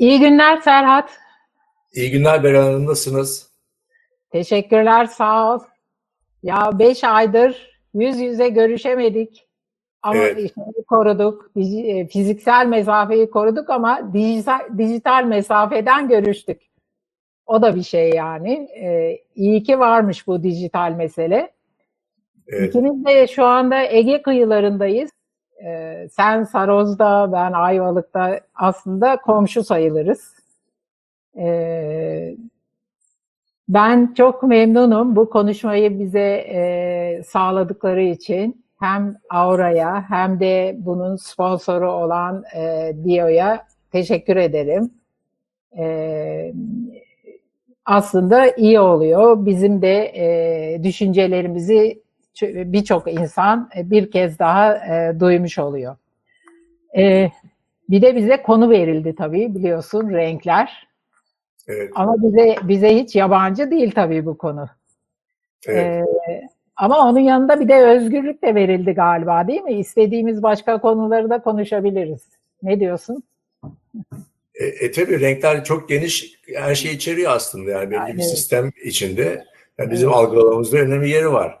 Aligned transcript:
İyi 0.00 0.20
günler 0.20 0.60
Serhat. 0.60 1.10
İyi 1.92 2.10
günler 2.10 2.44
Beren 2.44 2.62
Hanım, 2.62 2.86
nasılsınız? 2.86 3.50
Teşekkürler, 4.30 5.04
sağ 5.04 5.54
ol. 5.54 5.58
Ya 6.42 6.70
beş 6.78 7.04
aydır 7.04 7.70
yüz 7.94 8.20
yüze 8.20 8.48
görüşemedik. 8.48 9.48
Ama 10.02 10.16
Evet. 10.16 10.36
şeyi 10.36 10.84
koruduk, 10.88 11.50
e, 11.56 12.06
fiziksel 12.06 12.66
mesafeyi 12.66 13.30
koruduk 13.30 13.70
ama 13.70 14.12
dijital, 14.12 14.60
dijital 14.78 15.24
mesafeden 15.24 16.08
görüştük. 16.08 16.62
O 17.46 17.62
da 17.62 17.76
bir 17.76 17.82
şey 17.82 18.10
yani. 18.10 18.52
Ee, 18.52 19.18
iyi 19.34 19.62
ki 19.62 19.78
varmış 19.78 20.26
bu 20.26 20.42
dijital 20.42 20.92
mesele. 20.92 21.52
Evet. 22.48 22.68
İkimiz 22.68 23.04
de 23.04 23.26
şu 23.26 23.44
anda 23.44 23.82
Ege 23.82 24.22
kıyılarındayız. 24.22 25.10
Ee, 25.64 26.08
sen 26.12 26.44
Saroz'da, 26.44 27.32
ben 27.32 27.52
Ayvalık'ta 27.52 28.40
aslında 28.54 29.16
komşu 29.16 29.64
sayılırız. 29.64 30.34
Ee, 31.38 32.36
ben 33.68 34.14
çok 34.16 34.42
memnunum 34.42 35.16
bu 35.16 35.30
konuşmayı 35.30 35.98
bize 35.98 36.46
e, 36.48 37.22
sağladıkları 37.26 38.02
için. 38.02 38.64
Hem 38.80 39.14
Aura'ya 39.30 40.04
hem 40.08 40.40
de 40.40 40.76
bunun 40.78 41.16
sponsoru 41.16 41.92
olan 41.92 42.44
e, 42.56 42.92
Dio'ya 43.04 43.66
teşekkür 43.92 44.36
ederim. 44.36 44.90
Ee, 45.78 46.52
aslında 47.84 48.46
iyi 48.50 48.80
oluyor. 48.80 49.46
Bizim 49.46 49.82
de 49.82 50.04
e, 50.04 50.82
düşüncelerimizi 50.82 52.02
birçok 52.42 53.12
insan 53.12 53.70
e, 53.76 53.90
bir 53.90 54.10
kez 54.10 54.38
daha 54.38 54.74
e, 54.74 55.20
duymuş 55.20 55.58
oluyor. 55.58 55.96
E, 56.96 57.30
bir 57.90 58.02
de 58.02 58.16
bize 58.16 58.42
konu 58.42 58.70
verildi 58.70 59.14
tabii 59.14 59.54
biliyorsun 59.54 60.10
renkler. 60.10 60.88
Evet. 61.68 61.90
Ama 61.94 62.14
bize 62.22 62.56
bize 62.62 62.96
hiç 62.96 63.16
yabancı 63.16 63.70
değil 63.70 63.92
tabii 63.94 64.26
bu 64.26 64.38
konu. 64.38 64.68
evet. 65.66 66.06
E, 66.28 66.48
ama 66.76 67.08
onun 67.08 67.20
yanında 67.20 67.60
bir 67.60 67.68
de 67.68 67.86
özgürlük 67.86 68.42
de 68.42 68.54
verildi 68.54 68.92
galiba 68.92 69.48
değil 69.48 69.60
mi? 69.60 69.72
İstediğimiz 69.72 70.42
başka 70.42 70.80
konuları 70.80 71.30
da 71.30 71.42
konuşabiliriz. 71.42 72.22
Ne 72.62 72.80
diyorsun? 72.80 73.22
E, 74.54 74.64
e 74.64 74.90
tabii 74.90 75.20
renkler 75.20 75.64
çok 75.64 75.88
geniş 75.88 76.40
her 76.54 76.74
şeyi 76.74 76.94
içeriyor 76.94 77.32
aslında 77.32 77.70
yani 77.70 77.90
belli 77.90 78.06
bir 78.06 78.12
Evet. 78.14 78.30
sistem 78.30 78.72
içinde. 78.84 79.44
Yani 79.78 79.90
bizim 79.90 80.08
Evet. 80.08 80.18
algılamamızda 80.18 80.78
önemli 80.78 81.08
yeri 81.08 81.32
var. 81.32 81.59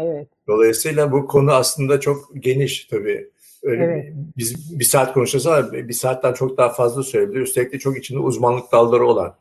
Evet, 0.00 0.28
Dolayısıyla 0.48 1.12
bu 1.12 1.26
konu 1.26 1.52
aslında 1.52 2.00
çok 2.00 2.18
geniş 2.34 2.84
tabii. 2.84 3.30
Öyle 3.62 3.84
Evet. 3.84 4.12
biz 4.36 4.78
bir 4.78 4.84
saat 4.84 5.14
ama 5.14 5.72
bir 5.72 5.92
saatten 5.92 6.32
çok 6.32 6.56
daha 6.58 6.68
fazla 6.68 7.02
söyleyebilir. 7.02 7.40
Üstelik 7.40 7.72
de 7.72 7.78
çok 7.78 7.98
içinde 7.98 8.18
uzmanlık 8.18 8.72
dalları 8.72 9.06
olan 9.06 9.34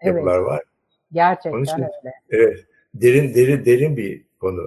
evet. 0.00 0.14
yapılar 0.14 0.38
var. 0.38 0.60
Onun 0.60 0.62
Gerçekten 1.12 1.62
için- 1.62 1.74
öyle. 1.76 2.12
Evet. 2.30 2.64
Derin 2.94 3.34
derin 3.34 3.64
derin 3.64 3.96
bir 3.96 4.22
konu. 4.40 4.62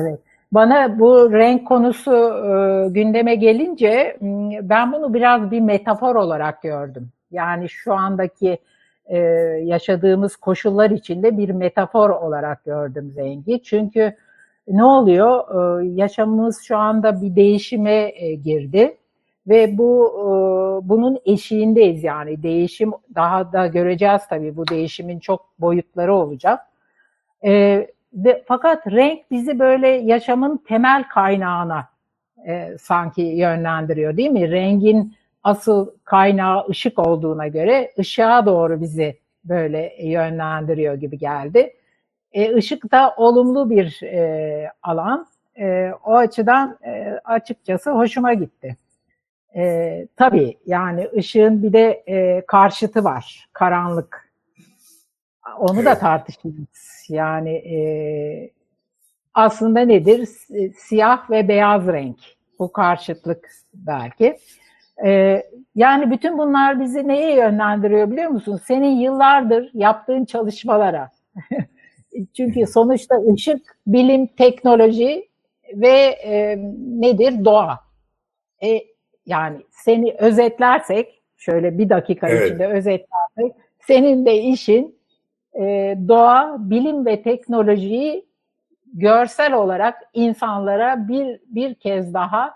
Evet. 0.00 0.18
Bana 0.52 0.98
bu 0.98 1.32
renk 1.32 1.68
konusu 1.68 2.12
e, 2.12 2.88
gündeme 2.88 3.34
gelince 3.34 4.16
ben 4.62 4.92
bunu 4.92 5.14
biraz 5.14 5.50
bir 5.50 5.60
metafor 5.60 6.14
olarak 6.14 6.62
gördüm. 6.62 7.08
Yani 7.30 7.68
şu 7.68 7.92
andaki 7.94 8.58
e, 9.06 9.18
yaşadığımız 9.64 10.36
koşullar 10.36 10.90
içinde 10.90 11.38
bir 11.38 11.48
metafor 11.50 12.10
olarak 12.10 12.64
gördüm 12.64 13.12
rengi. 13.16 13.62
Çünkü 13.62 14.16
ne 14.68 14.84
oluyor? 14.84 15.44
E, 15.82 15.86
yaşamımız 15.86 16.62
şu 16.62 16.76
anda 16.76 17.22
bir 17.22 17.36
değişime 17.36 18.12
e, 18.14 18.34
girdi 18.34 18.96
ve 19.48 19.78
bu 19.78 20.12
e, 20.18 20.24
bunun 20.88 21.18
eşiğindeyiz 21.24 22.04
yani 22.04 22.42
değişim 22.42 22.92
daha 23.14 23.52
da 23.52 23.66
göreceğiz 23.66 24.22
tabii 24.30 24.56
bu 24.56 24.68
değişimin 24.68 25.18
çok 25.18 25.46
boyutları 25.58 26.14
olacak. 26.14 26.60
E, 27.44 27.86
ve, 28.14 28.42
fakat 28.46 28.86
renk 28.86 29.30
bizi 29.30 29.58
böyle 29.58 29.88
yaşamın 29.88 30.56
temel 30.56 31.08
kaynağına 31.08 31.88
e, 32.46 32.78
sanki 32.80 33.22
yönlendiriyor 33.22 34.16
değil 34.16 34.30
mi? 34.30 34.50
Rengin 34.50 35.14
asıl 35.42 35.90
kaynağı 36.04 36.66
ışık 36.68 36.98
olduğuna 36.98 37.48
göre 37.48 37.92
ışığa 37.98 38.46
doğru 38.46 38.80
bizi 38.80 39.18
böyle 39.44 39.96
yönlendiriyor 40.02 40.94
gibi 40.94 41.18
geldi. 41.18 41.74
E, 42.34 42.54
ışık 42.54 42.92
da 42.92 43.14
olumlu 43.16 43.70
bir 43.70 44.02
e, 44.02 44.70
alan. 44.82 45.26
E, 45.58 45.90
o 46.04 46.14
açıdan 46.16 46.78
e, 46.86 47.20
açıkçası 47.24 47.90
hoşuma 47.90 48.34
gitti. 48.34 48.76
E, 49.56 50.06
tabii 50.16 50.58
yani 50.66 51.08
ışığın 51.16 51.62
bir 51.62 51.72
de 51.72 52.02
e, 52.08 52.46
karşıtı 52.46 53.04
var, 53.04 53.48
karanlık. 53.52 54.30
Onu 55.58 55.84
da 55.84 55.90
Evet. 55.90 56.00
tartışırız. 56.00 57.06
Yani 57.08 57.50
e, 57.50 57.78
aslında 59.34 59.80
nedir? 59.80 60.26
Si- 60.26 60.72
Siyah 60.78 61.30
ve 61.30 61.48
beyaz 61.48 61.86
renk. 61.88 62.18
Bu 62.58 62.72
karşıtlık 62.72 63.50
belki. 63.74 64.38
E, 65.04 65.42
yani 65.74 66.10
bütün 66.10 66.38
bunlar 66.38 66.80
bizi 66.80 67.08
neye 67.08 67.36
yönlendiriyor 67.36 68.10
biliyor 68.10 68.30
musun? 68.30 68.60
Senin 68.64 68.96
yıllardır 68.96 69.70
yaptığın 69.74 70.24
çalışmalara. 70.24 71.10
Çünkü 72.36 72.66
sonuçta 72.66 73.16
ışık, 73.32 73.78
bilim, 73.86 74.26
teknoloji 74.26 75.28
ve 75.74 75.90
e, 76.24 76.56
nedir? 77.00 77.44
Doğa. 77.44 77.80
E, 78.62 78.80
yani 79.26 79.56
seni 79.70 80.14
özetlersek, 80.18 81.22
şöyle 81.36 81.78
bir 81.78 81.88
dakika 81.88 82.28
Evet. 82.28 82.46
içinde 82.46 82.66
özetlersek, 82.66 83.52
senin 83.86 84.26
de 84.26 84.38
işin 84.38 84.98
e, 85.58 85.96
doğa, 86.08 86.56
bilim 86.58 87.06
ve 87.06 87.22
teknolojiyi 87.22 88.26
görsel 88.94 89.52
olarak 89.52 89.94
insanlara 90.14 91.08
bir 91.08 91.40
bir 91.46 91.74
kez 91.74 92.14
daha 92.14 92.54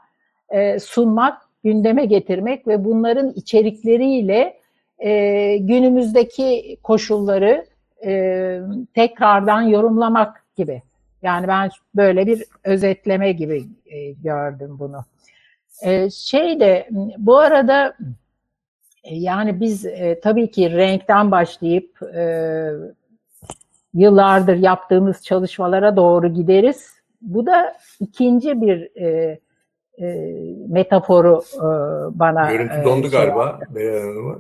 e, 0.50 0.78
sunmak, 0.78 1.42
gündeme 1.64 2.04
getirmek 2.04 2.66
ve 2.66 2.84
bunların 2.84 3.32
içerikleriyle 3.36 4.58
e, 4.98 5.56
günümüzdeki 5.56 6.76
koşulları 6.82 7.66
e, 8.04 8.60
tekrardan 8.94 9.62
yorumlamak 9.62 10.44
gibi. 10.56 10.82
Yani 11.22 11.48
ben 11.48 11.70
böyle 11.96 12.26
bir 12.26 12.44
özetleme 12.64 13.32
gibi 13.32 13.64
e, 13.86 14.12
gördüm 14.12 14.76
bunu. 14.78 15.04
E, 15.82 16.10
şey 16.10 16.60
de 16.60 16.88
bu 17.18 17.38
arada 17.38 17.96
e, 19.04 19.14
yani 19.16 19.60
biz 19.60 19.86
e, 19.86 20.20
tabii 20.20 20.50
ki 20.50 20.70
renkten 20.70 21.30
başlayıp 21.30 22.02
e, 22.02 22.70
yıllardır 23.94 24.56
yaptığımız 24.56 25.24
çalışmalara 25.24 25.96
doğru 25.96 26.34
gideriz. 26.34 26.92
Bu 27.22 27.46
da 27.46 27.76
ikinci 28.00 28.60
bir 28.60 28.96
e, 28.96 29.38
e, 29.98 30.34
metaforu 30.68 31.42
e, 31.56 31.66
bana 32.18 32.52
Görüntü 32.52 32.80
e, 32.80 32.84
dondu 32.84 33.10
şey 33.10 33.20
galiba. 33.20 33.60
Beren. 33.70 34.38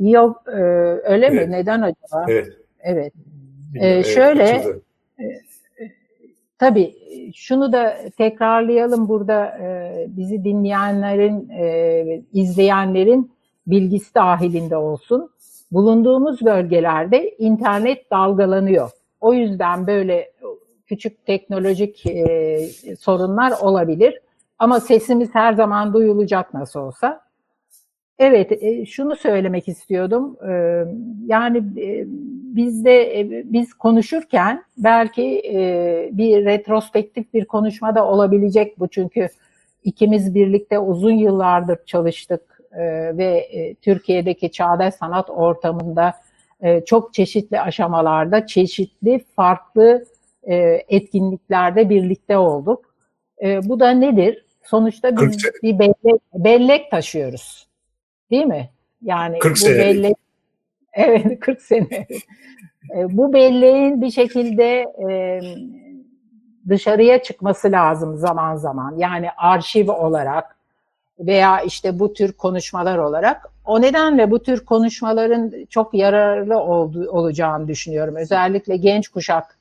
Yok 0.00 0.42
e, 0.48 0.56
öyle 1.04 1.26
Evet. 1.26 1.48
mi? 1.48 1.52
Neden 1.52 1.82
acaba? 1.82 2.26
Evet. 2.28 2.48
Evet. 2.80 3.12
Evet, 3.80 4.06
şöyle- 4.06 4.42
açıldı. 4.58 4.82
Tabii 6.58 6.94
şunu 7.34 7.72
da 7.72 7.96
tekrarlayalım 8.18 9.08
burada 9.08 9.46
e, 9.46 10.06
bizi 10.08 10.44
dinleyenlerin, 10.44 11.48
e, 11.48 12.22
izleyenlerin 12.32 13.32
bilgisi 13.66 14.14
dahilinde 14.14 14.76
olsun. 14.76 15.30
Bulunduğumuz 15.72 16.44
bölgelerde 16.44 17.30
internet 17.30 18.10
dalgalanıyor. 18.10 18.90
O 19.20 19.32
yüzden 19.34 19.86
böyle 19.86 20.32
küçük 20.86 21.26
teknolojik 21.26 22.06
e, 22.06 22.58
sorunlar 22.98 23.52
olabilir. 23.60 24.20
Ama 24.58 24.80
sesimiz 24.80 25.34
her 25.34 25.52
zaman 25.52 25.92
duyulacak 25.92 26.54
nasıl 26.54 26.80
olsa. 26.80 27.20
Evet, 28.18 28.62
e, 28.62 28.86
şunu 28.86 29.16
söylemek 29.16 29.68
istiyordum. 29.68 30.36
E, 30.48 30.84
yani 31.26 31.58
e, 31.58 32.04
biz 32.56 32.84
de 32.84 33.20
e, 33.20 33.42
biz 33.44 33.74
konuşurken 33.74 34.64
belki 34.78 35.42
bir 36.12 36.44
retrospektif 36.44 37.34
bir 37.34 37.44
konuşma 37.44 37.94
da 37.94 38.06
olabilecek 38.06 38.78
bu 38.78 38.88
çünkü 38.88 39.28
ikimiz 39.84 40.34
birlikte 40.34 40.78
uzun 40.78 41.12
yıllardır 41.12 41.78
çalıştık 41.86 42.60
ve 43.12 43.48
Türkiye'deki 43.82 44.50
çağdaş 44.50 44.94
sanat 44.94 45.30
ortamında 45.30 46.14
çok 46.86 47.14
çeşitli 47.14 47.60
aşamalarda 47.60 48.46
çeşitli 48.46 49.24
farklı 49.36 50.04
etkinliklerde 50.88 51.90
birlikte 51.90 52.38
olduk. 52.38 52.94
Bu 53.42 53.80
da 53.80 53.90
nedir? 53.90 54.44
Sonuçta 54.62 55.16
biz 55.16 55.38
bir 55.62 55.78
bellek, 55.78 56.20
bellek 56.34 56.90
taşıyoruz. 56.90 57.66
Değil 58.30 58.46
mi? 58.46 58.70
Yani 59.02 59.38
40 59.38 59.52
bu 59.52 59.56
senelik. 59.56 59.80
bellek 59.80 60.16
Evet 60.96 61.40
40 61.40 61.62
sene. 61.62 62.06
E, 62.96 63.16
bu 63.16 63.32
belleğin 63.32 64.02
bir 64.02 64.10
şekilde 64.10 64.86
e, 65.10 65.40
dışarıya 66.68 67.22
çıkması 67.22 67.72
lazım 67.72 68.16
zaman 68.16 68.56
zaman. 68.56 68.94
Yani 68.96 69.30
arşiv 69.36 69.88
olarak 69.88 70.56
veya 71.18 71.60
işte 71.60 71.98
bu 71.98 72.12
tür 72.12 72.32
konuşmalar 72.32 72.98
olarak. 72.98 73.50
O 73.64 73.82
nedenle 73.82 74.30
bu 74.30 74.42
tür 74.42 74.64
konuşmaların 74.64 75.52
çok 75.70 75.94
yararlı 75.94 76.58
olacağını 77.10 77.68
düşünüyorum. 77.68 78.16
Özellikle 78.16 78.76
genç 78.76 79.08
kuşak 79.08 79.58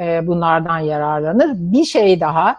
e, 0.00 0.26
bunlardan 0.26 0.78
yararlanır. 0.78 1.50
Bir 1.54 1.84
şey 1.84 2.20
daha, 2.20 2.56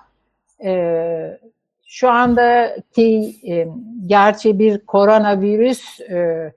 e, 0.64 1.40
şu 1.88 2.10
andaki 2.10 3.36
e, 3.48 3.68
gerçi 4.06 4.60
bir 4.60 4.86
koronavirüs 4.86 6.00
e, 6.00 6.54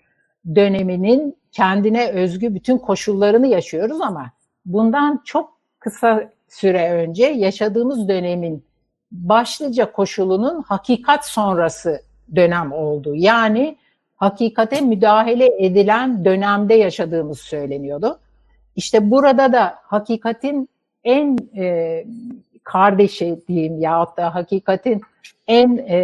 döneminin 0.55 1.37
kendine 1.53 2.11
özgü 2.11 2.55
bütün 2.55 2.79
koşullarını 2.79 3.47
yaşıyoruz 3.47 4.01
ama 4.01 4.31
bundan 4.67 5.23
çok 5.25 5.59
kısa 5.79 6.31
süre 6.49 6.91
önce 6.91 7.27
yaşadığımız 7.27 8.09
dönemin 8.09 8.65
başlıca 9.13 9.93
koşulunun 9.93 10.63
hakikat 10.63 11.27
sonrası 11.27 12.03
dönem 12.37 12.73
oldu. 12.73 13.15
Yani 13.15 13.77
hakikate 14.17 14.81
müdahale 14.81 15.67
edilen 15.67 16.25
dönemde 16.25 16.75
yaşadığımız 16.75 17.41
söyleniyordu. 17.41 18.19
İşte 18.77 19.11
burada 19.11 19.53
da 19.53 19.75
hakikatin 19.83 20.69
en 21.05 21.39
e, 21.57 22.05
kardeşi 22.73 23.41
diyeyim 23.49 23.81
yahut 23.81 24.17
da 24.17 24.35
hakikatin 24.35 25.01
en 25.47 25.77
e, 25.77 26.01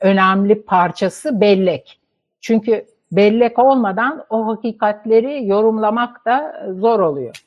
önemli 0.00 0.62
parçası 0.62 1.40
bellek. 1.40 2.00
Çünkü 2.40 2.86
bellek 3.12 3.58
olmadan 3.58 4.24
o 4.30 4.46
hakikatleri 4.46 5.46
yorumlamak 5.46 6.26
da 6.26 6.66
zor 6.78 7.00
oluyor. 7.00 7.42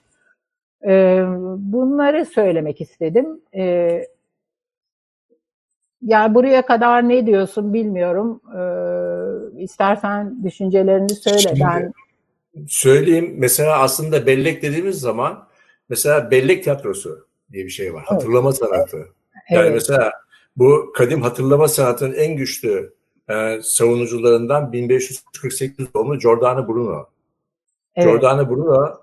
E, 0.87 1.23
bunları 1.57 2.25
söylemek 2.25 2.81
istedim. 2.81 3.41
E, 3.55 4.03
yani 6.01 6.35
buraya 6.35 6.65
kadar 6.65 7.09
ne 7.09 7.25
diyorsun 7.25 7.73
bilmiyorum. 7.73 8.41
Ee, 8.55 9.61
istersen 9.63 10.43
düşüncelerini 10.43 11.09
söyle. 11.09 11.39
Şimdi, 11.39 11.59
ben 11.59 11.93
söyleyeyim. 12.67 13.35
Mesela 13.37 13.79
aslında 13.79 14.25
bellek 14.25 14.61
dediğimiz 14.61 14.99
zaman 14.99 15.47
mesela 15.89 16.31
bellek 16.31 16.63
tiyatrosu 16.63 17.28
diye 17.51 17.65
bir 17.65 17.69
şey 17.69 17.93
var. 17.93 17.99
Evet. 17.99 18.11
Hatırlama 18.11 18.51
sanatı. 18.51 18.97
Yani 19.49 19.65
evet. 19.65 19.73
mesela 19.73 20.11
bu 20.57 20.91
kadim 20.95 21.21
hatırlama 21.21 21.67
sanatının 21.67 22.13
en 22.13 22.35
güçlü 22.35 22.93
e, 23.29 23.59
savunucularından 23.63 24.71
1548 24.71 25.93
doğumlu 25.93 26.19
Giordano 26.19 26.67
Bruno. 26.67 27.05
Evet. 27.95 28.07
Giordano 28.07 28.49
Bruno 28.49 28.97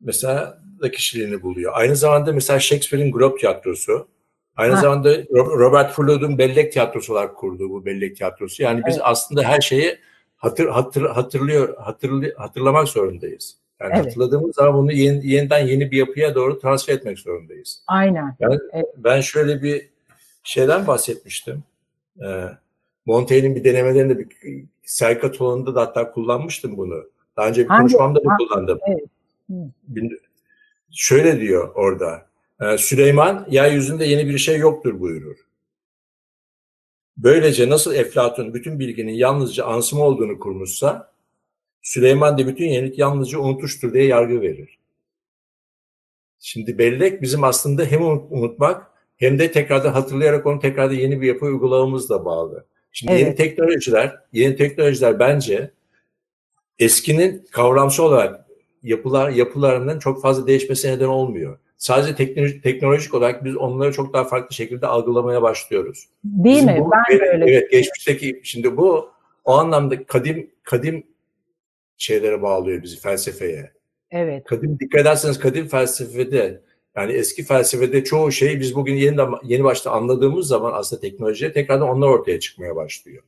mesela 0.00 0.62
da 0.82 0.90
kişiliğini 0.90 1.42
buluyor. 1.42 1.72
Aynı 1.74 1.96
zamanda 1.96 2.32
mesela 2.32 2.60
Shakespeare'in 2.60 3.12
Globe 3.12 3.36
Tiyatrosu 3.36 4.08
Aynı 4.56 4.74
ha. 4.74 4.80
zamanda 4.80 5.16
Robert 5.32 5.92
Fuller'ın 5.92 6.38
bellek 6.38 6.72
tiyatrosu 6.72 7.12
olarak 7.12 7.36
kurduğu 7.36 7.70
bu 7.70 7.84
bellek 7.84 8.16
tiyatrosu. 8.16 8.62
Yani 8.62 8.82
biz 8.86 8.94
evet. 8.94 9.04
aslında 9.04 9.42
her 9.42 9.60
şeyi 9.60 9.98
hatır, 10.36 10.68
hatır, 10.68 11.02
hatırlıyor, 11.02 11.76
hatırlı, 11.76 12.34
hatırlamak 12.36 12.88
zorundayız. 12.88 13.56
Yani 13.80 13.92
evet. 13.94 14.06
hatırladığımız 14.06 14.54
zaman 14.54 14.74
bunu 14.74 14.92
yeni, 14.92 15.26
yeniden 15.26 15.66
yeni 15.66 15.90
bir 15.90 15.96
yapıya 15.96 16.34
doğru 16.34 16.60
transfer 16.60 16.94
etmek 16.94 17.18
zorundayız. 17.18 17.82
Aynen. 17.86 18.36
Yani 18.40 18.58
evet. 18.72 18.86
Ben 18.96 19.20
şöyle 19.20 19.62
bir 19.62 19.88
şeyden 20.42 20.86
bahsetmiştim. 20.86 21.64
Ee, 22.24 22.48
Montaigne'in 23.06 23.56
bir 23.56 23.64
denemelerinde 23.64 24.18
bir 24.18 24.28
Serka 24.82 25.32
Tolan'da 25.32 25.74
da 25.74 25.80
hatta 25.80 26.12
kullanmıştım 26.12 26.76
bunu. 26.76 27.04
Daha 27.36 27.48
önce 27.48 27.64
bir 27.64 27.68
Hangi? 27.68 27.80
konuşmamda 27.80 28.24
da 28.24 28.28
kullandım. 28.38 28.78
Evet. 28.88 30.12
Şöyle 30.92 31.40
diyor 31.40 31.74
orada. 31.74 32.26
Ee, 32.60 32.78
Süleyman 32.78 33.46
yeryüzünde 33.50 34.04
yeni 34.04 34.26
bir 34.26 34.38
şey 34.38 34.58
yoktur 34.58 35.00
buyurur. 35.00 35.36
Böylece 37.16 37.68
nasıl 37.68 37.94
Eflatun 37.94 38.54
bütün 38.54 38.78
bilginin 38.78 39.12
yalnızca 39.12 39.64
ansıma 39.64 40.04
olduğunu 40.04 40.38
kurmuşsa, 40.38 41.13
Süleyman 41.84 42.38
da 42.38 42.46
bütün 42.46 42.64
yenilik 42.64 42.98
yalnızca 42.98 43.38
unutuştur 43.38 43.92
diye 43.92 44.04
yargı 44.04 44.40
verir. 44.40 44.78
Şimdi 46.38 46.78
bellek 46.78 47.22
bizim 47.22 47.44
aslında 47.44 47.84
hem 47.84 48.02
unutmak 48.30 48.90
hem 49.16 49.38
de 49.38 49.52
tekrardan 49.52 49.92
hatırlayarak 49.92 50.46
onu 50.46 50.60
tekrardan 50.60 50.94
yeni 50.94 51.20
bir 51.20 51.26
yapı 51.26 51.46
uygulamamızla 51.46 52.24
bağlı. 52.24 52.66
Şimdi 52.92 53.12
evet. 53.12 53.22
yeni 53.22 53.34
teknolojiler, 53.34 54.16
yeni 54.32 54.56
teknolojiler 54.56 55.18
bence 55.18 55.70
eskinin 56.78 57.46
kavramsal 57.50 58.04
olarak 58.04 58.46
yapılar 58.82 59.30
yapılarının 59.30 59.98
çok 59.98 60.22
fazla 60.22 60.46
değişmesine 60.46 60.92
neden 60.92 61.08
olmuyor 61.08 61.58
sadece 61.84 62.14
teknolojik, 62.14 62.62
teknolojik 62.62 63.14
olarak 63.14 63.44
biz 63.44 63.56
onları 63.56 63.92
çok 63.92 64.12
daha 64.12 64.24
farklı 64.24 64.54
şekilde 64.54 64.86
algılamaya 64.86 65.42
başlıyoruz. 65.42 66.08
Değil 66.24 66.56
Bizim 66.56 66.74
mi? 66.74 66.80
Bu, 66.80 66.90
ben 66.90 67.18
de 67.18 67.30
öyle. 67.30 67.50
Evet, 67.50 67.70
geçmişteki 67.70 68.40
şimdi 68.44 68.76
bu 68.76 69.10
o 69.44 69.52
anlamda 69.52 70.04
kadim 70.04 70.50
kadim 70.62 71.06
şeylere 71.98 72.42
bağlıyor 72.42 72.82
bizi 72.82 73.00
felsefeye. 73.00 73.72
Evet. 74.10 74.44
Kadim 74.44 74.78
dikkat 74.80 75.00
ederseniz 75.00 75.38
kadim 75.38 75.68
felsefede 75.68 76.60
yani 76.96 77.12
eski 77.12 77.44
felsefede 77.44 78.04
çoğu 78.04 78.32
şey 78.32 78.60
biz 78.60 78.74
bugün 78.74 78.94
yeni 78.94 79.20
yeni 79.42 79.64
başta 79.64 79.90
anladığımız 79.90 80.46
zaman 80.46 80.72
aslında 80.74 81.00
teknolojiye 81.00 81.52
tekrardan 81.52 81.88
onlar 81.88 82.08
ortaya 82.08 82.40
çıkmaya 82.40 82.76
başlıyor. 82.76 83.22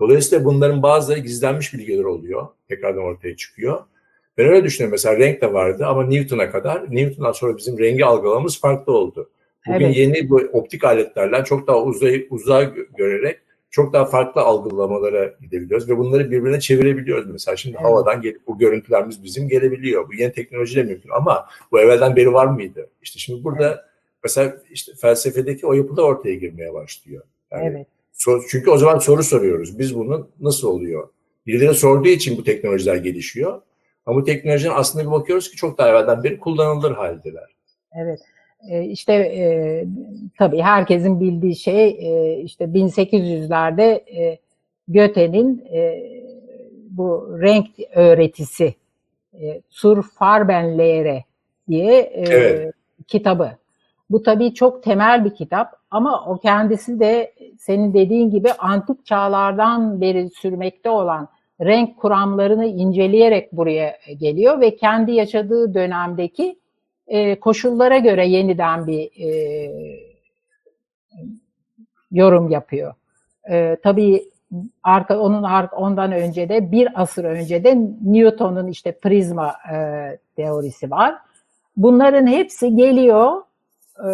Dolayısıyla 0.00 0.44
bunların 0.44 0.82
bazıları 0.82 1.18
gizlenmiş 1.18 1.74
bilgiler 1.74 2.04
oluyor. 2.04 2.46
Tekrardan 2.68 3.02
ortaya 3.02 3.36
çıkıyor. 3.36 3.84
Ben 4.38 4.46
öyle 4.46 4.64
düşünüyorum. 4.64 4.92
Mesela 4.92 5.18
renk 5.18 5.42
de 5.42 5.52
vardı 5.52 5.86
ama 5.86 6.04
Newton'a 6.04 6.50
kadar, 6.50 6.94
Newton'dan 6.94 7.32
sonra 7.32 7.56
bizim 7.56 7.78
rengi 7.78 8.04
algılamamız 8.04 8.60
farklı 8.60 8.92
oldu. 8.92 9.30
Bugün 9.66 9.86
evet. 9.86 9.96
yeni 9.96 10.30
bu 10.30 10.36
optik 10.36 10.84
aletlerle 10.84 11.44
çok 11.44 11.66
daha 11.66 11.82
uzay, 11.82 12.26
uzay 12.30 12.74
görerek 12.96 13.38
çok 13.76 13.92
daha 13.92 14.04
farklı 14.04 14.40
algılamalara 14.40 15.34
gidebiliyoruz 15.40 15.88
ve 15.88 15.98
bunları 15.98 16.30
birbirine 16.30 16.60
çevirebiliyoruz. 16.60 17.30
Mesela 17.30 17.56
şimdi 17.56 17.76
evet. 17.76 17.86
havadan 17.86 18.22
gelip 18.22 18.46
bu 18.46 18.58
görüntülerimiz 18.58 19.24
bizim 19.24 19.48
gelebiliyor. 19.48 20.08
Bu 20.08 20.14
yeni 20.14 20.32
teknolojiyle 20.32 20.82
mümkün 20.82 21.10
ama 21.10 21.46
bu 21.72 21.80
evvelden 21.80 22.16
beri 22.16 22.32
var 22.32 22.46
mıydı? 22.46 22.90
İşte 23.02 23.18
şimdi 23.18 23.44
burada 23.44 23.68
evet. 23.68 23.78
mesela 24.24 24.56
işte 24.70 24.92
felsefedeki 24.94 25.66
o 25.66 25.72
yapıda 25.72 26.02
ortaya 26.02 26.34
girmeye 26.34 26.74
başlıyor. 26.74 27.22
Yani 27.50 27.64
evet. 27.66 27.86
So, 28.12 28.40
çünkü 28.48 28.70
o 28.70 28.78
zaman 28.78 28.98
soru 28.98 29.22
soruyoruz. 29.22 29.78
Biz 29.78 29.94
bunu 29.94 30.28
nasıl 30.40 30.68
oluyor? 30.68 31.08
Birileri 31.46 31.74
sorduğu 31.74 32.08
için 32.08 32.38
bu 32.38 32.44
teknolojiler 32.44 32.96
gelişiyor. 32.96 33.62
Ama 34.06 34.20
bu 34.20 34.24
teknolojinin 34.24 34.72
aslında 34.74 35.04
bir 35.04 35.10
bakıyoruz 35.10 35.50
ki 35.50 35.56
çok 35.56 35.78
daha 35.78 35.88
evvelden 35.88 36.24
beri 36.24 36.38
kullanılır 36.38 36.92
haldeler. 36.92 37.56
Evet. 38.02 38.20
E, 38.68 38.84
işte 38.84 39.12
e, 39.12 39.84
tabii 40.38 40.62
herkesin 40.62 41.20
bildiği 41.20 41.56
şey 41.56 41.88
e, 41.88 42.40
işte 42.40 42.64
1800'lerde 42.64 43.82
e, 44.18 44.38
Goethe'nin 44.88 45.64
e, 45.72 46.02
bu 46.90 47.38
renk 47.42 47.66
öğretisi 47.94 48.74
e, 49.40 49.60
Sur 49.68 50.02
Farbenlehre 50.02 51.24
diye 51.68 52.00
e, 52.00 52.24
evet. 52.28 52.74
kitabı. 53.06 53.50
Bu 54.10 54.22
tabii 54.22 54.54
çok 54.54 54.82
temel 54.82 55.24
bir 55.24 55.34
kitap 55.34 55.76
ama 55.90 56.24
o 56.26 56.38
kendisi 56.38 57.00
de 57.00 57.32
senin 57.58 57.94
dediğin 57.94 58.30
gibi 58.30 58.52
antik 58.52 59.06
çağlardan 59.06 60.00
beri 60.00 60.30
sürmekte 60.30 60.90
olan 60.90 61.28
renk 61.60 61.96
kuramlarını 61.96 62.66
inceleyerek 62.66 63.52
buraya 63.52 63.96
geliyor 64.20 64.60
ve 64.60 64.76
kendi 64.76 65.12
yaşadığı 65.12 65.74
dönemdeki 65.74 66.58
e, 67.06 67.40
koşullara 67.40 67.98
göre 67.98 68.26
yeniden 68.26 68.86
bir 68.86 69.10
e, 69.26 69.30
yorum 72.10 72.50
yapıyor. 72.50 72.94
E, 73.50 73.76
tabii 73.82 74.30
arka 74.82 75.18
onun 75.18 75.42
arka, 75.42 75.76
ondan 75.76 76.12
önce 76.12 76.48
de 76.48 76.72
bir 76.72 77.02
asır 77.02 77.24
önce 77.24 77.64
de 77.64 77.78
Newton'un 78.04 78.66
işte 78.66 78.92
prizma 78.92 79.54
e, 79.72 79.76
teorisi 80.36 80.90
var. 80.90 81.14
Bunların 81.76 82.26
hepsi 82.26 82.76
geliyor 82.76 83.42
e, 83.98 84.08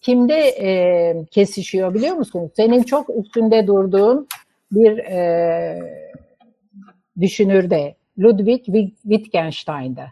kimde 0.00 0.38
e, 0.38 1.24
kesişiyor 1.30 1.94
biliyor 1.94 2.16
musun? 2.16 2.50
Senin 2.56 2.82
çok 2.82 3.10
üstünde 3.10 3.66
durduğun 3.66 4.26
bir 4.72 4.98
e, 4.98 5.78
düşünür 7.20 7.70
de 7.70 7.94
Ludwig 8.18 8.64
Wittgenstein'da. 9.02 10.06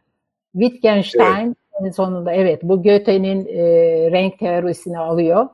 Wittgenstein 0.53 1.47
evet. 1.47 1.57
Sonunda 1.93 2.33
evet 2.33 2.63
bu 2.63 2.83
Goethe'nin 2.83 3.47
e, 3.47 3.63
renk 4.11 4.39
teorisini 4.39 4.99
alıyor. 4.99 5.49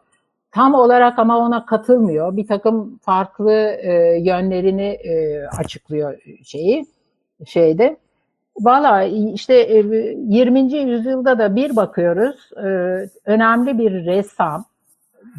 Tam 0.52 0.74
olarak 0.74 1.18
ama 1.18 1.38
ona 1.38 1.66
katılmıyor. 1.66 2.36
Bir 2.36 2.46
takım 2.46 2.98
farklı 2.98 3.52
e, 3.52 4.18
yönlerini 4.18 4.86
e, 4.86 5.46
açıklıyor 5.46 6.18
şeyi 6.44 6.86
şeyde. 7.46 7.96
Valla 8.60 9.02
işte 9.34 9.54
20. 9.54 10.76
E, 10.76 10.80
yüzyılda 10.80 11.38
da 11.38 11.56
bir 11.56 11.76
bakıyoruz. 11.76 12.50
E, 12.56 12.68
önemli 13.24 13.78
bir 13.78 14.06
ressam 14.06 14.64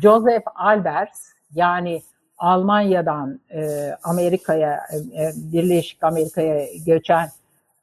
Joseph 0.01 0.43
Albers 0.55 1.25
yani 1.53 2.01
Almanya'dan 2.37 3.39
e, 3.53 3.91
Amerika'ya, 4.03 4.79
Birleşik 5.35 6.03
Amerika'ya 6.03 6.65
göçen 6.85 7.29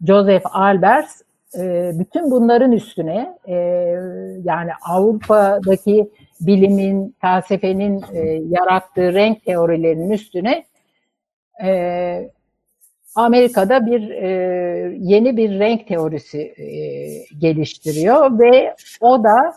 Joseph 0.07 0.57
Albers 0.57 1.23
e, 1.59 1.91
bütün 1.95 2.31
bunların 2.31 2.73
üstüne 2.73 3.39
e, 3.49 3.55
yani 4.45 4.71
Avrupa'daki 4.89 6.11
bilimin, 6.41 7.17
felsefenin 7.21 8.05
e, 8.15 8.19
yarattığı 8.49 9.15
renk 9.15 9.45
teorilerinin 9.45 10.11
üstüne 10.11 10.65
e, 11.65 12.31
Amerika'da 13.15 13.87
bir 13.87 14.01
yeni 14.93 15.37
bir 15.37 15.59
renk 15.59 15.89
teorisi 15.89 16.55
geliştiriyor 17.39 18.39
ve 18.39 18.75
o 19.01 19.25
da 19.25 19.55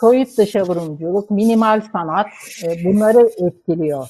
soyut 0.00 0.38
dışavurumculuk, 0.38 1.30
minimal 1.30 1.80
sanat 1.92 2.26
bunları 2.84 3.30
etkiliyor 3.46 4.08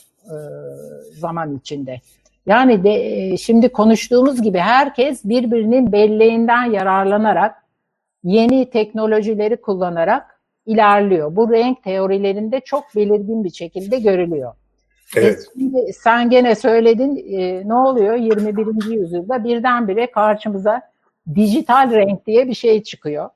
zaman 1.20 1.56
içinde. 1.56 2.00
Yani 2.46 2.84
de, 2.84 2.90
e, 2.92 3.36
şimdi 3.36 3.68
konuştuğumuz 3.68 4.42
gibi 4.42 4.58
herkes 4.58 5.24
birbirinin 5.24 5.92
belleğinden 5.92 6.64
yararlanarak 6.64 7.56
yeni 8.24 8.70
teknolojileri 8.70 9.56
kullanarak 9.56 10.40
ilerliyor. 10.66 11.36
Bu 11.36 11.52
renk 11.52 11.82
teorilerinde 11.82 12.60
çok 12.60 12.84
belirgin 12.96 13.44
bir 13.44 13.50
şekilde 13.50 13.98
görülüyor. 13.98 14.52
Evet. 15.16 15.38
E 15.38 15.60
şimdi 15.60 15.92
sen 15.92 16.30
gene 16.30 16.54
söyledin 16.54 17.16
e, 17.32 17.68
ne 17.68 17.74
oluyor 17.74 18.14
21. 18.14 18.96
yüzyılda 18.96 19.44
birdenbire 19.44 20.10
karşımıza 20.10 20.82
dijital 21.34 21.90
renk 21.90 22.26
diye 22.26 22.48
bir 22.48 22.54
şey 22.54 22.82
çıkıyor. 22.82 23.30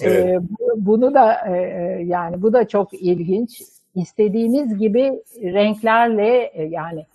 E, 0.00 0.10
evet. 0.10 0.34
E, 0.34 0.42
bunu 0.76 1.14
da 1.14 1.32
e, 1.48 1.52
e, 1.52 2.04
yani 2.04 2.42
bu 2.42 2.52
da 2.52 2.68
çok 2.68 2.94
ilginç. 2.94 3.62
İstediğimiz 3.94 4.78
gibi 4.78 5.22
renklerle 5.42 6.50
e, 6.54 6.62
yani 6.64 7.06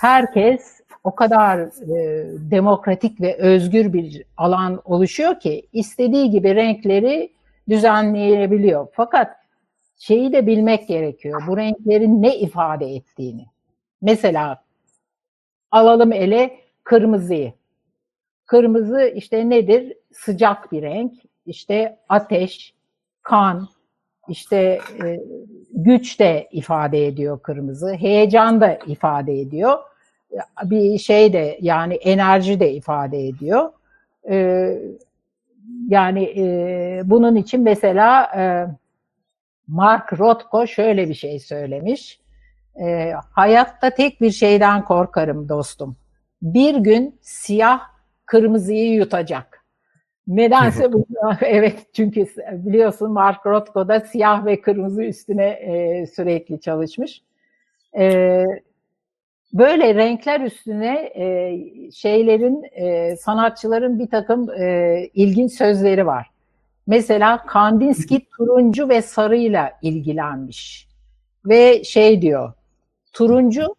herkes 0.00 0.80
o 1.04 1.14
kadar 1.14 1.58
e, 1.58 2.26
demokratik 2.50 3.20
ve 3.20 3.36
özgür 3.36 3.92
bir 3.92 4.24
alan 4.36 4.82
oluşuyor 4.84 5.40
ki 5.40 5.66
istediği 5.72 6.30
gibi 6.30 6.54
renkleri 6.54 7.32
düzenleyebiliyor. 7.68 8.86
Fakat 8.92 9.36
şeyi 9.98 10.32
de 10.32 10.46
bilmek 10.46 10.88
gerekiyor. 10.88 11.42
Bu 11.48 11.56
renklerin 11.56 12.22
ne 12.22 12.38
ifade 12.38 12.86
ettiğini. 12.86 13.46
Mesela 14.02 14.64
alalım 15.70 16.12
ele 16.12 16.58
kırmızıyı. 16.84 17.52
Kırmızı 18.46 19.12
işte 19.14 19.50
nedir? 19.50 19.96
Sıcak 20.12 20.72
bir 20.72 20.82
renk. 20.82 21.12
İşte 21.46 21.98
ateş, 22.08 22.74
kan, 23.22 23.68
işte 24.28 24.78
e, 25.04 25.20
güç 25.70 26.20
de 26.20 26.48
ifade 26.52 27.06
ediyor 27.06 27.42
kırmızı. 27.42 27.94
Heyecan 27.94 28.60
da 28.60 28.78
ifade 28.86 29.40
ediyor. 29.40 29.78
Bir 30.64 30.98
şey 30.98 31.32
de 31.32 31.58
yani 31.60 31.94
enerji 31.94 32.60
de 32.60 32.72
ifade 32.72 33.26
ediyor. 33.26 33.72
E, 34.30 34.68
yani 35.88 36.24
e, 36.36 37.02
bunun 37.04 37.36
için 37.36 37.60
mesela 37.60 38.30
e, 38.36 38.42
Mark 39.68 40.18
Rothko 40.18 40.66
şöyle 40.66 41.08
bir 41.08 41.14
şey 41.14 41.38
söylemiş. 41.38 42.20
E, 42.80 43.12
hayatta 43.30 43.90
tek 43.90 44.20
bir 44.20 44.30
şeyden 44.30 44.84
korkarım 44.84 45.48
dostum. 45.48 45.96
Bir 46.42 46.74
gün 46.74 47.18
siyah 47.20 47.80
kırmızıyı 48.26 48.92
yutacak. 48.92 49.53
Nedense 50.28 50.92
bu 50.92 51.06
evet 51.40 51.86
çünkü 51.94 52.26
biliyorsun 52.52 53.12
Mark 53.12 53.46
Rothko 53.46 53.88
da 53.88 54.00
siyah 54.00 54.46
ve 54.46 54.60
kırmızı 54.60 55.02
üstüne 55.02 55.46
e, 55.46 56.06
sürekli 56.06 56.60
çalışmış. 56.60 57.22
E, 57.98 58.44
böyle 59.52 59.94
renkler 59.94 60.40
üstüne 60.40 61.12
e, 61.14 61.56
şeylerin 61.90 62.62
e, 62.72 63.16
sanatçıların 63.16 63.98
bir 63.98 64.10
takım 64.10 64.50
e, 64.50 65.00
ilginç 65.14 65.52
sözleri 65.52 66.06
var. 66.06 66.30
Mesela 66.86 67.46
Kandinsky 67.46 68.20
turuncu 68.36 68.88
ve 68.88 69.02
sarıyla 69.02 69.72
ilgilenmiş. 69.82 70.88
Ve 71.46 71.84
şey 71.84 72.22
diyor, 72.22 72.52
turuncu 73.12 73.76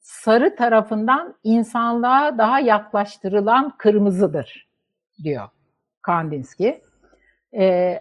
sarı 0.00 0.56
tarafından 0.56 1.34
insanlığa 1.44 2.38
daha 2.38 2.60
yaklaştırılan 2.60 3.74
kırmızıdır 3.78 4.68
diyor 5.24 5.48
Kandinsky. 6.08 6.80
E, 7.56 7.98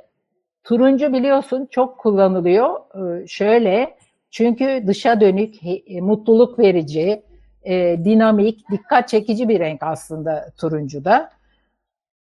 turuncu 0.64 1.14
biliyorsun 1.14 1.68
çok 1.72 1.98
kullanılıyor. 1.98 2.80
E, 3.24 3.28
şöyle, 3.28 3.98
çünkü 4.32 4.84
dışa 4.88 5.22
dönük, 5.22 5.56
he, 5.64 6.02
mutluluk 6.02 6.60
verici, 6.60 7.24
e, 7.64 7.98
dinamik, 8.04 8.72
dikkat 8.72 9.08
çekici 9.08 9.50
bir 9.50 9.60
renk 9.60 9.84
aslında 9.84 10.52
turuncu 10.58 11.06
da 11.06 11.30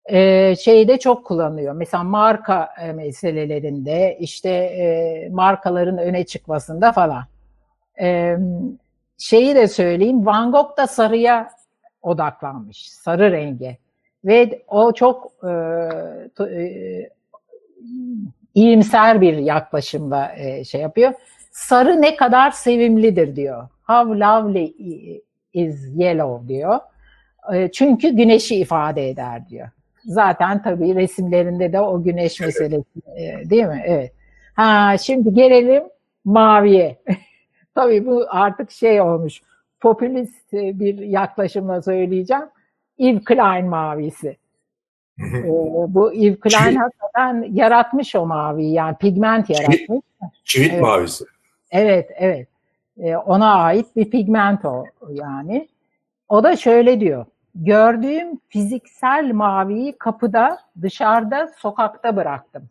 e, 0.05 0.55
şeyde 0.55 0.99
çok 0.99 1.25
kullanılıyor. 1.25 1.73
Mesela 1.73 2.03
marka 2.03 2.69
e, 2.81 2.93
meselelerinde, 2.93 4.17
işte 4.19 4.49
e, 4.49 5.29
markaların 5.29 5.97
öne 5.97 6.25
çıkmasında 6.25 6.91
falan. 6.91 7.23
E, 8.01 8.37
şeyi 9.17 9.55
de 9.55 9.67
söyleyeyim, 9.67 10.25
Van 10.25 10.51
Gogh 10.51 10.77
da 10.77 10.87
sarıya 10.87 11.49
odaklanmış, 12.01 12.89
sarı 12.91 13.31
renge. 13.31 13.82
Ve 14.25 14.63
o 14.67 14.93
çok 14.93 15.31
e, 15.43 15.51
e, 16.43 17.09
iyimser 18.55 19.21
bir 19.21 19.37
yaklaşımla 19.37 20.33
e, 20.37 20.63
şey 20.63 20.81
yapıyor. 20.81 21.13
Sarı 21.51 22.01
ne 22.01 22.15
kadar 22.15 22.51
sevimlidir 22.51 23.35
diyor. 23.35 23.67
How 23.87 24.19
lovely 24.19 24.73
is 25.53 25.89
yellow 25.95 26.47
diyor. 26.47 26.79
E, 27.53 27.71
çünkü 27.71 28.09
güneşi 28.09 28.55
ifade 28.55 29.09
eder 29.09 29.49
diyor. 29.49 29.67
Zaten 30.05 30.61
tabii 30.63 30.95
resimlerinde 30.95 31.73
de 31.73 31.81
o 31.81 32.03
güneş 32.03 32.39
meselesi 32.39 32.99
e, 33.17 33.49
değil 33.49 33.65
mi? 33.65 33.83
Evet. 33.85 34.11
Ha 34.55 34.95
şimdi 34.97 35.33
gelelim 35.33 35.83
maviye. 36.25 36.97
tabii 37.75 38.05
bu 38.05 38.25
artık 38.29 38.71
şey 38.71 39.01
olmuş. 39.01 39.41
Popülist 39.81 40.53
bir 40.53 40.97
yaklaşımla 40.97 41.81
söyleyeceğim. 41.81 42.43
Yves 42.97 43.23
Klein 43.23 43.65
mavisi. 43.65 44.37
ee, 45.19 45.43
bu 45.87 46.13
Yves 46.13 46.39
Klein 46.39 46.75
hakikaten 46.75 47.45
yaratmış 47.53 48.15
o 48.15 48.25
maviyi 48.25 48.73
yani 48.73 48.95
pigment 48.97 49.49
yaratmış. 49.49 50.01
Çivit 50.43 50.71
evet. 50.71 50.81
mavisi. 50.81 51.25
Evet, 51.71 52.09
evet. 52.15 52.47
Ee, 52.97 53.17
ona 53.17 53.53
ait 53.55 53.95
bir 53.95 54.09
pigment 54.09 54.65
o 54.65 54.85
yani. 55.09 55.67
O 56.29 56.43
da 56.43 56.55
şöyle 56.55 56.99
diyor. 56.99 57.25
Gördüğüm 57.55 58.39
fiziksel 58.49 59.31
maviyi 59.33 59.97
kapıda, 59.97 60.59
dışarıda, 60.81 61.51
sokakta 61.57 62.15
bıraktım. 62.15 62.69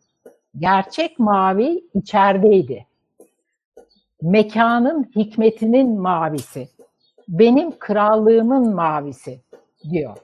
Gerçek 0.57 1.19
mavi 1.19 1.83
içerideydi. 1.93 2.85
Mekanın 4.21 5.11
hikmetinin 5.15 6.01
mavisi. 6.01 6.69
Benim 7.27 7.79
krallığımın 7.79 8.75
mavisi 8.75 9.41
diyor. 9.91 10.17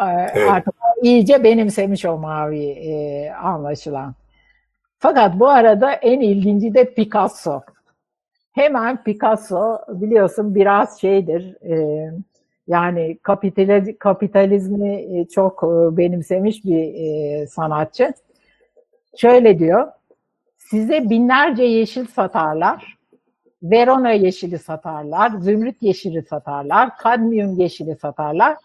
Evet. 0.00 0.50
Artık 0.50 0.74
iyice 1.02 1.44
benimsemiş 1.44 2.04
o 2.04 2.18
mavi 2.18 2.66
e, 2.66 3.30
anlaşılan. 3.30 4.14
Fakat 4.98 5.38
bu 5.40 5.48
arada 5.48 5.92
en 5.92 6.20
ilginci 6.20 6.74
de 6.74 6.94
Picasso. 6.94 7.62
Hemen 8.52 9.02
Picasso 9.04 9.78
biliyorsun 9.88 10.54
biraz 10.54 11.00
şeydir, 11.00 11.56
e, 11.62 12.10
yani 12.66 13.18
kapitaliz 13.22 13.98
kapitalizmi 13.98 15.18
e, 15.18 15.28
çok 15.28 15.62
e, 15.62 15.96
benimsemiş 15.96 16.64
bir 16.64 16.94
e, 16.94 17.46
sanatçı. 17.46 18.12
Şöyle 19.16 19.58
diyor, 19.58 19.88
size 20.58 21.10
binlerce 21.10 21.62
yeşil 21.62 22.06
satarlar, 22.06 22.93
Verona 23.64 24.12
yeşili 24.12 24.58
satarlar, 24.58 25.30
zümrüt 25.40 25.82
yeşili 25.82 26.22
satarlar, 26.22 26.96
kadmiyum 26.96 27.60
yeşili 27.60 27.96
satarlar. 27.96 28.56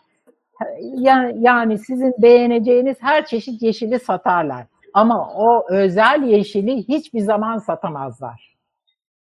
Yani 1.35 1.77
sizin 1.77 2.15
beğeneceğiniz 2.17 2.97
her 2.99 3.25
çeşit 3.25 3.61
yeşili 3.61 3.99
satarlar. 3.99 4.65
Ama 4.93 5.33
o 5.35 5.65
özel 5.69 6.23
yeşili 6.23 6.77
hiçbir 6.77 7.19
zaman 7.19 7.57
satamazlar 7.57 8.55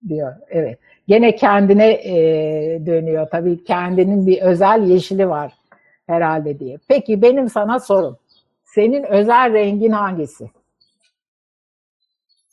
diyor. 0.08 0.32
Evet. 0.48 0.78
Gene 1.08 1.34
kendine 1.34 1.90
e, 1.92 2.16
dönüyor. 2.86 3.28
Tabii 3.30 3.64
kendinin 3.64 4.26
bir 4.26 4.42
özel 4.42 4.82
yeşili 4.82 5.28
var 5.28 5.52
herhalde 6.06 6.58
diye. 6.58 6.78
Peki 6.88 7.22
benim 7.22 7.48
sana 7.48 7.80
sorum. 7.80 8.18
Senin 8.64 9.02
özel 9.02 9.52
rengin 9.52 9.92
hangisi? 9.92 10.50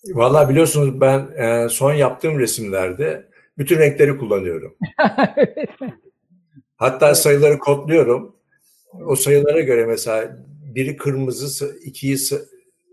Valla 0.07 0.49
biliyorsunuz 0.49 1.01
ben 1.01 1.27
e, 1.37 1.69
son 1.69 1.93
yaptığım 1.93 2.39
resimlerde 2.39 3.25
bütün 3.57 3.79
renkleri 3.79 4.17
kullanıyorum. 4.17 4.75
Hatta 6.77 7.15
sayıları 7.15 7.59
kodluyorum. 7.59 8.35
O 9.05 9.15
sayılara 9.15 9.59
göre 9.59 9.85
mesela 9.85 10.37
biri 10.75 10.97
kırmızı, 10.97 11.77
ikiyi 11.83 12.17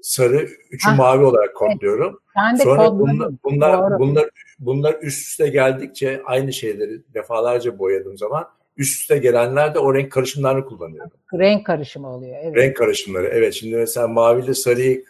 sarı, 0.02 0.49
üçü 0.71 0.88
ha. 0.88 0.95
mavi 0.95 1.25
olarak 1.25 1.57
kodluyorum. 1.57 2.21
Ben 2.37 2.59
de 2.59 2.62
Sonra 2.62 2.99
bunlar, 2.99 3.31
bunlar, 3.45 3.99
bunlar, 3.99 4.31
bunlar 4.59 4.97
üst 5.02 5.29
üste 5.29 5.49
geldikçe 5.49 6.23
aynı 6.25 6.52
şeyleri 6.52 7.02
defalarca 7.14 7.79
boyadığım 7.79 8.19
zaman 8.19 8.49
üst 8.76 9.00
üste 9.00 9.19
gelenler 9.19 9.75
de 9.75 9.79
o 9.79 9.95
renk 9.95 10.12
karışımlarını 10.12 10.64
kullanıyorum. 10.64 11.11
Renk 11.35 11.67
karışımı 11.67 12.14
oluyor. 12.14 12.37
Evet. 12.43 12.57
Renk 12.57 12.76
karışımları. 12.76 13.26
Evet. 13.26 13.55
Şimdi 13.55 13.76
mesela 13.76 14.09
mavi 14.09 14.45
ile 14.45 14.55
sarıyı 14.55 15.05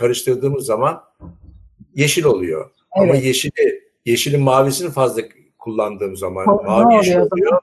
karıştırdığımız 0.00 0.66
zaman 0.66 1.04
yeşil 1.94 2.24
oluyor. 2.24 2.70
Evet. 2.96 3.10
Ama 3.10 3.14
yeşili, 3.14 3.82
yeşilin 4.06 4.40
mavisini 4.42 4.90
fazla 4.90 5.22
kullandığım 5.58 6.16
zaman 6.16 6.46
ne 6.46 6.52
mavi 6.52 6.84
oluyor 6.86 6.92
yeşil 7.04 7.16
oluyor. 7.16 7.48
zaman? 7.48 7.60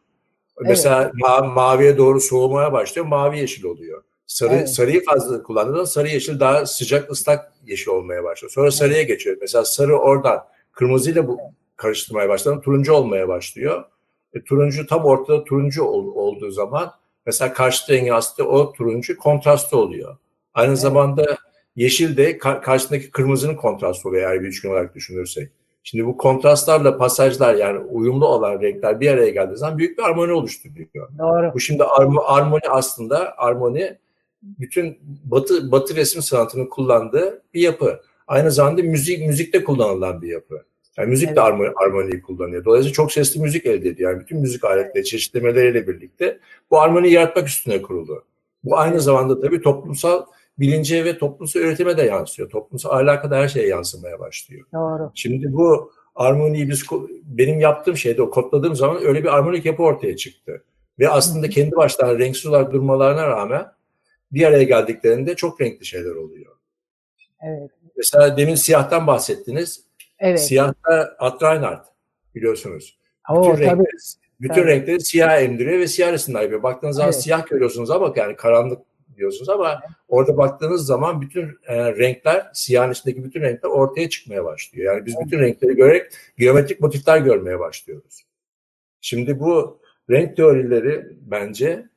Mesela 0.61 1.11
ma- 1.23 1.53
maviye 1.53 1.97
doğru 1.97 2.19
soğumaya 2.21 2.73
başlıyor, 2.73 3.07
mavi 3.07 3.39
yeşil 3.39 3.63
oluyor. 3.63 4.03
Sarı 4.27 4.53
Evet. 4.53 4.69
sarıyı 4.69 5.05
fazla 5.05 5.43
kullandığında 5.43 5.85
sarı 5.85 6.07
yeşil 6.07 6.39
daha 6.39 6.65
sıcak 6.65 7.11
ıslak 7.11 7.53
yeşil 7.65 7.91
olmaya 7.91 8.23
başlıyor. 8.23 8.51
Sonra 8.51 8.71
sarıya 8.71 9.01
geçiyor. 9.03 9.37
Mesela 9.41 9.65
sarı 9.65 9.97
oradan 9.99 10.39
kırmızıyla 10.71 11.27
bu 11.27 11.39
karıştırmaya 11.75 12.29
başladı. 12.29 12.61
Turuncu 12.63 12.93
olmaya 12.93 13.27
başlıyor. 13.27 13.83
E, 14.33 14.43
turuncu 14.43 14.87
tam 14.87 15.05
ortada 15.05 15.43
turuncu 15.43 15.83
ol- 15.83 16.15
olduğu 16.15 16.51
zaman 16.51 16.91
mesela 17.25 17.53
karşı 17.53 17.93
rengi 17.93 18.13
aslında 18.13 18.49
o 18.49 18.73
turuncu 18.73 19.17
kontrastı 19.17 19.77
oluyor. 19.77 20.17
Aynı 20.53 20.69
Evet. 20.69 20.79
zamanda 20.79 21.37
yeşil 21.77 22.17
de 22.17 22.37
ka- 22.37 22.61
karşısındaki 22.61 23.11
kırmızının 23.11 23.55
kontrastı 23.55 24.09
oluyor 24.09 24.31
eğer 24.31 24.41
bir 24.41 24.47
üçgen 24.47 24.69
olarak 24.69 24.95
düşünürsek. 24.95 25.49
Şimdi 25.83 26.05
bu 26.05 26.17
kontrastlarla 26.17 26.97
pasajlar 26.97 27.55
yani 27.55 27.79
uyumlu 27.79 28.27
olan 28.27 28.61
renkler 28.61 28.99
bir 28.99 29.11
araya 29.11 29.29
geldiği 29.29 29.57
zaman 29.57 29.77
büyük 29.77 29.97
bir 29.97 30.03
armoni 30.03 30.31
oluşturuyor. 30.31 31.09
Doğru. 31.19 31.51
Bu 31.53 31.59
şimdi 31.59 31.83
armo- 31.83 32.23
armoni 32.25 32.69
aslında 32.69 33.37
armoni 33.37 33.97
bütün 34.41 34.97
batı 35.25 35.71
batı 35.71 35.95
resim 35.95 36.21
sanatının 36.21 36.65
kullandığı 36.65 37.41
bir 37.53 37.61
yapı. 37.61 37.99
Aynı 38.27 38.51
zamanda 38.51 38.83
müzik 38.83 39.27
müzikte 39.27 39.63
kullanılan 39.63 40.21
bir 40.21 40.27
yapı. 40.27 40.63
Yani 40.97 41.09
müzik 41.09 41.27
de 41.27 41.31
Evet. 41.31 41.43
armoni, 41.43 41.69
armoniyi 41.75 42.21
kullanıyor. 42.21 42.65
Dolayısıyla 42.65 42.93
çok 42.93 43.11
sesli 43.11 43.41
müzik 43.41 43.65
elde 43.65 43.89
ediyor. 43.89 44.11
Yani 44.11 44.19
bütün 44.19 44.39
müzik 44.39 44.63
aletleri, 44.63 45.05
çeşitlemeleriyle 45.05 45.87
birlikte 45.87 46.39
bu 46.71 46.81
armoniyi 46.81 47.13
yaratmak 47.13 47.47
üstüne 47.47 47.81
kurulu. 47.81 48.23
Bu 48.63 48.77
aynı 48.77 49.01
zamanda 49.01 49.39
tabii 49.39 49.61
toplumsal 49.61 50.25
bilince 50.59 51.05
ve 51.05 51.17
toplumsal 51.17 51.59
üretime 51.61 51.97
de 51.97 52.03
yansıyor. 52.03 52.49
Toplumsal 52.49 52.89
ahlaka 52.91 53.31
da 53.31 53.37
her 53.37 53.47
şeye 53.47 53.67
yansımaya 53.67 54.19
başlıyor. 54.19 54.65
Doğru. 54.73 55.11
Şimdi 55.15 55.53
bu 55.53 55.91
armoniyi 56.15 56.69
biz 56.69 56.83
benim 57.23 57.59
yaptığım 57.59 57.97
şeyde 57.97 58.21
o 58.21 58.29
kodladığım 58.29 58.75
zaman 58.75 59.05
öyle 59.05 59.23
bir 59.23 59.35
armonik 59.37 59.65
yapı 59.65 59.83
ortaya 59.83 60.15
çıktı. 60.17 60.63
Ve 60.99 61.09
aslında 61.09 61.49
kendi 61.49 61.75
başlarına 61.75 62.19
renksiz 62.19 62.45
olarak 62.45 62.73
durmalarına 62.73 63.27
rağmen 63.27 63.65
bir 64.31 64.45
araya 64.45 64.63
geldiklerinde 64.63 65.35
çok 65.35 65.61
renkli 65.61 65.85
şeyler 65.85 66.15
oluyor. 66.15 66.55
Evet. 67.41 67.71
Mesela 67.97 68.37
demin 68.37 68.55
siyahtan 68.55 69.07
bahsettiniz. 69.07 69.83
Evet. 70.19 70.41
Siyahta 70.41 71.15
At 71.19 71.43
Reinhardt 71.43 71.87
biliyorsunuz. 72.35 72.97
Oo, 73.29 73.43
Bütün, 73.43 73.51
tabii. 73.51 73.65
renkleri, 73.65 73.87
bütün 74.41 74.55
Tabii. 74.55 74.67
renkleri 74.67 75.01
siyah 75.01 75.41
emdiriyor 75.41 75.79
ve 75.79 75.87
siyah 75.87 76.11
resimler 76.11 76.41
yapıyor. 76.41 76.63
Baktığınız 76.63 76.95
zaman 76.95 77.11
Evet. 77.11 77.23
siyah 77.23 77.47
görüyorsunuz 77.47 77.91
ama 77.91 78.13
yani 78.15 78.35
karanlık 78.35 78.79
diyorsunuz 79.17 79.49
ama 79.49 79.81
orada 80.07 80.37
baktığınız 80.37 80.85
zaman 80.85 81.21
bütün 81.21 81.59
e, 81.67 81.93
renkler, 81.97 82.47
siyahın 82.53 82.91
içindeki 82.91 83.23
bütün 83.23 83.41
renkler 83.41 83.69
ortaya 83.69 84.09
çıkmaya 84.09 84.45
başlıyor. 84.45 84.95
Yani 84.95 85.05
biz 85.05 85.15
bütün 85.25 85.39
renkleri 85.39 85.75
görerek 85.75 86.11
geometrik 86.37 86.81
motifler 86.81 87.17
görmeye 87.17 87.59
başlıyoruz. 87.59 88.23
Şimdi 89.01 89.39
bu 89.39 89.81
renk 90.09 90.37
teorileri 90.37 91.07
bence 91.21 91.89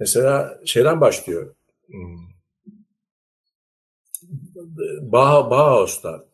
mesela 0.00 0.60
şeyden 0.64 1.00
başlıyor. 1.00 1.54
Hmm. 1.86 2.18
Bah 5.00 5.50
Bauhaus'ta 5.50 6.24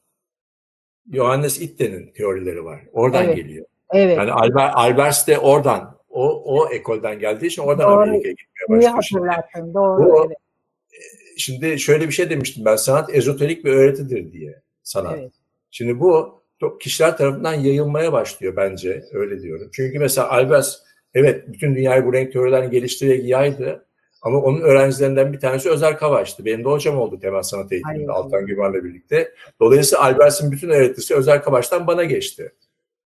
Johannes 1.13 1.61
Itten'in 1.61 2.13
teorileri 2.13 2.65
var. 2.65 2.81
Oradan 2.93 3.25
Evet. 3.25 3.37
geliyor. 3.37 3.67
Evet. 3.93 4.19
Yani 4.19 4.33
Albert, 4.33 4.77
Albers 4.77 5.27
de 5.27 5.39
oradan, 5.39 5.98
o, 6.19 6.43
o 6.45 6.71
ekolden 6.73 7.19
geldiği 7.19 7.47
için 7.47 7.63
oradan 7.63 7.91
Doğru. 7.91 8.01
Amerika'ya 8.01 8.35
gitmeye 8.35 8.81
İyi 8.81 8.97
başlıyor. 8.97 9.03
Şimdi, 9.03 9.29
hatırlattın. 9.29 9.75
Doğru. 9.75 10.05
Bu- 10.05 10.27
evet. 10.27 10.37
şimdi 11.37 11.81
şöyle 11.81 12.07
bir 12.07 12.13
şey 12.13 12.31
demiştim 12.31 12.65
ben, 12.65 12.77
sanat 12.77 13.15
ezoterik 13.15 13.65
bir 13.65 13.73
öğretidir 13.73 14.33
diye 14.33 14.63
sanat. 14.83 15.17
Evet. 15.19 15.33
Şimdi 15.71 16.01
bu 16.01 16.43
kişiler 16.81 17.17
tarafından 17.17 17.55
yayılmaya 17.55 18.13
başlıyor 18.13 18.57
bence, 18.57 19.05
öyle 19.13 19.43
diyorum. 19.43 19.71
Çünkü 19.73 19.99
mesela 19.99 20.31
Albers, 20.31 20.77
evet 21.15 21.45
bütün 21.49 21.77
dünyayı 21.77 22.05
bu 22.05 22.13
renk 22.13 22.33
teorilerini 22.33 22.71
geliştirerek 22.71 23.25
yaydı. 23.25 23.85
Ama 24.23 24.39
onun 24.39 24.61
öğrencilerinden 24.61 25.33
bir 25.33 25.41
tanesi 25.41 25.71
Özer 25.71 25.99
Kavaş'tı. 25.99 26.45
Benim 26.45 26.65
de 26.65 26.69
hocam 26.69 26.99
oldu 26.99 27.21
temel 27.21 27.43
sanat 27.43 27.73
eğitiminde 27.73 28.13
Ay. 28.13 28.19
Altan 28.19 28.47
Güven'le 28.47 28.85
birlikte. 28.85 29.33
Dolayısıyla 29.61 30.05
Albers'in 30.05 30.53
bütün 30.53 30.71
öğretisi 30.71 31.15
Özer 31.15 31.43
Kavaş'tan 31.43 31.87
bana 31.87 32.05
geçti. 32.05 32.53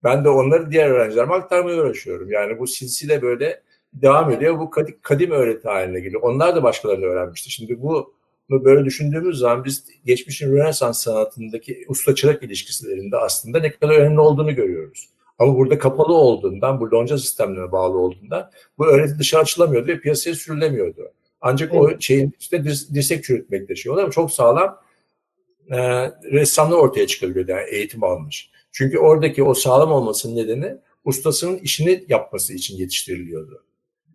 Ben 0.03 0.23
de 0.23 0.29
onları 0.29 0.71
diğer 0.71 0.89
öğrencilerime 0.89 1.33
aktarmaya 1.33 1.81
uğraşıyorum. 1.81 2.31
Yani 2.31 2.59
bu 2.59 2.67
silsile 2.67 3.21
böyle 3.21 3.61
devam 3.93 4.31
ediyor. 4.31 4.59
Bu 4.59 4.69
kadim, 4.69 4.95
kadim 5.01 5.31
öğreti 5.31 5.67
haline 5.67 5.99
geliyor. 5.99 6.21
Onlar 6.21 6.55
da 6.55 6.63
başkalarını 6.63 7.05
öğrenmişti. 7.05 7.51
Şimdi 7.51 7.81
bu 7.81 8.13
böyle 8.49 8.85
düşündüğümüz 8.85 9.37
zaman 9.39 9.65
biz 9.65 9.85
geçmişin 10.05 10.55
Rönesans 10.55 11.03
sanatındaki 11.03 11.85
usta 11.87 12.15
çırak 12.15 12.43
ilişkilerinde 12.43 13.17
aslında 13.17 13.59
ne 13.59 13.71
kadar 13.71 13.95
önemli 13.95 14.19
olduğunu 14.19 14.55
görüyoruz. 14.55 15.09
Ama 15.39 15.55
burada 15.55 15.77
kapalı 15.77 16.13
olduğundan, 16.13 16.79
bu 16.79 16.91
lonca 16.91 17.17
sistemlerine 17.17 17.71
bağlı 17.71 17.97
olduğundan 17.97 18.51
bu 18.77 18.87
öğreti 18.87 19.19
dışarı 19.19 19.41
açılamıyordu 19.41 19.87
ve 19.87 19.99
piyasaya 19.99 20.35
sürülemiyordu. 20.35 21.11
Ancak 21.41 21.73
o 21.73 21.99
şeyin 21.99 22.33
işte 22.39 22.63
dir- 22.63 22.93
dirsek 22.93 23.23
çürütmekte 23.23 23.75
şey 23.75 23.91
oluyor 23.91 24.03
ama 24.03 24.11
çok 24.13 24.31
sağlam 24.31 24.79
e, 25.71 25.77
ressamlar 26.31 26.77
ortaya 26.77 27.07
çıkabiliyordu 27.07 27.51
yani 27.51 27.69
eğitim 27.69 28.03
almış. 28.03 28.49
Çünkü 28.73 28.97
oradaki 28.97 29.43
o 29.43 29.53
sağlam 29.53 29.91
olmasının 29.91 30.35
nedeni 30.35 30.75
ustasının 31.05 31.57
işini 31.57 32.05
yapması 32.09 32.53
için 32.53 32.77
yetiştiriliyordu. 32.77 33.63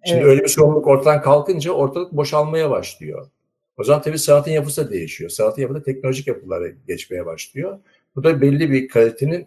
Şimdi 0.07 0.19
Evet. 0.19 0.29
öyle 0.31 0.43
bir 0.43 0.49
sorumluluk 0.49 0.87
ortadan 0.87 1.23
kalkınca 1.23 1.73
ortalık 1.73 2.13
boşalmaya 2.13 2.71
başlıyor. 2.71 3.29
O 3.77 3.85
zaman 3.85 4.03
tabii 4.03 4.19
sanatın 4.19 4.51
yapısı 4.51 4.87
da 4.87 4.91
değişiyor. 4.91 5.31
Sanatın 5.31 5.63
yapıda 5.63 5.83
teknolojik 5.83 6.27
yapılara 6.27 6.69
geçmeye 6.89 7.27
başlıyor. 7.27 7.79
Bu 8.17 8.25
da 8.25 8.41
belli 8.41 8.71
bir 8.71 8.89
kalitenin 8.89 9.47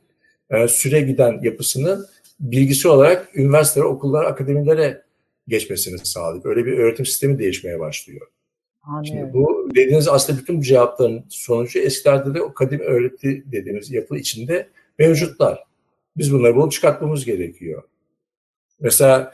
e, 0.49 0.67
süre 0.67 1.01
giden 1.01 1.39
yapısının 1.41 2.05
bilgisi 2.39 2.87
olarak 2.87 3.35
üniversitelere, 3.35 3.87
okullara, 3.87 4.27
akademilere 4.27 5.01
geçmesini 5.47 5.97
sağlıyor. 5.97 6.45
Öyle 6.45 6.65
bir 6.65 6.77
öğretim 6.77 7.05
sistemi 7.05 7.39
değişmeye 7.39 7.79
başlıyor. 7.79 8.27
Şimdi 9.05 9.19
Anlıyorum. 9.19 9.33
bu 9.33 9.69
dediğiniz 9.75 10.07
aslında 10.07 10.39
bütün 10.39 10.57
bu 10.59 10.63
cevapların 10.63 11.25
sonucu 11.29 11.79
eskilerde 11.79 12.33
de 12.33 12.41
o 12.41 12.53
kadim 12.53 12.79
öğreti 12.79 13.43
dediğimiz 13.51 13.91
yapı 13.91 14.17
içinde 14.17 14.67
mevcutlar. 15.01 15.63
Biz 16.17 16.33
bunları 16.33 16.55
bulup 16.55 16.71
çıkartmamız 16.71 17.25
gerekiyor. 17.25 17.83
Mesela 18.79 19.33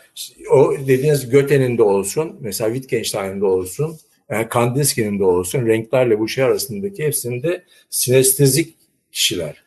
o 0.52 0.74
dediğiniz 0.80 1.30
Göte'nin 1.30 1.78
de 1.78 1.84
olsun, 1.84 2.38
mesela 2.40 2.74
Wittgenstein'in 2.74 3.42
de 3.42 3.46
olsun, 3.46 3.98
yani 4.30 4.50
Kandinsky'nin 4.50 5.20
de 5.20 5.24
olsun, 5.24 5.68
renklerle 5.68 6.20
bu 6.20 6.28
şey 6.28 6.44
arasındaki 6.44 7.06
hepsinde 7.06 7.64
sinestezik 7.90 8.78
kişiler 9.12 9.64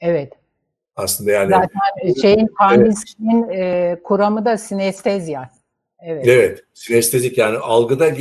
Evet. 0.00 0.32
aslında 0.96 1.30
yani. 1.30 1.50
Zaten 1.50 2.12
şeyin 2.22 2.46
Kandinsky'nin 2.46 3.48
e, 3.48 3.96
kuramı 4.04 4.44
da 4.44 4.58
sinestezya. 4.58 5.50
Evet. 6.02 6.28
Evet, 6.28 6.64
sinestezik 6.74 7.38
yani 7.38 7.58
algıda 7.58 8.16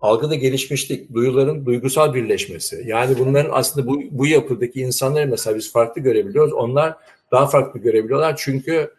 algıda 0.00 0.34
gelişmişlik, 0.34 1.14
duyuların 1.14 1.66
duygusal 1.66 2.14
birleşmesi. 2.14 2.82
Yani 2.86 3.18
bunların 3.18 3.50
aslında 3.52 3.86
bu, 3.86 4.00
bu 4.10 4.26
yapıdaki 4.26 4.80
insanları 4.80 5.26
mesela 5.28 5.56
biz 5.56 5.72
farklı 5.72 6.02
görebiliyoruz. 6.02 6.52
Onlar 6.52 6.96
daha 7.32 7.46
farklı 7.46 7.80
görebiliyorlar 7.80 8.36
çünkü 8.36 8.90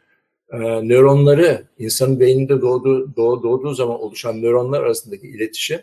e, 0.54 0.58
nöronları 0.60 1.64
insanın 1.80 2.20
beyninde 2.20 2.62
doğduğu, 2.62 3.16
doğ, 3.16 3.44
doğduğu 3.44 3.74
zaman 3.74 4.02
oluşan 4.02 4.42
nöronlar 4.42 4.82
arasındaki 4.82 5.28
iletişim, 5.28 5.80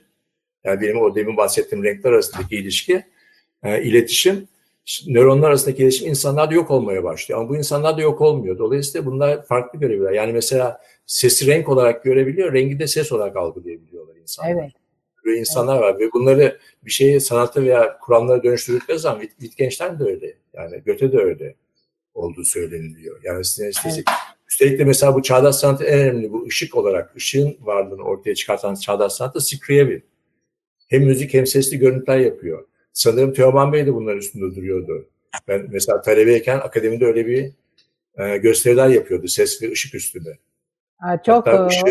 yani 0.64 0.80
benim 0.80 1.00
o 1.00 1.14
demin 1.14 1.36
bahsettiğim 1.36 1.84
renkler 1.84 2.12
arasındaki 2.12 2.56
ilişki, 2.56 3.04
e, 3.62 3.82
iletişim, 3.82 4.48
nöronlar 5.06 5.48
arasındaki 5.48 5.82
iletişim 5.82 6.08
insanlarda 6.08 6.54
yok 6.54 6.70
olmaya 6.70 7.04
başlıyor. 7.04 7.40
Ama 7.40 7.48
bu 7.48 7.56
insanlarda 7.56 8.02
yok 8.02 8.20
olmuyor. 8.20 8.58
Dolayısıyla 8.58 9.06
bunlar 9.06 9.46
farklı 9.46 9.78
görebiliyorlar. 9.78 10.16
Yani 10.16 10.32
mesela 10.32 10.80
sesi 11.06 11.46
renk 11.46 11.68
olarak 11.68 12.04
görebiliyor, 12.04 12.52
rengi 12.52 12.78
de 12.78 12.86
ses 12.86 13.12
olarak 13.12 13.36
algılayabiliyorlar 13.36 14.16
insanlar. 14.16 14.50
Evet. 14.50 14.72
İnsanlar 15.34 15.78
var 15.78 15.98
ve 15.98 16.12
bunları 16.12 16.58
bir 16.84 16.90
şeyi 16.90 17.20
sanata 17.20 17.62
veya 17.62 17.98
kuramlara 17.98 18.42
dönüştürdükleri 18.42 18.98
zaman 18.98 19.20
Witt- 19.20 19.40
Wittgenstein 19.40 19.98
de 19.98 20.04
öyle. 20.04 20.34
Yani 20.54 20.82
Goethe 20.86 21.12
de 21.12 21.18
öyle 21.18 21.54
olduğu 22.14 22.44
söyleniliyor. 22.44 23.20
Yani 23.24 23.44
sinestezik. 23.44 24.08
Üstelik 24.50 24.78
de 24.78 24.84
mesela 24.84 25.14
bu 25.14 25.22
çağdaş 25.22 25.56
sanatın 25.56 25.84
en 25.84 25.98
önemli 25.98 26.32
bu 26.32 26.46
ışık 26.46 26.76
olarak, 26.76 27.16
ışığın 27.16 27.56
varlığını 27.60 28.02
ortaya 28.02 28.34
çıkartan 28.34 28.74
çağdaş 28.74 29.12
sanat 29.12 29.34
da 29.34 29.40
Scriabin. 29.40 30.04
Hem 30.88 31.02
müzik 31.02 31.34
hem 31.34 31.46
sesli 31.46 31.78
görüntüler 31.78 32.18
yapıyor. 32.18 32.66
Sanırım 32.92 33.32
Teoman 33.32 33.72
Bey 33.72 33.86
de 33.86 33.94
bunlar 33.94 34.16
üstünde 34.16 34.56
duruyordu. 34.56 35.08
Ben 35.48 35.66
mesela 35.70 36.00
talebeyken 36.00 36.58
akademide 36.58 37.04
öyle 37.04 37.26
bir 37.26 37.50
e, 38.18 38.36
gösteriler 38.36 38.88
yapıyordu 38.88 39.28
ses 39.28 39.62
ve 39.62 39.70
ışık 39.70 39.94
üstüne. 39.94 40.38
Ha, 40.98 41.22
çok 41.26 41.46
Hatta 41.46 41.66
ışık, 41.66 41.86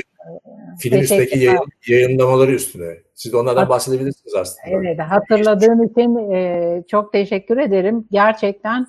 film 0.80 1.00
üstündeki 1.00 1.30
teşekkürler. 1.30 1.54
yayın, 1.54 1.70
yayınlamaları 1.88 2.52
üstüne. 2.52 2.98
Siz 3.16 3.34
de 3.34 3.38
onlardan 3.38 3.62
Hat- 3.62 3.70
bahsedebilirsiniz 3.70 4.36
aslında. 4.36 4.78
Evet, 4.78 5.00
hatırladığın 5.00 5.88
için 5.88 6.32
e, 6.32 6.84
çok 6.88 7.14
teşekkür 7.14 7.58
ederim. 7.58 8.08
Gerçekten 8.12 8.88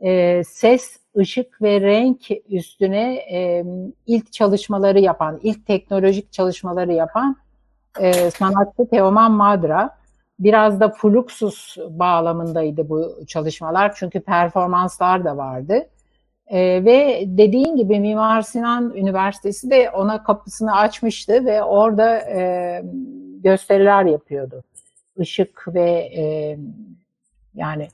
e, 0.00 0.42
ses, 0.44 0.96
ışık 1.16 1.62
ve 1.62 1.80
renk 1.80 2.20
üstüne 2.48 3.14
e, 3.14 3.64
ilk 4.06 4.32
çalışmaları 4.32 5.00
yapan, 5.00 5.40
ilk 5.42 5.66
teknolojik 5.66 6.32
çalışmaları 6.32 6.92
yapan 6.92 7.36
e, 8.00 8.30
sanatçı 8.30 8.88
Teoman 8.90 9.32
Madra. 9.32 9.96
biraz 10.38 10.80
da 10.80 10.88
fluxus 10.88 11.76
bağlamındaydı 11.78 12.88
bu 12.88 13.26
çalışmalar 13.26 13.94
çünkü 13.94 14.20
performanslar 14.20 15.24
da 15.24 15.36
vardı. 15.36 15.88
E, 16.46 16.84
ve 16.84 17.24
dediğin 17.26 17.76
gibi 17.76 18.00
Mimar 18.00 18.42
Sinan 18.42 18.94
Üniversitesi 18.94 19.70
de 19.70 19.90
ona 19.90 20.22
kapısını 20.22 20.76
açmıştı 20.76 21.44
ve 21.44 21.62
orada 21.62 22.18
e, 22.18 22.82
gösteriler 23.42 24.04
yapıyordu. 24.04 24.64
Işık 25.18 25.64
ve 25.74 25.90
e, 26.16 26.58
yani 27.54 27.88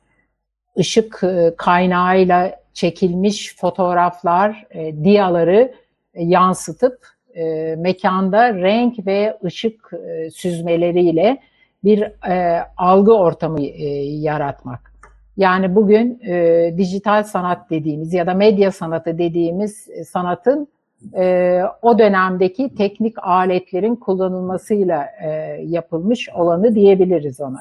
ışık 0.79 1.21
e, 1.25 1.55
kaynağıyla 1.57 2.61
çekilmiş 2.73 3.57
fotoğraflar, 3.57 4.67
e, 4.71 5.05
diyaları 5.05 5.75
e, 6.15 6.25
yansıtıp 6.25 7.07
e, 7.35 7.75
mekanda 7.79 8.55
renk 8.55 9.07
ve 9.07 9.39
ışık 9.45 9.91
e, 9.93 10.31
süzmeleriyle 10.31 11.39
bir 11.85 12.03
e, 12.29 12.65
algı 12.77 13.15
ortamı 13.15 13.61
e, 13.61 13.87
yaratmak. 14.03 14.92
Yani 15.37 15.75
bugün 15.75 16.21
e, 16.27 16.75
dijital 16.77 17.25
sanat 17.25 17.71
dediğimiz 17.71 18.15
ya 18.15 18.27
da 18.27 18.35
medya 18.35 18.73
sanatı 18.73 19.19
dediğimiz 19.19 19.89
sanatın 20.09 20.69
e, 21.17 21.61
o 21.83 21.99
dönemdeki 21.99 22.75
teknik 22.75 23.15
aletlerin 23.19 23.97
kullanılmasıyla 23.97 25.07
e, 25.25 25.29
yapılmış 25.65 26.29
olanı 26.29 26.75
diyebiliriz 26.75 27.41
ona. 27.41 27.59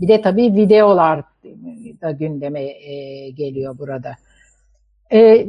Bir 0.00 0.08
de 0.08 0.20
tabii 0.20 0.54
videolar 0.54 1.24
da 2.02 2.10
gündeme 2.10 2.62
e, 2.62 3.30
geliyor 3.30 3.78
burada. 3.78 4.12
E, 5.12 5.46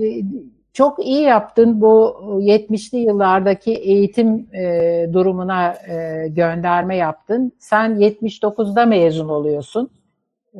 çok 0.73 1.05
iyi 1.05 1.21
yaptın 1.21 1.81
bu 1.81 2.17
70'li 2.41 2.97
yıllardaki 2.97 3.73
eğitim 3.73 4.47
e, 4.53 5.09
durumuna 5.13 5.73
e, 5.73 6.27
gönderme 6.27 6.95
yaptın. 6.95 7.51
Sen 7.59 7.91
79'da 7.91 8.85
mezun 8.85 9.29
oluyorsun. 9.29 9.89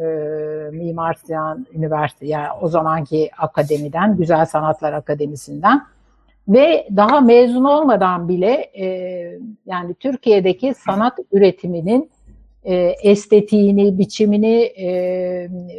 E, 0.02 0.06
Mimar 0.72 1.14
Sinan 1.14 1.68
Üniversitesi 1.74 2.32
yani 2.32 2.48
o 2.62 2.68
zamanki 2.68 3.30
akademiden, 3.38 4.18
Güzel 4.18 4.46
Sanatlar 4.46 4.94
Akademisi'nden 4.94 5.82
ve 6.48 6.88
daha 6.96 7.22
mezun 7.22 7.64
olmadan 7.64 8.30
bile 8.30 8.72
e, 8.80 8.86
yani 9.66 9.94
Türkiye'deki 9.94 10.74
sanat 10.74 11.20
üretiminin 11.32 12.10
e, 12.64 12.76
estetiğini, 13.04 13.98
biçimini 13.98 14.56
e, 14.62 14.90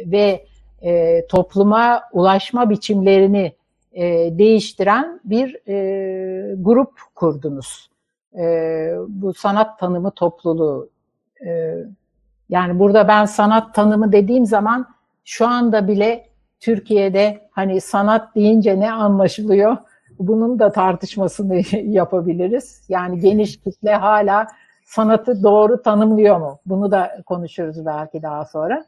ve 0.05 0.45
e, 0.81 1.25
topluma 1.27 2.01
ulaşma 2.13 2.69
biçimlerini 2.69 3.51
e, 3.93 4.03
değiştiren 4.37 5.19
bir 5.23 5.67
e, 5.67 6.55
grup 6.57 6.91
kurdunuz. 7.15 7.89
E, 8.37 8.43
bu 9.07 9.33
sanat 9.33 9.79
tanımı 9.79 10.11
topluluğu. 10.11 10.89
E, 11.45 11.75
yani 12.49 12.79
burada 12.79 13.07
ben 13.07 13.25
sanat 13.25 13.73
tanımı 13.73 14.11
dediğim 14.11 14.45
zaman 14.45 14.87
şu 15.25 15.47
anda 15.47 15.87
bile 15.87 16.27
Türkiye'de 16.59 17.47
hani 17.51 17.81
sanat 17.81 18.35
deyince 18.35 18.79
ne 18.79 18.91
anlaşılıyor? 18.91 19.77
Bunun 20.19 20.59
da 20.59 20.71
tartışmasını 20.71 21.61
yapabiliriz. 21.83 22.85
Yani 22.89 23.19
geniş 23.19 23.59
kitle 23.59 23.93
hala 23.95 24.47
sanatı 24.85 25.43
doğru 25.43 25.81
tanımlıyor 25.81 26.37
mu? 26.37 26.59
Bunu 26.65 26.91
da 26.91 27.21
konuşuruz 27.25 27.85
belki 27.85 28.21
daha 28.21 28.45
sonra. 28.45 28.85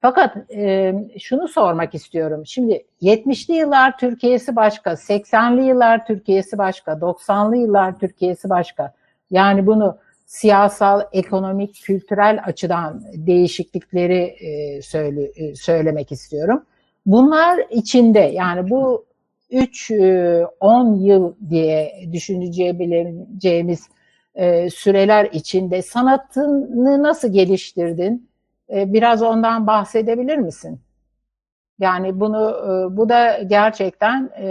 Fakat 0.00 0.36
e, 0.50 0.94
şunu 1.18 1.48
sormak 1.48 1.94
istiyorum. 1.94 2.42
Şimdi 2.46 2.84
70'li 3.02 3.54
yıllar 3.54 3.98
Türkiye'si 3.98 4.56
başka, 4.56 4.90
80'li 4.92 5.64
yıllar 5.64 6.06
Türkiye'si 6.06 6.58
başka, 6.58 6.92
90'lı 6.92 7.56
yıllar 7.56 7.98
Türkiye'si 7.98 8.50
başka. 8.50 8.92
Yani 9.30 9.66
bunu 9.66 9.98
siyasal, 10.30 11.02
ekonomik, 11.12 11.82
kültürel 11.82 12.40
açıdan 12.44 13.02
değişiklikleri 13.14 14.16
e, 14.16 14.82
söyle, 14.82 15.24
e, 15.36 15.54
söylemek 15.54 16.12
istiyorum. 16.12 16.64
Bunlar 17.06 17.60
içinde 17.70 18.18
yani 18.18 18.70
bu 18.70 19.06
3-10 19.50 21.00
e, 21.00 21.06
yıl 21.06 21.34
diye 21.50 22.04
düşüneceğimiz 22.12 23.88
e, 24.34 24.70
süreler 24.70 25.28
içinde 25.32 25.82
sanatını 25.82 27.02
nasıl 27.02 27.32
geliştirdin? 27.32 28.28
E, 28.72 28.92
biraz 28.92 29.22
ondan 29.22 29.66
bahsedebilir 29.66 30.36
misin? 30.36 30.80
Yani 31.78 32.20
bunu 32.20 32.50
e, 32.50 32.96
bu 32.96 33.08
da 33.08 33.42
gerçekten 33.42 34.30
e, 34.36 34.48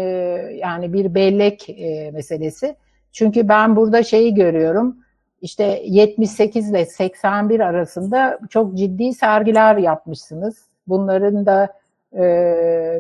yani 0.56 0.94
bir 0.94 1.16
bellek 1.16 1.70
meselesi. 2.14 2.76
Çünkü 3.12 3.48
ben 3.48 3.76
burada 3.76 4.04
şeyi 4.04 4.34
görüyorum. 4.34 4.98
İşte 5.42 5.82
78 5.86 6.70
ile 6.70 6.86
81 6.86 7.60
arasında 7.60 8.40
çok 8.50 8.78
ciddi 8.78 9.14
sergiler 9.14 9.78
yapmışsınız. 9.78 10.66
Bunların 10.88 11.46
da 11.46 11.74
e, 12.14 12.24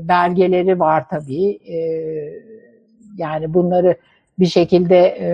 belgeleri 0.01 0.79
var 0.79 1.09
tabii. 1.09 1.59
E, 1.67 1.77
yani 3.17 3.53
bunları 3.53 3.97
bir 4.39 4.45
şekilde 4.45 4.97
e, 4.97 5.29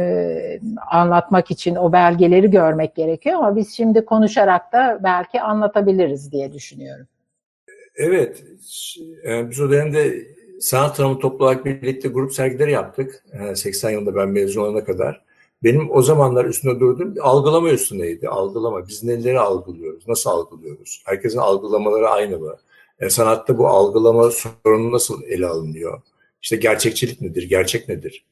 anlatmak 0.92 1.52
için 1.52 1.76
o 1.76 1.92
belgeleri 1.92 2.52
görmek 2.52 2.96
gerekiyor 2.96 3.36
ama 3.36 3.56
biz 3.56 3.74
şimdi 3.74 4.06
konuşarak 4.06 4.74
da 4.74 5.00
belki 5.04 5.42
anlatabiliriz 5.42 6.32
diye 6.32 6.54
düşünüyorum. 6.54 7.06
Evet, 7.96 8.44
e, 9.28 9.50
biz 9.50 9.62
o 9.62 9.70
dönemde 9.72 10.14
sanat 10.60 10.96
tanımı 10.96 11.20
toplu 11.20 11.46
olarak 11.46 11.66
birlikte 11.66 12.10
grup 12.10 12.34
sergileri 12.34 12.72
yaptık. 12.72 13.26
80 13.56 13.90
e, 13.90 13.94
yılında 13.94 14.16
ben 14.16 14.30
mezun 14.30 14.62
olana 14.62 14.84
kadar. 14.84 15.22
Benim 15.64 15.92
o 15.92 16.02
zamanlar 16.02 16.46
üstünde 16.46 16.80
durduğum 16.80 17.16
algılama 17.22 17.70
üstündeydi. 17.70 18.28
Algılama. 18.30 18.88
Biz 18.88 19.04
neleri 19.04 19.40
algılıyoruz? 19.40 20.08
Nasıl 20.08 20.30
algılıyoruz? 20.30 21.04
Herkesin 21.06 21.38
algılamaları 21.38 22.10
aynı 22.10 22.40
mı? 22.40 22.58
E, 23.00 23.10
sanatta 23.10 23.58
bu 23.58 23.68
algılama 23.68 24.32
sorunu 24.32 24.92
nasıl 24.92 25.24
ele 25.24 25.48
alınıyor? 25.48 26.02
İşte 26.42 26.56
gerçekçilik 26.56 27.22
nedir? 27.22 27.44
Gerçek 27.44 27.90
nedir? 27.90 28.26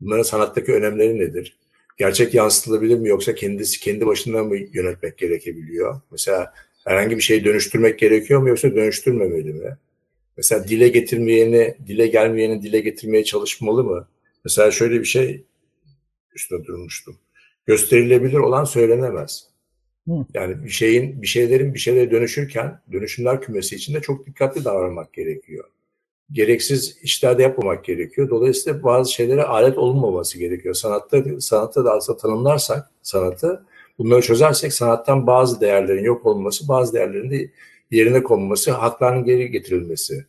Bunların 0.00 0.22
sanattaki 0.22 0.72
önemleri 0.72 1.18
nedir? 1.18 1.58
Gerçek 1.98 2.34
yansıtılabilir 2.34 2.98
mi 2.98 3.08
yoksa 3.08 3.34
kendisi 3.34 3.80
kendi 3.80 4.06
başından 4.06 4.46
mı 4.46 4.56
yönetmek 4.72 5.18
gerekebiliyor? 5.18 6.00
Mesela 6.10 6.54
herhangi 6.84 7.16
bir 7.16 7.22
şeyi 7.22 7.44
dönüştürmek 7.44 7.98
gerekiyor 7.98 8.40
mu 8.40 8.48
yoksa 8.48 8.74
dönüştürmemeli 8.74 9.52
mi? 9.52 9.76
Mesela 10.36 10.68
dile 10.68 10.88
getirmeyeni, 10.88 11.74
dile 11.86 12.06
gelmeyeni 12.06 12.62
dile 12.62 12.80
getirmeye 12.80 13.24
çalışmalı 13.24 13.84
mı? 13.84 14.08
Mesela 14.44 14.70
şöyle 14.70 15.00
bir 15.00 15.04
şey 15.04 15.44
üstüne 16.34 16.64
durmuştum. 16.64 17.16
Gösterilebilir 17.66 18.38
olan 18.38 18.64
söylenemez. 18.64 19.48
Yani 20.34 20.64
bir 20.64 20.70
şeyin, 20.70 21.22
bir 21.22 21.26
şeylerin 21.26 21.74
bir 21.74 21.78
şeylere 21.78 22.10
dönüşürken 22.10 22.80
dönüşümler 22.92 23.40
kümesi 23.40 23.76
içinde 23.76 24.00
çok 24.00 24.26
dikkatli 24.26 24.64
davranmak 24.64 25.12
gerekiyor 25.12 25.64
gereksiz 26.32 26.98
işlerde 27.02 27.42
yapmamak 27.42 27.84
gerekiyor. 27.84 28.30
Dolayısıyla 28.30 28.82
bazı 28.82 29.12
şeylere 29.12 29.42
alet 29.42 29.78
olunmaması 29.78 30.38
gerekiyor. 30.38 30.74
Sanatta 30.74 31.40
sanatta 31.40 31.84
da 31.84 31.92
aslında 31.92 32.18
tanımlarsak 32.18 32.90
sanatı 33.02 33.64
bunları 33.98 34.22
çözersek 34.22 34.72
sanattan 34.72 35.26
bazı 35.26 35.60
değerlerin 35.60 36.04
yok 36.04 36.26
olması, 36.26 36.68
bazı 36.68 36.92
değerlerin 36.94 37.30
de 37.30 37.50
yerine 37.90 38.22
konması, 38.22 38.70
hakların 38.70 39.24
geri 39.24 39.50
getirilmesi 39.50 40.26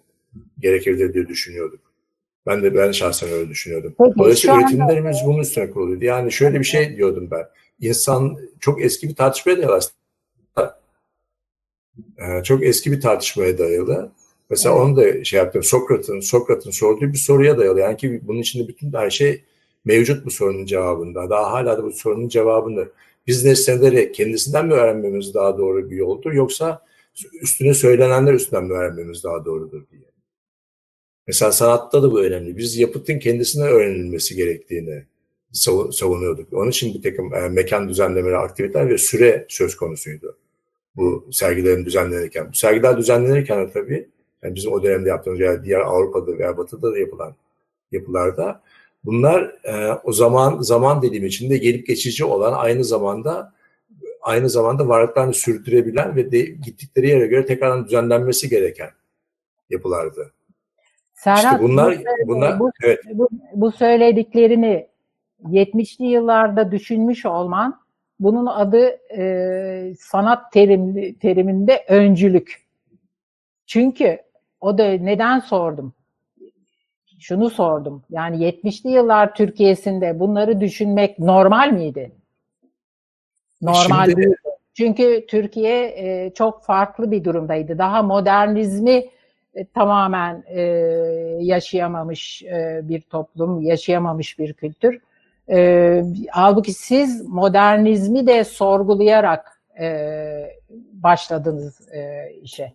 gerekirdir 0.60 1.14
diye 1.14 1.28
düşünüyorduk. 1.28 1.80
Ben 2.48 2.64
de 2.64 2.76
ben 2.76 2.92
şahsen 2.92 3.30
öyle 3.30 3.50
düşünüyordum. 3.50 3.96
Peki, 4.00 4.14
Dolayısıyla 4.18 4.58
üretimlerimiz 4.58 5.18
bunun 5.26 5.40
üstüne 5.40 5.70
kuruluydu. 5.70 6.06
Yani 6.06 6.32
şöyle 6.32 6.60
bir 6.60 6.66
şey 6.66 6.98
diyordum 6.98 7.28
ben. 7.32 7.46
İnsan 7.80 8.38
çok 8.60 8.82
eski 8.82 9.10
bir 9.10 9.16
tartışmaya 9.16 9.58
dayalı 9.58 9.76
aslında. 9.76 10.80
Ee, 12.18 12.44
çok 12.44 12.64
eski 12.64 12.92
bir 12.92 13.02
tartışmaya 13.02 13.58
dayalı. 13.58 14.12
Mesela 14.50 14.76
evet. 14.76 14.86
onu 14.86 14.96
da 14.96 15.24
şey 15.24 15.38
yaptım. 15.38 15.64
Sokrat'ın 15.64 16.20
Sokrat'ın 16.20 16.72
sorduğu 16.72 17.14
bir 17.14 17.18
soruya 17.18 17.58
dayalı. 17.58 17.80
Yani 17.80 17.98
ki 17.98 18.22
bunun 18.24 18.40
içinde 18.40 18.68
bütün 18.68 18.94
her 18.94 19.10
şey 19.10 19.44
mevcut 19.86 20.26
bu 20.26 20.32
sorunun 20.32 20.66
cevabında. 20.66 21.30
Daha 21.30 21.52
hala 21.52 21.78
da 21.78 21.84
bu 21.84 21.92
sorunun 21.92 22.28
cevabını 22.28 22.88
biz 23.28 23.46
nesneleri 23.46 24.12
kendisinden 24.12 24.66
mi 24.66 24.74
öğrenmemiz 24.74 25.34
daha 25.34 25.58
doğru 25.58 25.90
bir 25.92 25.96
yoldur 25.96 26.34
yoksa 26.34 26.86
üstüne 27.42 27.74
söylenenler 27.74 28.34
üstünden 28.34 28.64
mi 28.64 28.74
öğrenmemiz 28.74 29.24
daha 29.24 29.46
doğrudur 29.46 29.84
diye. 29.92 30.05
Mesela 31.28 31.52
sanatta 31.52 32.04
da 32.04 32.12
bu 32.12 32.22
önemli. 32.22 32.58
Biz 32.58 32.78
yapıtın 32.78 33.20
kendisinden 33.20 33.68
öğrenilmesi 33.68 34.36
gerektiğini 34.36 35.04
savunuyorduk. 35.92 36.54
Onun 36.54 36.70
için 36.70 36.94
bir 36.94 37.02
takım 37.02 37.34
e, 37.34 37.50
mekan 37.50 37.90
düzenlemeleri, 37.90 38.38
aktiviteler 38.38 38.90
ve 38.90 38.98
süre 38.98 39.46
söz 39.50 39.76
konusuydu. 39.76 40.38
Bu 40.96 41.28
sergilerin 41.32 41.86
düzenlenirken. 41.86 42.50
Bu 42.50 42.54
sergiler 42.54 42.98
düzenlenirken 42.98 43.68
de 43.68 43.72
tabii 43.72 44.10
yani 44.44 44.56
bizim 44.56 44.72
o 44.72 44.84
dönemde 44.84 45.10
yaptığımız 45.10 45.40
veya 45.40 45.64
diğer 45.64 45.80
Avrupa'da 45.80 46.38
veya 46.38 46.58
Batı'da 46.58 46.92
da 46.92 47.00
yapılan 47.00 47.36
yapılarda 47.92 48.62
bunlar 49.06 49.56
e, 49.64 50.00
o 50.04 50.14
zaman 50.14 50.62
zaman 50.62 51.02
dilimi 51.02 51.28
içinde 51.28 51.58
gelip 51.58 51.88
geçici 51.88 52.26
olan 52.26 52.54
aynı 52.54 52.84
zamanda 52.84 53.54
aynı 54.22 54.50
zamanda 54.50 54.88
varlıklarını 54.88 55.34
sürdürebilen 55.34 56.16
ve 56.16 56.32
de, 56.32 56.42
gittikleri 56.42 57.10
yere 57.10 57.28
göre 57.28 57.46
tekrardan 57.46 57.86
düzenlenmesi 57.86 58.50
gereken 58.50 58.90
yapılardı. 59.70 60.32
Serhat, 61.16 61.54
işte 61.54 61.64
bunlar 61.64 61.98
bu, 61.98 62.28
bunlar 62.28 62.60
bu, 62.60 62.72
evet. 62.84 63.00
bu, 63.14 63.30
bu 63.54 63.72
söylediklerini 63.72 64.88
70'li 65.44 66.06
yıllarda 66.06 66.72
düşünmüş 66.72 67.26
olman 67.26 67.80
bunun 68.20 68.46
adı 68.46 69.00
e, 69.18 69.94
sanat 70.00 70.52
terim, 70.52 71.14
teriminde 71.14 71.86
öncülük. 71.88 72.66
Çünkü 73.66 74.22
o 74.62 74.78
da 74.78 74.84
neden 74.84 75.40
sordum? 75.40 75.94
Şunu 77.20 77.50
sordum. 77.50 78.04
Yani 78.10 78.38
70'li 78.38 78.90
yıllar 78.90 79.36
Türkiye'sinde 79.36 80.20
bunları 80.20 80.62
düşünmek 80.62 81.20
normal 81.20 81.72
miydi? 81.72 82.12
Normal 83.62 84.06
Şimdi, 84.06 84.18
değil. 84.18 84.36
Çünkü 84.74 85.26
Türkiye 85.28 85.86
e, 85.86 86.34
çok 86.34 86.64
farklı 86.64 87.12
bir 87.12 87.24
durumdaydı. 87.24 87.78
Daha 87.78 88.04
modernizmi 88.04 89.06
tamamen 89.64 90.44
e, 90.48 90.62
yaşayamamış 91.40 92.44
e, 92.44 92.80
bir 92.84 93.02
toplum, 93.02 93.62
yaşayamamış 93.62 94.40
bir 94.40 94.54
kültür. 94.54 95.00
E, 95.50 96.04
halbuki 96.30 96.74
siz 96.74 97.28
modernizmi 97.28 98.28
de 98.28 98.44
sorgulayarak 98.44 99.62
e, 99.80 100.56
başladınız 100.94 101.90
e, 101.94 102.32
işe. 102.42 102.74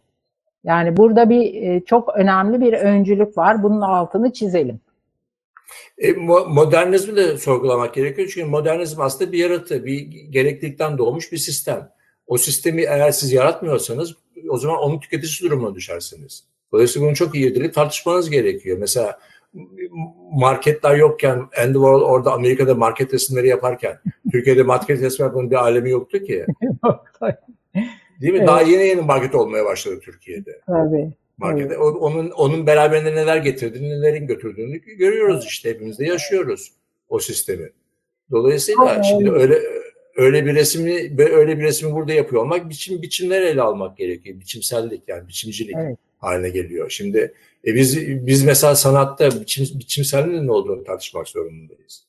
Yani 0.65 0.97
burada 0.97 1.31
bir 1.31 1.63
e, 1.63 1.85
çok 1.85 2.17
önemli 2.17 2.61
bir 2.61 2.73
öncülük 2.73 3.39
var. 3.39 3.63
Bunun 3.63 3.81
altını 3.81 4.33
çizelim. 4.33 4.81
E, 5.99 6.13
modernizmi 6.49 7.17
de 7.17 7.39
sorgulamak 7.39 7.95
gerekiyor. 7.95 8.31
Çünkü 8.35 8.51
modernizm 8.51 9.01
aslında 9.01 9.33
bir 9.33 9.39
yaratı, 9.39 9.85
bir 9.85 9.99
gereklilikten 10.31 10.99
doğmuş 10.99 11.33
bir 11.33 11.39
sistem. 11.39 11.91
O 12.27 12.39
sistemi 12.39 12.83
eğer 12.83 13.11
siz 13.11 13.33
yaratmıyorsanız 13.33 14.17
o 14.49 14.59
zaman 14.59 14.79
onun 14.79 15.01
tüketicisi 15.01 15.45
durumuna 15.45 15.75
düşersiniz. 15.75 16.50
Dolayısıyla 16.73 17.09
bunu 17.09 17.17
çok 17.17 17.35
iyi 17.35 17.51
irdeleyip 17.51 17.75
tartışmanız 17.75 18.31
gerekiyor. 18.31 18.79
Mesela 18.79 19.19
marketler 20.33 20.97
yokken 20.97 21.37
Andy 21.37 21.73
Warhol 21.73 22.03
orada 22.03 22.33
Amerika'da 22.33 22.75
market 22.75 23.15
resimleri 23.15 23.49
yaparken 23.49 23.99
Türkiye'de 24.33 24.63
market 24.63 25.03
resim 25.03 25.27
yapmanın 25.27 25.51
bir 25.51 25.57
alemi 25.57 25.91
yoktu 25.91 26.19
ki. 26.19 26.47
Değil 28.21 28.33
mi? 28.33 28.39
Evet. 28.39 28.49
Daha 28.49 28.63
yeni 28.63 28.87
yeni 28.87 29.01
market 29.01 29.35
olmaya 29.35 29.65
başladı 29.65 30.01
Türkiye'de. 30.01 30.61
Tabii. 30.67 31.11
Markete. 31.39 31.67
Evet. 31.67 31.79
Onun 31.79 32.31
onun 32.31 32.67
beraberinde 32.67 33.15
neler 33.15 33.37
getirdiğini, 33.37 33.91
nelerin 33.91 34.27
götürdüğünü 34.27 34.79
görüyoruz 34.79 35.45
işte. 35.47 35.71
Hepimiz 35.71 35.99
de 35.99 36.05
yaşıyoruz 36.05 36.73
o 37.09 37.19
sistemi. 37.19 37.71
Dolayısıyla 38.31 38.93
evet. 38.95 39.05
şimdi 39.05 39.31
öyle 39.31 39.59
öyle 40.17 40.47
bir 40.47 40.55
resmi 40.55 40.93
öyle 41.19 41.59
bir 41.59 41.63
resmi 41.63 41.95
burada 41.95 42.13
yapıyor 42.13 42.43
olmak 42.43 42.69
biçim 42.69 43.03
biçimler 43.03 43.43
ele 43.43 43.63
almak 43.63 43.97
gerekiyor. 43.97 44.41
Biçimsellik 44.41 45.03
yani 45.09 45.29
biçimcilik 45.29 45.75
evet. 45.79 45.99
Haline 46.21 46.49
geliyor. 46.49 46.91
Şimdi 46.91 47.35
e 47.67 47.75
biz 47.75 47.99
biz 48.27 48.45
mesela 48.45 48.75
sanatta 48.75 49.41
biçim, 49.41 49.79
biçimselliğin 49.79 50.47
ne 50.47 50.53
olduğunu 50.53 50.85
tartışmak 50.85 51.29
zorundayız. 51.29 52.05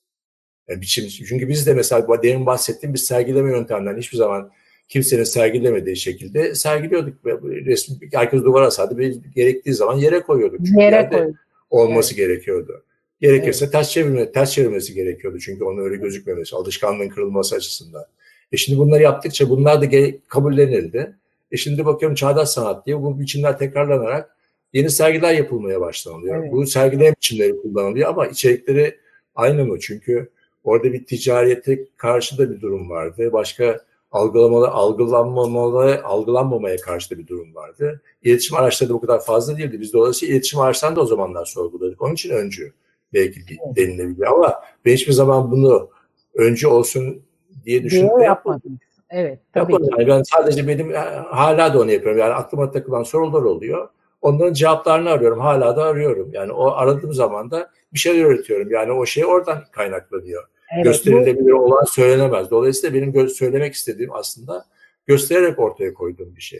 Yani 0.69 0.81
biçim, 0.81 1.07
çünkü 1.07 1.47
biz 1.47 1.67
de 1.67 1.73
mesela 1.73 2.23
demin 2.23 2.45
bahsettiğim 2.45 2.93
bir 2.93 2.99
sergileme 2.99 3.51
yöntemlerini 3.51 3.99
hiçbir 3.99 4.17
zaman 4.17 4.51
kimsenin 4.89 5.23
sergilemediği 5.23 5.97
şekilde 5.97 6.55
sergiliyorduk. 6.55 7.25
Resmi 7.43 7.95
herkes 8.13 8.43
duvara 8.43 8.65
asardı 8.65 8.97
ve 8.97 9.13
gerektiği 9.35 9.73
zaman 9.73 9.97
yere 9.97 10.21
koyuyorduk. 10.21 10.59
Çünkü 10.65 10.81
yere 10.81 11.09
koy. 11.09 11.33
olması 11.69 12.13
evet. 12.13 12.27
gerekiyordu. 12.27 12.83
Gerekirse 13.21 13.65
evet. 13.65 13.71
ters 13.71 13.91
çevirme, 13.91 14.31
ters 14.31 14.51
çevirmesi 14.51 14.93
gerekiyordu 14.93 15.39
çünkü 15.39 15.63
onun 15.63 15.83
öyle 15.83 15.95
gözükmemesi, 15.95 16.55
alışkanlığın 16.55 17.09
kırılması 17.09 17.55
açısından. 17.55 18.05
E 18.51 18.57
şimdi 18.57 18.79
bunları 18.79 19.03
yaptıkça 19.03 19.49
bunlar 19.49 19.81
da 19.81 20.11
kabullenildi. 20.27 21.15
E 21.51 21.57
şimdi 21.57 21.85
bakıyorum 21.85 22.15
çağdaş 22.15 22.49
sanat 22.49 22.85
diye 22.85 23.01
bu 23.01 23.19
biçimler 23.19 23.57
tekrarlanarak 23.57 24.35
yeni 24.73 24.89
sergiler 24.89 25.33
yapılmaya 25.33 25.81
başlanılıyor. 25.81 26.37
Evet. 26.43 26.51
Bu 26.51 26.67
sergileme 26.67 27.15
biçimleri 27.15 27.61
kullanılıyor 27.61 28.09
ama 28.09 28.27
içerikleri 28.27 28.97
aynı 29.35 29.65
mı? 29.65 29.79
Çünkü 29.79 30.29
orada 30.63 30.93
bir 30.93 31.05
ticarete 31.05 31.85
karşı 31.97 32.37
da 32.37 32.51
bir 32.51 32.61
durum 32.61 32.89
vardı. 32.89 33.33
Başka 33.33 33.85
algılamalı, 34.11 34.67
algılanmamalı, 34.67 36.01
algılanmamaya 36.03 36.77
karşı 36.77 37.09
da 37.09 37.19
bir 37.19 37.27
durum 37.27 37.55
vardı. 37.55 38.01
İletişim 38.23 38.57
araçları 38.57 38.89
da 38.89 38.93
bu 38.93 39.01
kadar 39.01 39.25
fazla 39.25 39.57
değildi. 39.57 39.81
Biz 39.81 39.93
dolayısıyla 39.93 40.33
iletişim 40.33 40.59
araçlarını 40.59 40.95
da 40.95 41.01
o 41.01 41.05
zamanlar 41.05 41.45
sorguladık. 41.45 42.01
Onun 42.01 42.13
için 42.13 42.29
öncü 42.29 42.73
belki 43.13 43.39
evet. 43.49 43.75
denilebilir. 43.75 44.31
Ama 44.31 44.61
ben 44.85 44.93
hiçbir 44.93 45.13
zaman 45.13 45.51
bunu 45.51 45.89
öncü 46.35 46.67
olsun 46.67 47.21
diye 47.65 47.83
düşünüp 47.83 48.19
de 48.19 48.23
yapmadım. 48.23 48.79
Evet, 49.11 49.39
tabii 49.53 49.73
yapmadım. 49.73 49.99
Yani 49.99 50.07
ben 50.07 50.23
sadece 50.23 50.67
benim 50.67 50.93
hala 51.29 51.73
da 51.73 51.79
onu 51.79 51.91
yapıyorum. 51.91 52.19
Yani 52.19 52.33
aklıma 52.33 52.71
takılan 52.71 53.03
sorular 53.03 53.41
oluyor. 53.41 53.89
Onların 54.21 54.53
cevaplarını 54.53 55.09
arıyorum. 55.09 55.39
Hala 55.39 55.75
da 55.75 55.83
arıyorum. 55.83 56.29
Yani 56.33 56.51
o 56.51 56.71
aradığım 56.71 57.13
zaman 57.13 57.51
da 57.51 57.69
bir 57.93 57.99
şeyler 57.99 58.25
öğretiyorum. 58.25 58.71
Yani 58.71 58.91
o 58.91 59.05
şey 59.05 59.25
oradan 59.25 59.63
kaynaklanıyor. 59.71 60.43
Evet, 60.75 60.85
Gösterilebilir 60.85 61.51
bu... 61.51 61.59
olan 61.59 61.83
söylenemez. 61.83 62.51
Dolayısıyla 62.51 63.01
benim 63.01 63.29
söylemek 63.29 63.73
istediğim 63.73 64.13
aslında 64.13 64.65
göstererek 65.05 65.59
ortaya 65.59 65.93
koyduğum 65.93 66.35
bir 66.35 66.41
şey. 66.41 66.59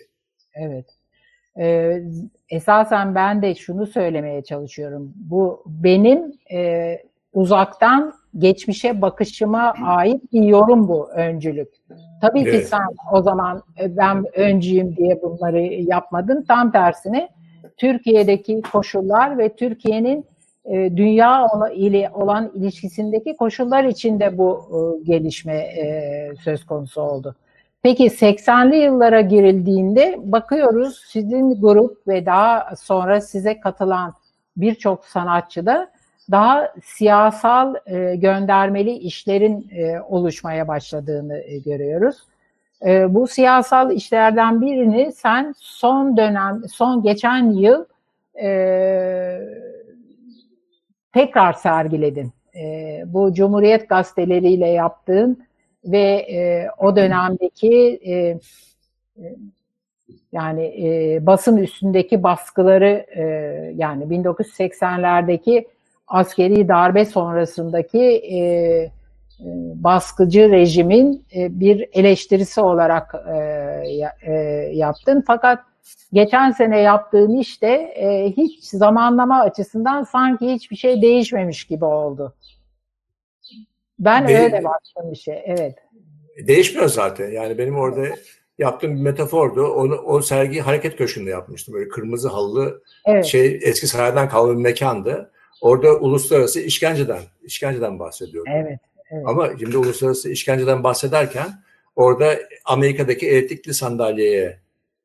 Evet. 0.54 0.86
Ee, 1.60 2.02
esasen 2.50 3.16
ben 3.16 3.42
de 3.42 3.56
şunu 3.56 3.88
söylemeye 3.88 4.44
çalışıyorum. 4.44 5.14
Bu 5.16 5.64
benim 5.66 6.34
e, 6.54 6.98
uzaktan 7.34 8.14
geçmişe 8.38 9.02
bakışıma 9.02 9.74
ait 9.86 10.34
bir 10.34 10.44
yorum 10.44 10.88
bu 10.88 11.10
öncülük. 11.12 11.70
Tabii 12.22 12.42
evet. 12.42 12.62
ki 12.62 12.68
sen 12.68 12.88
o 13.12 13.22
zaman 13.22 13.64
e, 13.80 13.98
ben 13.98 14.26
öncüyüm 14.36 14.96
diye 14.98 15.22
bunları 15.22 15.62
yapmadın. 15.62 16.46
Tam 16.48 16.72
tersine 16.72 17.30
Türkiye'deki 17.78 18.62
koşullar 18.72 19.38
ve 19.38 19.56
Türkiye'nin 19.56 20.26
e, 20.66 20.98
dünya 20.98 21.48
ile 21.74 22.10
olan 22.14 22.52
ilişkisindeki 22.56 23.38
koşullar 23.38 23.84
içinde 23.84 24.38
bu 24.38 24.60
e, 24.72 25.04
gelişme 25.04 25.56
e, 25.58 26.30
söz 26.44 26.66
konusu 26.66 27.02
oldu. 27.02 27.36
Peki 27.84 28.06
80'li 28.06 28.76
yıllara 28.76 29.22
girildiğinde 29.22 30.16
bakıyoruz 30.24 31.02
sizin 31.08 31.62
grup 31.62 32.08
ve 32.08 32.26
daha 32.26 32.76
sonra 32.76 33.22
size 33.22 33.60
katılan 33.60 34.14
birçok 34.58 35.06
sanatçı 35.06 35.66
da 35.66 35.92
daha 36.32 36.74
siyasal 36.84 37.76
e, 37.86 38.16
göndermeli 38.16 38.92
işlerin 38.92 39.70
e, 39.72 40.02
oluşmaya 40.02 40.68
başladığını 40.68 41.38
e, 41.38 41.58
görüyoruz. 41.58 42.18
E, 42.86 43.14
bu 43.14 43.28
siyasal 43.28 43.92
işlerden 43.92 44.62
birini 44.62 45.12
sen 45.12 45.56
son 45.58 46.18
dönem, 46.18 46.62
son 46.72 47.04
geçen 47.04 47.52
yıl 47.52 47.86
e, 48.42 48.50
tekrar 51.14 51.54
sergiledin. 51.54 52.32
E, 52.56 53.04
bu 53.06 53.34
Cumhuriyet 53.34 53.90
gazeteleriyle 53.90 54.68
yaptığın 54.68 55.44
ve 55.86 56.26
e, 56.32 56.70
o 56.78 56.96
dönemdeki 56.96 58.00
e, 58.08 58.40
yani 60.32 60.64
e, 60.64 61.26
basın 61.26 61.58
üstündeki 61.58 62.24
baskıları 62.24 63.06
e, 63.16 63.24
yani 63.76 64.04
1980'lerdeki 64.04 65.66
askeri 66.12 66.68
darbe 66.68 67.06
sonrasındaki 67.06 68.00
e, 68.00 68.38
e, 68.38 68.92
baskıcı 69.76 70.52
rejimin 70.52 71.26
e, 71.36 71.60
bir 71.60 71.90
eleştirisi 71.94 72.62
olarak 72.62 73.16
e, 74.22 74.34
yaptın. 74.74 75.24
Fakat 75.28 75.60
geçen 76.14 76.52
sene 76.52 76.80
yaptığın 76.80 77.38
işte 77.38 77.94
hiç 78.38 78.64
zamanlama 78.64 79.42
açısından 79.42 80.04
sanki 80.04 80.54
hiçbir 80.54 80.76
şey 80.76 81.02
değişmemiş 81.02 81.64
gibi 81.64 81.86
oldu. 81.86 82.36
Ben 84.00 84.28
De- 84.28 84.40
öyle 84.40 84.64
baktım 84.64 85.12
bir 85.12 85.18
şey, 85.18 85.44
evet. 85.46 85.76
Değişmiyor 86.48 86.88
zaten. 86.88 87.32
Yani 87.32 87.58
benim 87.58 87.76
orada 87.76 88.02
yaptığım 88.58 88.96
bir 88.96 89.02
metafordu. 89.02 89.68
Onu, 89.68 89.96
o 89.96 90.22
sergiyi 90.22 90.62
hareket 90.62 90.96
köşkünde 90.96 91.30
yapmıştım. 91.30 91.74
Böyle 91.74 91.90
kırmızı 91.90 92.30
halılı 92.30 92.84
evet. 93.06 93.26
şey 93.26 93.60
eski 93.64 93.88
saraydan 93.88 94.30
kalma 94.30 94.52
bir 94.52 94.62
mekandı. 94.62 95.32
Orada 95.62 95.96
uluslararası 95.96 96.60
işkenceden, 96.60 97.22
işkenceden 97.44 98.00
bahsediyordum. 98.00 98.54
Evet, 98.56 98.80
evet. 99.12 99.24
Ama 99.26 99.50
şimdi 99.60 99.78
uluslararası 99.78 100.30
işkenceden 100.30 100.84
bahsederken 100.84 101.48
orada 101.96 102.40
Amerika'daki 102.66 103.30
elektrikli 103.30 103.74
sandalyeye 103.74 104.60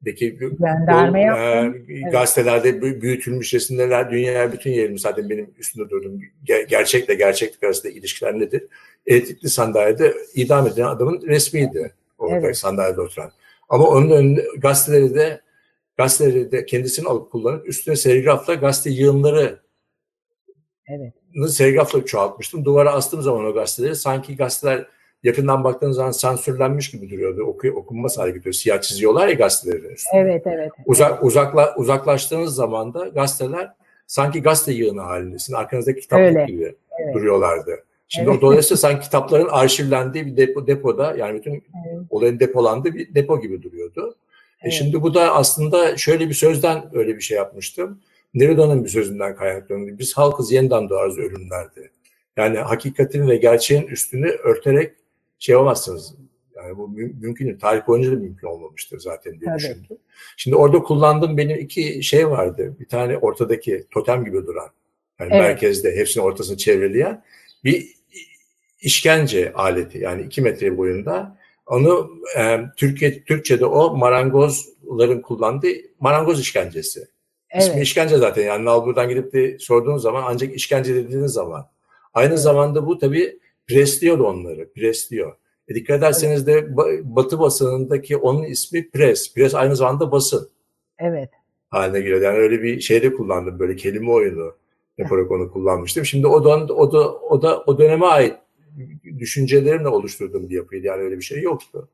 deki 0.05 0.37
Gönderme 0.37 1.23
e, 1.23 1.27
evet. 1.27 2.13
gazetelerde 2.13 2.83
büyütülmüş 2.83 3.55
resimler 3.55 4.11
dünyaya 4.11 4.53
bütün 4.53 4.71
yerimiz 4.71 5.01
zaten 5.03 5.31
benim 5.31 5.55
üstünde 5.59 5.91
durduğum 5.91 6.21
gerçekle 6.69 7.15
gerçeklik 7.15 7.63
arasında 7.63 7.93
ilişkiler 7.93 8.39
nedir? 8.39 8.65
Elektrikli 9.07 9.49
sandalyede 9.49 10.15
idam 10.35 10.67
edilen 10.67 10.87
adamın 10.87 11.23
resmiydi 11.27 11.93
orada 12.19 12.47
evet. 12.47 12.57
sandalyede 12.57 13.01
oturan. 13.01 13.33
Ama 13.69 13.87
onun 13.87 14.11
önünde 14.11 14.45
gazeteleri 14.59 15.15
de 15.15 15.41
gazeteleri 15.97 16.53
de 16.53 16.67
kendisini 16.67 17.09
alıp 17.09 17.33
kullanıp 17.33 17.69
üstüne 17.69 17.97
serigrafla 17.97 18.55
gazete 18.55 18.91
yığınları 18.91 19.66
Evet. 20.89 21.13
Serigrafla 21.51 22.05
çoğaltmıştım. 22.05 22.65
Duvara 22.65 22.93
astığım 22.93 23.23
zaman 23.23 23.45
o 23.45 23.55
gazeteleri 23.55 23.97
sanki 23.97 24.37
gazeteler 24.37 24.87
yakından 25.23 25.65
baktığınız 25.65 25.97
zaman 25.97 26.11
sansürlenmiş 26.11 26.91
gibi 26.91 27.11
duruyordu. 27.11 27.43
Oku, 27.43 27.69
okunmaz 27.69 28.19
hale 28.19 28.31
getiriyor. 28.31 28.55
Siyah 28.55 28.81
çiziyorlar 28.81 29.29
ya 29.29 29.35
gazetelerin 29.35 29.95
üstüne. 29.95 30.21
Evet, 30.21 30.43
evet. 30.47 30.73
Uzak, 30.87 31.25
uzakla, 31.25 31.75
uzaklaştığınız 31.77 32.55
zaman 32.55 32.95
da 32.95 33.09
gazeteler 33.09 33.73
sanki 34.07 34.43
gazete 34.43 34.73
yığını 34.73 35.01
halindesin. 35.01 35.55
Arkanızdaki 35.55 36.01
kitaplık 36.01 36.27
Öyle. 36.27 36.45
gibi 36.45 36.75
evet. 37.05 37.15
duruyorlardı. 37.15 37.85
Şimdi 38.09 38.31
evet. 38.31 38.43
dolayısıyla 38.43 38.77
sanki 38.77 39.05
kitapların 39.05 39.49
arşivlendiği 39.49 40.27
bir 40.27 40.37
depo, 40.37 40.67
depoda 40.67 41.17
yani 41.17 41.39
bütün 41.39 41.53
evet. 41.53 42.07
olayın 42.11 42.41
depolandığı 42.41 42.95
bir 42.95 43.15
depo 43.15 43.41
gibi 43.41 43.63
duruyordu. 43.63 44.17
E 44.17 44.59
evet. 44.63 44.75
E 44.75 44.77
şimdi 44.77 45.03
bu 45.03 45.15
da 45.15 45.35
aslında 45.35 45.97
şöyle 45.97 46.29
bir 46.29 46.35
sözden 46.35 46.85
öyle 46.93 47.17
bir 47.17 47.21
şey 47.21 47.37
yapmıştım. 47.37 48.01
Nerudan'ın 48.37 48.85
bir 48.85 48.89
sözünden 48.89 49.37
kaynaklanıyor. 49.37 49.99
Biz 49.99 50.17
halkız 50.17 50.53
yeniden 50.53 50.89
doğarız 50.89 51.19
ölümlerde. 51.19 51.91
Yani 52.37 52.59
hakikatin 52.59 53.29
ve 53.29 53.37
gerçeğin 53.37 53.87
üstünü 53.87 54.29
örterek 54.29 54.93
şey 55.39 55.57
olmazsınız. 55.57 56.15
Yani 56.57 56.77
bu 56.77 56.89
mü- 56.89 57.13
mümkün 57.21 57.47
değil. 57.47 57.59
Tarih 57.59 57.87
boyunca 57.87 58.13
da 58.13 58.17
mümkün 58.17 58.47
olmamıştır 58.49 59.01
zaten 59.01 59.41
diye 59.41 59.51
evet. 59.51 59.61
düşündüm. 59.61 59.99
Şimdi 60.37 60.57
orada 60.57 60.79
kullandığım 60.79 61.37
benim 61.37 61.59
iki 61.59 62.03
şey 62.03 62.31
vardı. 62.31 62.77
Bir 62.81 62.89
tane 62.89 63.19
ortadaki 63.19 63.87
totem 63.91 64.25
gibi 64.25 64.47
duran. 64.47 64.69
Yani 65.21 65.31
evet. 65.33 65.43
merkezde 65.43 65.97
hepsinin 65.97 66.25
ortasını 66.25 66.57
çevreleyen 66.57 67.25
bir 67.65 67.97
işkence 68.81 69.53
aleti. 69.53 69.99
Yani 69.99 70.23
iki 70.23 70.43
metre 70.43 70.77
boyunda. 70.77 71.39
Onu 71.67 72.11
e, 72.39 72.61
Türkiye 72.77 73.25
Türkçe'de 73.25 73.67
o 73.67 73.97
marangozların 73.97 75.21
kullandığı 75.21 75.69
marangoz 76.01 76.41
işkencesi. 76.41 77.09
Evet. 77.51 77.63
İsmi 77.63 77.81
işkence 77.81 78.17
zaten. 78.17 78.43
Yani 78.43 78.65
Nalbur'dan 78.65 79.09
gidip 79.09 79.33
de 79.33 79.59
sorduğun 79.59 79.97
zaman 79.97 80.23
ancak 80.27 80.55
işkence 80.55 80.95
dediğiniz 80.95 81.33
zaman. 81.33 81.67
Aynı 82.15 82.29
evet. 82.29 82.41
zamanda 82.41 82.87
bu 82.87 82.99
tabii 82.99 83.39
presliyor 83.69 84.19
onları. 84.19 84.73
Presliyor. 84.73 85.37
E 85.69 85.75
dikkat 85.75 85.99
ederseniz 85.99 86.49
evet. 86.49 86.69
de 86.77 86.77
Batı 87.17 87.39
basınındaki 87.39 88.17
onun 88.17 88.43
ismi 88.43 88.91
pres. 88.91 89.35
Pres 89.35 89.55
aynı 89.55 89.77
zamanda 89.77 90.13
basın. 90.13 90.49
Evet. 90.99 91.31
Haline 91.69 92.01
geliyor. 92.01 92.21
Yani 92.21 92.39
öyle 92.39 92.63
bir 92.63 92.81
şeyde 92.81 93.13
kullandım 93.13 93.59
böyle 93.59 93.77
kelime 93.77 94.11
oyunu 94.11 94.55
yaparak 94.99 95.31
onu 95.31 95.53
kullanmıştım. 95.53 96.05
Şimdi 96.05 96.27
o 96.27 96.45
da 96.45 96.75
o 96.75 96.93
da 96.93 97.13
o 97.15 97.43
da 97.43 97.61
o 97.61 97.79
döneme 97.79 98.07
ait 98.07 98.35
düşüncelerimle 99.19 99.89
oluşturduğum 99.89 100.49
bir 100.49 100.55
yapıydı. 100.55 100.87
Yani 100.87 101.03
öyle 101.03 101.17
bir 101.17 101.23
şey 101.23 101.43
yoktu. 101.43 101.89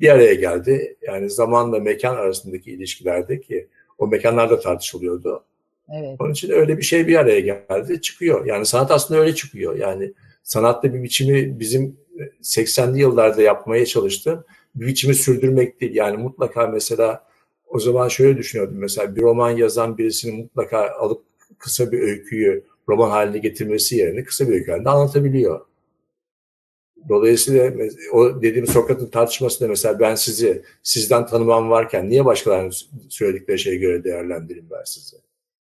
Bir 0.00 0.08
araya 0.08 0.34
geldi. 0.34 0.96
Yani 1.02 1.30
zamanla 1.30 1.78
mekan 1.78 2.16
arasındaki 2.16 2.72
ilişkilerde 2.72 3.40
ki 3.40 3.68
o 3.98 4.06
mekanlarda 4.06 4.60
tartışılıyordu. 4.60 5.44
Evet. 5.88 6.16
Onun 6.18 6.32
için 6.32 6.50
öyle 6.50 6.78
bir 6.78 6.82
şey 6.82 7.06
bir 7.06 7.16
araya 7.16 7.40
geldi, 7.40 8.00
çıkıyor. 8.00 8.46
Yani 8.46 8.66
sanat 8.66 8.90
aslında 8.90 9.20
öyle 9.20 9.34
çıkıyor. 9.34 9.76
Yani 9.76 10.12
sanatta 10.42 10.94
bir 10.94 11.02
biçimi 11.02 11.60
bizim 11.60 11.96
80'li 12.42 13.00
yıllarda 13.00 13.42
yapmaya 13.42 13.86
çalıştığım 13.86 14.44
bir 14.74 14.86
biçimi 14.86 15.14
sürdürmek 15.14 15.80
değil. 15.80 15.94
Yani 15.94 16.16
mutlaka 16.16 16.66
mesela 16.66 17.26
o 17.68 17.80
zaman 17.80 18.08
şöyle 18.08 18.38
düşünüyordum. 18.38 18.76
Mesela 18.78 19.16
bir 19.16 19.22
roman 19.22 19.50
yazan 19.50 19.98
birisini 19.98 20.42
mutlaka 20.42 20.90
alıp 20.90 21.22
kısa 21.58 21.92
bir 21.92 22.00
öyküyü 22.00 22.64
roman 22.88 23.10
haline 23.10 23.38
getirmesi 23.38 23.96
yerine 23.96 24.24
kısa 24.24 24.48
bir 24.48 24.52
öykü 24.52 24.70
halinde 24.70 24.90
anlatabiliyor. 24.90 25.60
Dolayısıyla 27.08 27.72
o 28.12 28.42
dediğim 28.42 28.66
Sokrat'ın 28.66 29.06
tartışmasında 29.06 29.68
mesela 29.68 30.00
ben 30.00 30.14
sizi 30.14 30.62
sizden 30.82 31.26
tanımam 31.26 31.70
varken 31.70 32.10
niye 32.10 32.24
başkalarının 32.24 32.72
söyledikleri 33.08 33.58
şeye 33.58 33.76
göre 33.76 34.04
değerlendireyim 34.04 34.68
ben 34.70 34.84
sizi? 34.84 35.16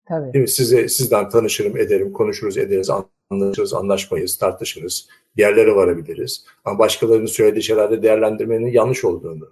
Tabii. 0.07 0.33
Değil 0.33 0.41
mi? 0.41 0.49
Size, 0.49 0.89
sizden 0.89 1.29
tanışırım, 1.29 1.77
ederim, 1.77 2.13
konuşuruz, 2.13 2.57
ederiz, 2.57 2.89
anlaşırız, 3.29 3.73
anlaşmayız, 3.73 4.37
tartışırız, 4.37 5.07
yerlere 5.35 5.75
varabiliriz. 5.75 6.45
Ama 6.65 6.79
başkalarının 6.79 7.25
söylediği 7.25 7.63
şeylerde 7.63 8.03
değerlendirmenin 8.03 8.67
yanlış 8.67 9.05
olduğunu. 9.05 9.49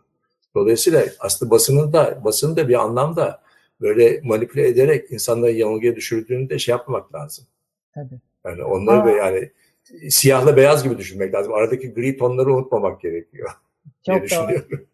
Dolayısıyla 0.55 1.05
aslında 1.19 1.51
basının 1.51 1.93
da, 1.93 2.21
basını 2.23 2.57
da 2.57 2.69
bir 2.69 2.81
anlamda 2.81 3.41
böyle 3.81 4.21
manipüle 4.23 4.67
ederek 4.67 5.11
insanları 5.11 5.51
yanılgıya 5.51 5.95
düşürdüğünü 5.95 6.49
de 6.49 6.59
şey 6.59 6.71
yapmamak 6.71 7.15
lazım. 7.15 7.45
Tabii. 7.93 8.19
Yani 8.45 8.63
onları 8.63 9.01
Aa. 9.01 9.05
da 9.05 9.11
yani 9.11 9.51
siyahla 10.09 10.57
beyaz 10.57 10.83
gibi 10.83 10.97
düşünmek 10.97 11.33
lazım. 11.33 11.53
Aradaki 11.53 11.93
gri 11.93 12.17
tonları 12.17 12.53
unutmamak 12.53 13.01
gerekiyor. 13.01 13.49
Çok 14.05 14.21
doğru. 14.21 14.85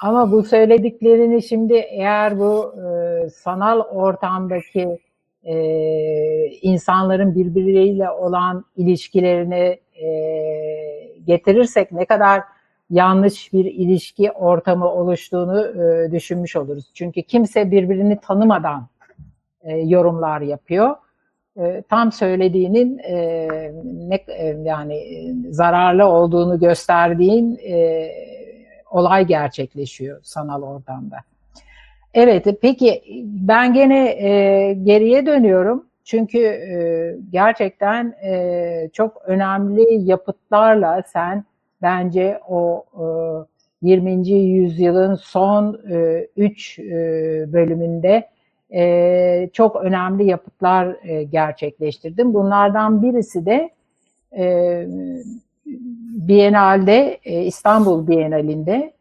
Ama 0.00 0.32
bu 0.32 0.42
söylediklerini 0.42 1.42
şimdi 1.42 1.74
eğer 1.74 2.38
bu 2.38 2.74
e, 2.76 3.30
sanal 3.30 3.80
ortamdaki 3.80 4.98
e, 5.44 5.54
insanların 6.62 7.34
birbirleriyle 7.34 8.10
olan 8.10 8.64
ilişkilerini 8.76 9.80
e, 10.02 10.08
getirirsek 11.26 11.92
ne 11.92 12.04
kadar 12.04 12.42
yanlış 12.90 13.52
bir 13.52 13.64
ilişki 13.64 14.32
ortamı 14.32 14.88
oluştuğunu 14.88 15.66
e, 15.66 16.12
düşünmüş 16.12 16.56
oluruz. 16.56 16.90
Çünkü 16.94 17.22
kimse 17.22 17.70
birbirini 17.70 18.20
tanımadan 18.20 18.86
e, 19.62 19.76
yorumlar 19.76 20.40
yapıyor. 20.40 20.96
E, 21.60 21.82
tam 21.88 22.12
söylediğinin 22.12 22.98
e, 22.98 23.48
ne 23.84 24.14
e, 24.14 24.56
yani 24.64 24.94
e, 24.94 25.34
zararlı 25.50 26.06
olduğunu 26.06 26.58
gösterdiğin 26.60 27.58
e, 27.68 28.08
olay 28.90 29.26
gerçekleşiyor 29.26 30.20
sanal 30.22 30.62
ortamda. 30.62 31.16
Evet, 32.14 32.46
peki 32.62 33.02
ben 33.24 33.74
gene 33.74 34.08
e, 34.08 34.72
geriye 34.72 35.26
dönüyorum. 35.26 35.86
Çünkü 36.04 36.38
e, 36.38 37.16
gerçekten 37.30 38.14
e, 38.24 38.90
çok 38.92 39.22
önemli 39.26 40.08
yapıtlarla 40.10 41.02
sen 41.06 41.44
bence 41.82 42.40
o 42.48 42.84
e, 43.82 43.88
20. 43.88 44.28
yüzyılın 44.30 45.14
son 45.14 45.80
3 46.36 46.78
e, 46.78 46.82
e, 46.82 46.88
bölümünde 47.52 48.28
e, 48.74 49.50
çok 49.52 49.76
önemli 49.76 50.26
yapıtlar 50.26 50.96
e, 51.02 51.24
gerçekleştirdin. 51.24 52.34
Bunlardan 52.34 53.02
birisi 53.02 53.46
de 53.46 53.70
e, 54.36 54.86
Bienal'de, 56.28 57.18
e, 57.24 57.42
İstanbul 57.42 58.08
Bienalinde 58.08 58.92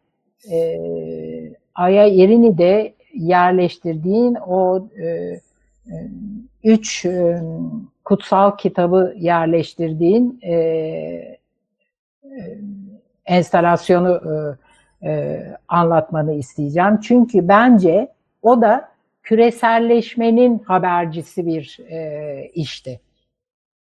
e, 0.51 0.79
Aya 1.75 2.05
Yerini'de 2.05 2.93
yerleştirdiğin 3.13 4.35
o 4.35 4.87
e, 4.97 5.05
e, 5.05 5.39
üç 6.63 7.05
e, 7.05 7.41
kutsal 8.05 8.57
kitabı 8.57 9.13
yerleştirdiğin 9.17 10.39
e, 10.41 10.53
e, 10.53 11.37
enstalasyonu 13.25 14.21
e, 15.03 15.09
e, 15.09 15.43
anlatmanı 15.67 16.33
isteyeceğim. 16.33 16.99
Çünkü 16.99 17.47
bence 17.47 18.11
o 18.41 18.61
da 18.61 18.90
küreselleşmenin 19.23 20.59
habercisi 20.59 21.45
bir 21.45 21.79
e, 21.89 22.51
işti. 22.53 22.99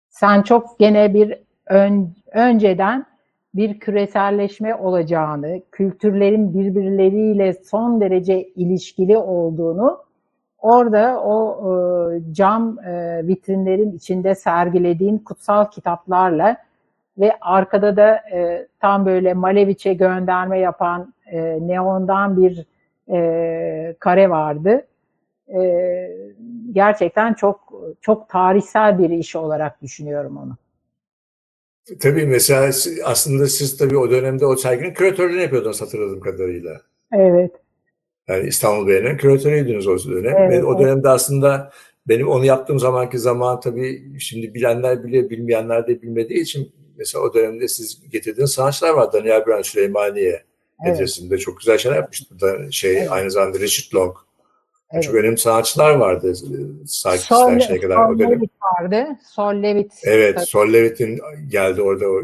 Sen 0.08 0.42
çok 0.42 0.78
gene 0.78 1.14
bir 1.14 1.38
ön, 1.66 2.14
önceden 2.32 3.06
bir 3.54 3.78
küreselleşme 3.80 4.74
olacağını, 4.74 5.60
kültürlerin 5.72 6.54
birbirleriyle 6.54 7.52
son 7.52 8.00
derece 8.00 8.42
ilişkili 8.44 9.18
olduğunu 9.18 9.98
orada 10.58 11.20
o 11.22 11.60
e, 11.66 12.32
cam 12.32 12.78
e, 12.78 13.20
vitrinlerin 13.26 13.92
içinde 13.92 14.34
sergilediğin 14.34 15.18
kutsal 15.18 15.64
kitaplarla 15.64 16.56
ve 17.18 17.32
arkada 17.40 17.96
da 17.96 18.14
e, 18.32 18.66
tam 18.80 19.06
böyle 19.06 19.34
Maleviç'e 19.34 19.94
gönderme 19.94 20.58
yapan 20.58 21.14
e, 21.26 21.58
neondan 21.60 22.36
bir 22.36 22.66
e, 23.10 23.96
kare 23.98 24.30
vardı. 24.30 24.86
E, 25.54 25.62
gerçekten 26.72 27.34
çok 27.34 27.72
çok 28.00 28.28
tarihsel 28.28 28.98
bir 28.98 29.10
iş 29.10 29.36
olarak 29.36 29.82
düşünüyorum 29.82 30.36
onu. 30.36 30.56
Tabii 32.00 32.26
mesela 32.26 32.70
aslında 33.04 33.46
siz 33.46 33.76
tabii 33.76 33.98
o 33.98 34.10
dönemde 34.10 34.46
o 34.46 34.56
serginin 34.56 34.94
küratörlüğünü 34.94 35.42
yapıyordunuz 35.42 35.80
hatırladığım 35.80 36.20
kadarıyla. 36.20 36.80
Evet. 37.12 37.50
Yani 38.28 38.48
İstanbul 38.48 38.86
Bey'in 38.86 39.16
küratörüydünüz 39.16 39.86
o 39.86 39.98
dönem. 39.98 40.36
Evet, 40.38 40.52
Ve 40.52 40.64
o 40.64 40.78
dönemde 40.78 41.08
aslında 41.08 41.70
benim 42.08 42.28
onu 42.28 42.44
yaptığım 42.44 42.78
zamanki 42.78 43.18
zaman 43.18 43.60
tabii 43.60 44.20
şimdi 44.20 44.54
bilenler 44.54 45.04
biliyor, 45.04 45.30
bilmeyenler 45.30 45.86
de 45.86 46.02
bilmediği 46.02 46.40
için 46.40 46.72
mesela 46.96 47.24
o 47.24 47.34
dönemde 47.34 47.68
siz 47.68 48.10
getirdiğiniz 48.10 48.50
sanatçılar 48.50 48.94
var. 48.94 49.12
Daniel 49.12 49.46
Brand 49.46 49.64
Süleymaniye 49.64 50.42
evet. 50.86 51.40
çok 51.40 51.58
güzel 51.58 51.78
şeyler 51.78 51.96
yapmıştı. 51.96 52.34
Şey 52.70 52.98
evet. 52.98 53.10
aynı 53.10 53.30
zamanda 53.30 53.58
Richard 53.58 53.94
Long. 53.94 54.16
Evet. 54.92 55.04
Çok 55.04 55.14
önemli 55.14 55.38
sanatçılar 55.38 55.94
vardı. 55.94 56.34
Sarkis'ten 56.86 57.58
şey 57.58 57.80
kadar. 57.80 57.96
Sol 57.96 58.18
Levitt 58.18 58.50
vardı. 58.62 59.06
Sol 59.34 59.62
Levitt. 59.62 59.92
Evet, 60.02 60.40
Sol 60.40 60.72
Levitt'in 60.72 61.20
geldi 61.48 61.82
orada 61.82 62.08
o 62.08 62.22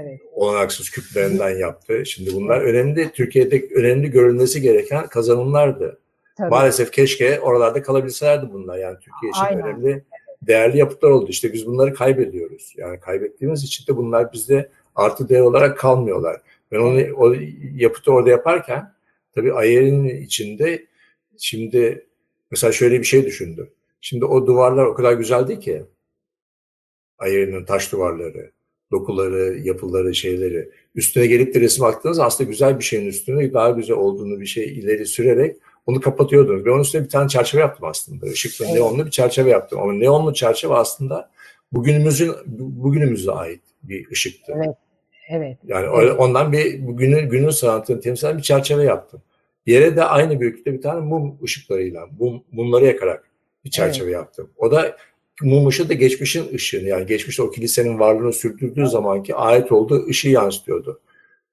evet. 0.00 0.20
olanaksız 0.32 0.90
küplerinden 0.90 1.58
yaptı. 1.58 2.06
Şimdi 2.06 2.34
bunlar 2.34 2.60
önemli, 2.60 3.12
Türkiye'de 3.12 3.68
önemli 3.74 4.10
görülmesi 4.10 4.60
gereken 4.62 5.06
kazanımlardı. 5.06 5.98
Tabii. 6.36 6.50
Maalesef 6.50 6.90
keşke 6.92 7.40
oralarda 7.40 7.82
kalabilselerdi 7.82 8.52
bunlar. 8.52 8.78
Yani 8.78 8.96
Türkiye 9.00 9.30
için 9.30 9.44
Aynen. 9.44 9.66
önemli, 9.66 10.04
değerli 10.42 10.78
yapıtlar 10.78 11.10
oldu. 11.10 11.26
İşte 11.30 11.52
biz 11.52 11.66
bunları 11.66 11.94
kaybediyoruz. 11.94 12.74
Yani 12.76 13.00
kaybettiğimiz 13.00 13.64
için 13.64 13.86
de 13.86 13.96
bunlar 13.96 14.32
bizde 14.32 14.68
artı 14.94 15.28
değer 15.28 15.40
olarak 15.40 15.78
kalmıyorlar. 15.78 16.40
Ben 16.72 16.78
onu 16.78 17.00
o 17.16 17.34
yapıtı 17.74 18.12
orada 18.12 18.30
yaparken 18.30 18.92
tabii 19.34 19.52
Ayer'in 19.52 20.04
içinde 20.04 20.86
Şimdi 21.38 22.06
mesela 22.50 22.72
şöyle 22.72 22.98
bir 22.98 23.04
şey 23.04 23.26
düşündüm. 23.26 23.70
Şimdi 24.00 24.24
o 24.24 24.46
duvarlar 24.46 24.84
o 24.84 24.94
kadar 24.94 25.12
güzeldi 25.12 25.60
ki. 25.60 25.84
Ayer'in 27.18 27.64
taş 27.64 27.92
duvarları. 27.92 28.50
dokuları, 28.92 29.58
yapıları, 29.62 30.14
şeyleri. 30.14 30.70
Üstüne 30.94 31.26
gelip 31.26 31.54
de 31.54 31.60
resim 31.60 31.84
attığınız 31.84 32.18
aslında 32.18 32.50
güzel 32.50 32.78
bir 32.78 32.84
şeyin 32.84 33.06
üstüne 33.06 33.52
daha 33.52 33.70
güzel 33.70 33.96
olduğunu 33.96 34.40
bir 34.40 34.46
şey 34.46 34.64
ileri 34.64 35.06
sürerek 35.06 35.56
onu 35.86 36.00
kapatıyordunuz. 36.00 36.64
Ben 36.66 36.70
onun 36.70 36.80
üstüne 36.80 37.04
bir 37.04 37.08
tane 37.08 37.28
çerçeve 37.28 37.60
yaptım 37.60 37.88
aslında. 37.88 38.26
Işıklı 38.26 38.64
evet. 38.64 38.74
neonlu 38.74 39.06
bir 39.06 39.10
çerçeve 39.10 39.50
yaptım. 39.50 39.78
Ama 39.80 39.92
neonlu 39.92 40.34
çerçeve 40.34 40.74
aslında 40.74 41.30
bugünümüzün 41.72 42.32
bugünümüze 42.46 43.32
ait 43.32 43.62
bir 43.82 44.10
ışıktı. 44.10 44.52
Evet. 44.56 44.76
Evet. 45.30 45.58
Yani 45.66 45.86
evet. 46.02 46.14
ondan 46.18 46.52
bir 46.52 46.86
bugünün 46.86 47.28
günün 47.30 47.50
sanatını 47.50 48.00
temsil 48.00 48.26
eden 48.26 48.38
bir 48.38 48.42
çerçeve 48.42 48.84
yaptım. 48.84 49.22
Yere 49.68 49.96
de 49.96 50.04
aynı 50.04 50.40
büyüklükte 50.40 50.72
bir 50.72 50.82
tane 50.82 51.00
mum 51.00 51.38
ışıklarıyla, 51.44 52.06
mum, 52.18 52.44
mumları 52.52 52.84
yakarak 52.84 53.30
bir 53.64 53.70
çerçeve 53.70 54.04
evet. 54.04 54.14
yaptım. 54.14 54.50
O 54.56 54.70
da 54.70 54.96
mum 55.42 55.66
ışığı 55.66 55.88
da 55.88 55.92
geçmişin 55.92 56.54
ışığını 56.54 56.88
yani 56.88 57.06
geçmişte 57.06 57.42
o 57.42 57.50
kilisenin 57.50 57.98
varlığını 57.98 58.32
sürdürdüğü 58.32 58.80
evet. 58.80 58.90
zamanki 58.90 59.34
ait 59.34 59.72
olduğu 59.72 60.06
ışığı 60.06 60.28
yansıtıyordu. 60.28 61.00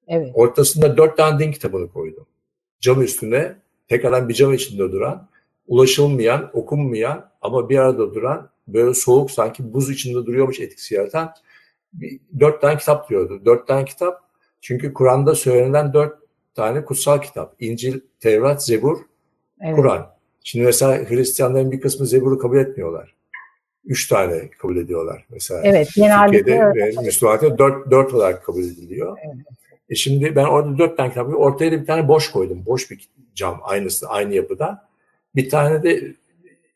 Evet. 0.08 0.32
Ortasında 0.34 0.98
dört 0.98 1.18
tane 1.18 1.40
din 1.40 1.52
kitabını 1.52 1.90
koydum. 1.90 2.26
Cam 2.80 3.02
üstüne 3.02 3.56
tekrardan 3.88 4.30
bir 4.30 4.34
cam 4.34 4.54
içinde 4.54 4.92
duran, 4.92 5.28
ulaşılmayan, 5.68 6.50
okunmayan 6.54 7.30
ama 7.42 7.70
bir 7.70 7.78
arada 7.78 8.14
duran 8.14 8.50
böyle 8.68 8.94
soğuk 8.94 9.32
sanki 9.32 9.74
buz 9.74 9.90
içinde 9.90 10.26
duruyormuş 10.26 10.60
etkisi 10.60 10.96
yaratan 10.96 11.34
bir, 11.94 12.20
dört 12.40 12.62
tane 12.62 12.78
kitap 12.78 13.10
diyordu. 13.10 13.42
Dört 13.46 13.68
tane 13.68 13.86
kitap 13.86 14.22
çünkü 14.62 14.94
Kur'an'da 14.94 15.36
söylenen 15.36 15.94
dört 15.94 16.25
tane 16.56 16.86
kutsal 16.86 17.22
kitap. 17.22 17.56
İncil, 17.60 18.00
Tevrat, 18.20 18.66
Zebur, 18.66 18.98
evet. 19.62 19.76
Kur'an. 19.76 20.16
Şimdi 20.44 20.66
mesela 20.66 21.10
Hristiyanların 21.10 21.72
bir 21.72 21.82
kısmı 21.82 22.06
Zebur'u 22.06 22.40
kabul 22.40 22.58
etmiyorlar. 22.58 23.16
Üç 23.86 24.08
tane 24.08 24.50
kabul 24.50 24.78
ediyorlar 24.78 25.26
mesela. 25.30 25.62
Evet, 25.64 25.90
genelde 25.96 26.38
Türkiye'de 26.38 27.52
ve 27.52 27.58
dört, 27.58 27.92
dört 27.92 28.14
olarak 28.14 28.46
kabul 28.46 28.64
ediliyor. 28.64 29.18
Evet. 29.26 29.36
E 29.90 29.96
şimdi 29.96 30.36
ben 30.36 30.46
orada 30.46 30.78
dört 30.78 30.98
tane 30.98 31.10
kitap 31.10 31.36
ortaya 31.36 31.72
da 31.72 31.82
bir 31.82 31.86
tane 31.86 32.08
boş 32.08 32.32
koydum. 32.32 32.64
Boş 32.66 32.92
bir 32.92 33.10
cam 33.36 33.60
aynısı 33.64 34.10
aynı 34.10 34.34
yapıda. 34.34 34.88
Bir 35.36 35.50
tane 35.50 35.84
de 35.84 36.16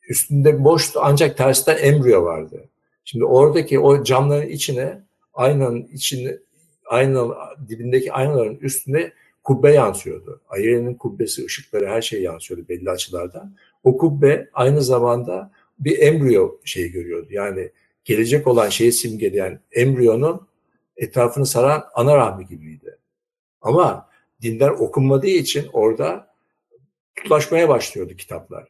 üstünde 0.09 0.63
boştu 0.63 0.99
ancak 1.03 1.37
tersten 1.37 1.77
embriyo 1.77 2.23
vardı. 2.23 2.63
Şimdi 3.05 3.25
oradaki 3.25 3.79
o 3.79 4.03
camların 4.03 4.47
içine 4.47 5.01
aynanın 5.33 5.87
içine 5.93 6.37
ayna 6.85 7.35
dibindeki 7.69 8.13
aynaların 8.13 8.55
üstüne 8.55 9.11
kubbe 9.49 9.73
yansıyordu. 9.73 10.41
Ayrenin 10.49 10.93
kubbesi, 10.93 11.45
ışıkları 11.45 11.87
her 11.87 12.01
şey 12.01 12.21
yansıyordu 12.21 12.65
belli 12.69 12.89
açılardan. 12.89 13.55
O 13.83 13.97
kubbe 13.97 14.49
aynı 14.53 14.81
zamanda 14.81 15.51
bir 15.79 15.99
embriyo 15.99 16.57
şeyi 16.63 16.91
görüyordu. 16.91 17.27
Yani 17.31 17.71
gelecek 18.03 18.47
olan 18.47 18.69
şeyi 18.69 18.91
simgeleyen 18.91 19.59
embriyonun 19.71 20.47
etrafını 20.97 21.45
saran 21.45 21.83
ana 21.93 22.17
rahmi 22.17 22.47
gibiydi. 22.47 22.97
Ama 23.61 24.09
dinler 24.41 24.69
okunmadığı 24.69 25.27
için 25.27 25.67
orada 25.73 26.27
tutlaşmaya 27.15 27.69
başlıyordu 27.69 28.13
kitaplar. 28.13 28.67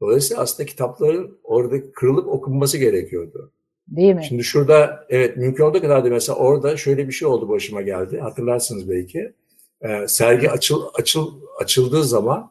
Dolayısıyla 0.00 0.42
aslında 0.42 0.66
kitapların 0.66 1.38
orada 1.44 1.92
kırılıp 1.92 2.28
okunması 2.28 2.78
gerekiyordu. 2.78 3.52
Değil 3.88 4.14
mi? 4.14 4.24
Şimdi 4.28 4.44
şurada 4.44 5.06
evet 5.08 5.36
mümkün 5.36 5.64
olduğu 5.64 5.80
kadar 5.80 6.04
da 6.04 6.08
mesela 6.08 6.38
orada 6.38 6.76
şöyle 6.76 7.08
bir 7.08 7.12
şey 7.12 7.28
oldu 7.28 7.48
başıma 7.48 7.82
geldi. 7.82 8.18
Hatırlarsınız 8.18 8.90
belki. 8.90 9.32
Ee, 9.82 10.08
sergi 10.08 10.50
açıl, 10.50 10.82
açıl, 10.94 11.32
açıldığı 11.60 12.04
zaman 12.04 12.50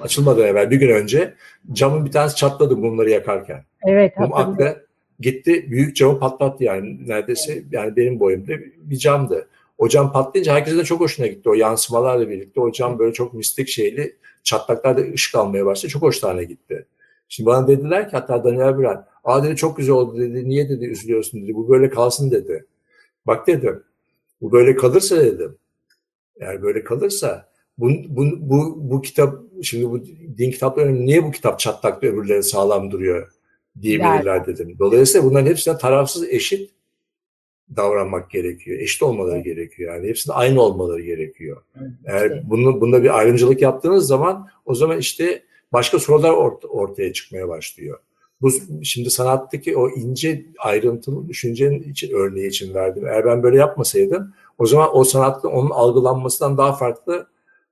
açılmadan 0.00 0.46
evvel 0.46 0.70
bir 0.70 0.76
gün 0.76 0.88
önce 0.88 1.34
camın 1.72 2.06
bir 2.06 2.12
tanesi 2.12 2.36
çatladı 2.36 2.76
mumları 2.76 3.10
yakarken. 3.10 3.64
Evet. 3.86 4.18
Mum 4.18 4.34
aktı 4.34 4.86
gitti 5.20 5.70
büyük 5.70 5.96
camı 5.96 6.18
patlattı 6.18 6.64
yani 6.64 7.08
neredeyse 7.08 7.62
yani 7.72 7.96
benim 7.96 8.20
boyumda 8.20 8.52
bir 8.76 8.96
camdı. 8.96 9.48
O 9.78 9.88
cam 9.88 10.12
patlayınca 10.12 10.54
herkesin 10.54 10.78
de 10.78 10.84
çok 10.84 11.00
hoşuna 11.00 11.26
gitti. 11.26 11.48
O 11.48 11.54
yansımalarla 11.54 12.28
birlikte 12.28 12.60
o 12.60 12.72
cam 12.72 12.98
böyle 12.98 13.12
çok 13.12 13.34
mistik 13.34 13.68
şeyli 13.68 14.16
çatlaklarda 14.42 15.00
ışık 15.00 15.34
almaya 15.34 15.66
başladı. 15.66 15.92
Çok 15.92 16.02
hoşlarına 16.02 16.42
gitti. 16.42 16.86
Şimdi 17.28 17.46
bana 17.46 17.68
dediler 17.68 18.10
ki 18.10 18.16
hatta 18.16 18.44
Daniel 18.44 18.78
Bülent, 18.78 19.04
aa 19.24 19.44
dedi 19.44 19.56
çok 19.56 19.76
güzel 19.76 19.94
oldu 19.94 20.18
dedi, 20.18 20.48
niye 20.48 20.68
dedi 20.68 20.86
üzülüyorsun 20.86 21.42
dedi, 21.42 21.54
bu 21.54 21.68
böyle 21.68 21.90
kalsın 21.90 22.30
dedi. 22.30 22.66
Bak 23.26 23.46
dedim, 23.46 23.82
bu 24.40 24.52
böyle 24.52 24.76
kalırsa 24.76 25.16
dedim, 25.16 25.56
eğer 26.40 26.62
böyle 26.62 26.84
kalırsa 26.84 27.50
bu, 27.78 27.90
bu, 28.08 28.24
bu, 28.40 28.76
bu 28.90 29.02
kitap, 29.02 29.38
şimdi 29.62 29.90
bu 29.90 30.04
din 30.38 30.50
kitapları 30.50 30.94
niye 30.94 31.24
bu 31.24 31.30
kitap 31.30 31.58
çatlakta 31.58 32.06
öbürleri 32.06 32.42
sağlam 32.42 32.90
duruyor 32.90 33.28
diyebilirler 33.82 34.36
yani. 34.36 34.46
dedim. 34.46 34.76
Dolayısıyla 34.78 35.26
bunların 35.26 35.46
hepsine 35.46 35.78
tarafsız 35.78 36.28
eşit 36.28 36.70
davranmak 37.76 38.30
gerekiyor. 38.30 38.78
Eşit 38.80 39.02
olmaları 39.02 39.36
evet. 39.36 39.44
gerekiyor. 39.44 39.94
Yani 39.94 40.08
hepsinde 40.08 40.34
aynı 40.34 40.62
olmaları 40.62 41.02
gerekiyor. 41.02 41.62
Evet. 41.80 41.90
Eğer 42.04 42.50
bunu, 42.50 42.80
bunda 42.80 43.02
bir 43.02 43.18
ayrımcılık 43.18 43.62
yaptığınız 43.62 44.06
zaman 44.06 44.48
o 44.66 44.74
zaman 44.74 44.98
işte 44.98 45.42
başka 45.72 45.98
sorular 45.98 46.30
ort 46.30 46.64
ortaya 46.68 47.12
çıkmaya 47.12 47.48
başlıyor. 47.48 47.98
Bu 48.40 48.50
şimdi 48.82 49.10
sanattaki 49.10 49.76
o 49.76 49.90
ince 49.90 50.46
ayrıntılı 50.58 51.28
düşüncenin 51.28 51.82
için 51.82 52.14
örneği 52.14 52.48
için 52.48 52.74
verdim. 52.74 53.06
Eğer 53.06 53.24
ben 53.24 53.42
böyle 53.42 53.56
yapmasaydım 53.56 54.34
o 54.60 54.66
zaman 54.66 54.96
o 54.96 55.04
sanatta 55.04 55.48
onun 55.48 55.70
algılanmasından 55.70 56.58
daha 56.58 56.72
farklı 56.72 57.26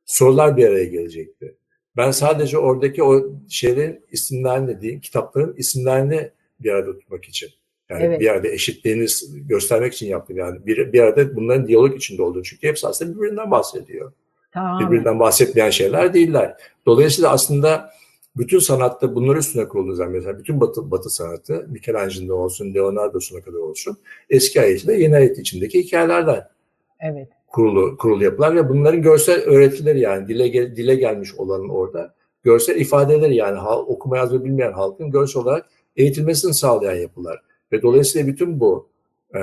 sorular 0.05 0.57
bir 0.57 0.68
araya 0.68 0.84
gelecekti. 0.84 1.55
Ben 1.97 2.11
sadece 2.11 2.59
oradaki 2.59 3.03
o 3.03 3.26
şeylerin 3.49 4.05
isimlerini 4.11 4.80
değil, 4.80 5.01
kitapların 5.01 5.55
isimlerini 5.57 6.30
bir 6.61 6.72
arada 6.72 6.99
tutmak 6.99 7.24
için. 7.24 7.51
Yani 7.91 8.05
evet. 8.05 8.20
bir 8.20 8.24
yerde 8.24 8.53
eşitliğini 8.53 9.07
göstermek 9.32 9.95
için 9.95 10.07
yaptım. 10.07 10.36
Yani 10.36 10.66
bir, 10.66 10.93
bir 10.93 11.01
arada 11.01 11.36
bunların 11.36 11.68
diyalog 11.68 11.97
içinde 11.97 12.22
olduğunu. 12.22 12.43
Çünkü 12.43 12.68
hepsi 12.68 12.86
aslında 12.86 13.16
birbirinden 13.16 13.51
bahsediyor. 13.51 14.12
Tamam. 14.53 14.80
Birbirinden 14.80 15.20
bahsetmeyen 15.20 15.70
şeyler 15.70 16.14
değiller. 16.14 16.57
Dolayısıyla 16.86 17.30
aslında 17.30 17.91
bütün 18.36 18.59
sanatta 18.59 19.14
bunlar 19.14 19.36
üstüne 19.36 19.68
kurulduğu 19.68 19.95
zaman 19.95 20.12
mesela 20.12 20.39
bütün 20.39 20.61
batı, 20.61 20.91
batı 20.91 21.11
sanatı 21.11 21.66
Michelangelo'da 21.68 22.34
olsun, 22.34 22.74
Leonardo'suna 22.74 23.41
kadar 23.41 23.59
olsun 23.59 23.97
eski 24.30 24.61
ayetiyle 24.61 25.03
yeni 25.03 25.16
ayet 25.16 25.39
içindeki 25.39 25.82
hikayelerden 25.82 26.49
evet. 27.01 27.29
kurulu, 27.47 27.97
kurulu 27.97 28.25
yapılar 28.25 28.57
ve 28.57 28.69
bunların 28.69 29.03
görsel 29.03 29.41
öğretileri 29.41 30.01
yani 30.01 30.29
dile, 30.29 30.77
dile 30.77 30.95
gelmiş 30.95 31.35
olanın 31.35 31.69
orada 31.69 32.15
görsel 32.43 32.77
ifadeleri 32.77 33.37
yani 33.37 33.61
okuma 33.69 34.17
yazma 34.17 34.45
bilmeyen 34.45 34.73
halkın 34.73 35.11
görsel 35.11 35.43
olarak 35.43 35.67
eğitilmesini 35.97 36.55
sağlayan 36.55 37.01
yapılar. 37.01 37.43
Ve 37.73 37.83
dolayısıyla 37.83 38.27
bütün 38.27 38.61
bu 38.61 38.89
e, 39.35 39.41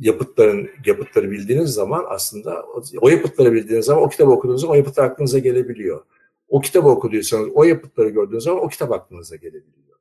yapıtların 0.00 0.68
yapıtları 0.86 1.30
bildiğiniz 1.30 1.70
zaman 1.70 2.04
aslında 2.08 2.64
o 3.00 3.08
yapıtları 3.08 3.52
bildiğiniz 3.52 3.86
zaman 3.86 4.02
o 4.02 4.08
kitabı 4.08 4.30
okuduğunuz 4.30 4.60
zaman 4.60 4.74
o 4.74 4.76
yapıtlar 4.76 5.04
aklınıza 5.04 5.38
gelebiliyor. 5.38 6.04
O 6.48 6.60
kitabı 6.60 6.88
okuduysanız 6.88 7.48
o 7.54 7.64
yapıtları 7.64 8.08
gördüğünüz 8.08 8.44
zaman 8.44 8.64
o 8.64 8.68
kitap 8.68 8.92
aklınıza 8.92 9.36
gelebiliyor. 9.36 9.98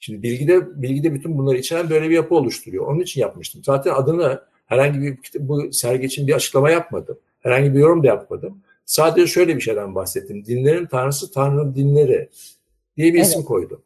Şimdi 0.00 0.22
bilgide 0.22 0.82
bilgide 0.82 1.14
bütün 1.14 1.38
bunları 1.38 1.58
içeren 1.58 1.90
böyle 1.90 2.08
bir 2.08 2.14
yapı 2.14 2.34
oluşturuyor. 2.34 2.86
Onun 2.86 3.00
için 3.00 3.20
yapmıştım. 3.20 3.64
Zaten 3.64 3.94
adını 3.94 4.42
herhangi 4.70 5.00
bir 5.00 5.18
bu 5.38 5.72
sergi 5.72 6.06
için 6.06 6.26
bir 6.26 6.34
açıklama 6.34 6.70
yapmadım. 6.70 7.18
Herhangi 7.40 7.74
bir 7.74 7.78
yorum 7.78 8.02
da 8.02 8.06
yapmadım. 8.06 8.62
Sadece 8.84 9.26
şöyle 9.26 9.56
bir 9.56 9.60
şeyden 9.60 9.94
bahsettim. 9.94 10.44
Dinlerin 10.44 10.86
tanrısı 10.86 11.32
Tanrı'nın 11.32 11.74
dinleri 11.74 12.28
diye 12.96 13.12
bir 13.12 13.18
evet. 13.18 13.28
isim 13.28 13.42
koydum. 13.42 13.82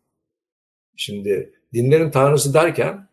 Şimdi 0.96 1.52
dinlerin 1.72 2.10
tanrısı 2.10 2.54
derken 2.54 3.08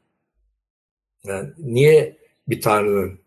yani 1.23 1.49
niye 1.57 2.17
bir 2.47 2.61
tanrının 2.61 3.19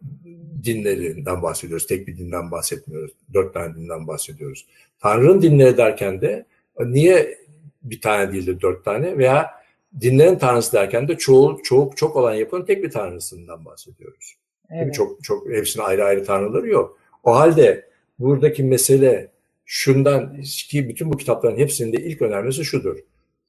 dinlerinden 0.64 1.42
bahsediyoruz? 1.42 1.86
Tek 1.86 2.06
bir 2.06 2.16
dinden 2.16 2.50
bahsetmiyoruz. 2.50 3.12
Dört 3.34 3.54
tane 3.54 3.74
dinden 3.74 4.06
bahsediyoruz. 4.06 4.66
Tanrı'nın 5.00 5.42
dinleri 5.42 5.76
derken 5.76 6.20
de 6.20 6.46
niye 6.80 7.38
bir 7.82 8.00
tane 8.00 8.32
değil 8.32 8.46
de 8.46 8.60
dört 8.60 8.84
tane 8.84 9.18
veya 9.18 9.63
dinlerin 10.00 10.38
tanrısı 10.38 10.72
derken 10.72 11.08
de 11.08 11.18
çoğu, 11.18 11.62
çok 11.62 11.96
çok 11.96 12.16
olan 12.16 12.34
yapının 12.34 12.64
tek 12.64 12.84
bir 12.84 12.90
tanrısından 12.90 13.64
bahsediyoruz. 13.64 14.34
Evet. 14.70 14.94
Çok 14.94 15.24
çok 15.24 15.48
hepsinin 15.50 15.84
ayrı 15.84 16.04
ayrı 16.04 16.24
tanrıları 16.24 16.68
yok. 16.68 16.98
O 17.24 17.34
halde 17.34 17.88
buradaki 18.18 18.64
mesele 18.64 19.30
şundan 19.64 20.40
ki 20.42 20.88
bütün 20.88 21.12
bu 21.12 21.16
kitapların 21.16 21.58
hepsinde 21.58 21.96
ilk 21.96 22.22
önermesi 22.22 22.64
şudur. 22.64 22.98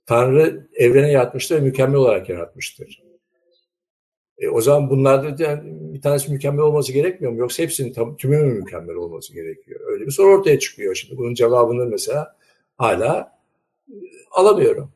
Tanrı 0.05 0.67
evrene 0.73 1.11
yaratmıştır 1.11 1.55
ve 1.55 1.59
mükemmel 1.59 1.95
olarak 1.95 2.29
yaratmıştır. 2.29 3.03
E, 4.37 4.49
o 4.49 4.61
zaman 4.61 4.89
bunlarda 4.89 5.43
yani 5.43 5.61
bir 5.93 6.01
tanesi 6.01 6.31
mükemmel 6.31 6.61
olması 6.61 6.93
gerekmiyor 6.93 7.33
mu? 7.33 7.39
Yoksa 7.39 7.63
hepsinin 7.63 7.93
tam, 7.93 8.17
tümü 8.17 8.37
mü 8.37 8.53
mükemmel 8.53 8.95
olması 8.95 9.33
gerekiyor? 9.33 9.79
Öyle 9.85 10.05
bir 10.05 10.11
soru 10.11 10.37
ortaya 10.37 10.59
çıkıyor. 10.59 10.95
Şimdi 10.95 11.17
bunun 11.17 11.33
cevabını 11.33 11.85
mesela 11.85 12.35
hala 12.77 13.37
e, 13.89 13.95
alamıyorum. 14.31 14.91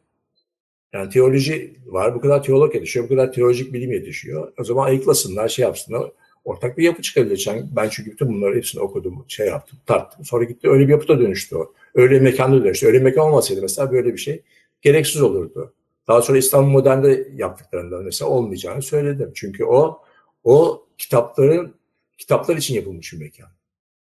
Yani 0.94 1.10
teoloji 1.10 1.76
var, 1.86 2.16
bu 2.16 2.22
kadar 2.22 2.44
teolog 2.44 2.76
yetişiyor, 2.76 3.06
bu 3.06 3.10
kadar 3.10 3.34
teolojik 3.34 3.74
bilim 3.74 3.92
yetişiyor. 3.92 4.54
O 4.60 4.64
zaman 4.64 4.86
ayıklasınlar, 4.86 5.50
şey 5.50 5.64
yapsınlar. 5.64 6.12
Ortak 6.46 6.78
bir 6.78 6.84
yapı 6.84 7.02
çıkarılacak. 7.02 7.64
Ben 7.76 7.90
çünkü 7.90 8.12
bütün 8.12 8.30
bunları 8.30 8.56
hepsini 8.56 8.82
okudum, 8.82 9.26
şey 9.28 9.48
yaptım, 9.48 9.80
tarttım. 9.86 10.26
Sonra 10.26 10.44
gitti 10.44 10.70
öyle 10.70 10.84
bir 10.88 10.92
yapıda 10.92 11.20
dönüştü 11.20 11.56
o. 11.56 11.74
Öyle 11.96 12.16
bir 12.16 12.22
mekanda 12.22 12.64
dönüştü. 12.64 12.88
Öyle 12.88 12.98
bir 12.98 13.04
mekan 13.04 13.26
olmasaydı 13.26 13.62
mesela 13.62 13.92
böyle 13.92 14.14
bir 14.14 14.18
şey 14.18 14.42
gereksiz 14.82 15.22
olurdu. 15.22 15.74
Daha 16.08 16.22
sonra 16.22 16.38
İstanbul 16.38 16.70
Modern'de 16.70 17.28
yaptıklarında 17.36 17.98
mesela 17.98 18.32
olmayacağını 18.32 18.82
söyledim. 18.82 19.32
Çünkü 19.36 19.66
o 19.66 20.02
o 20.44 20.86
kitapların 20.98 21.76
kitaplar 22.18 22.58
için 22.58 22.76
yapılmış 22.76 23.14
bir 23.14 23.18
mekan. 23.18 23.50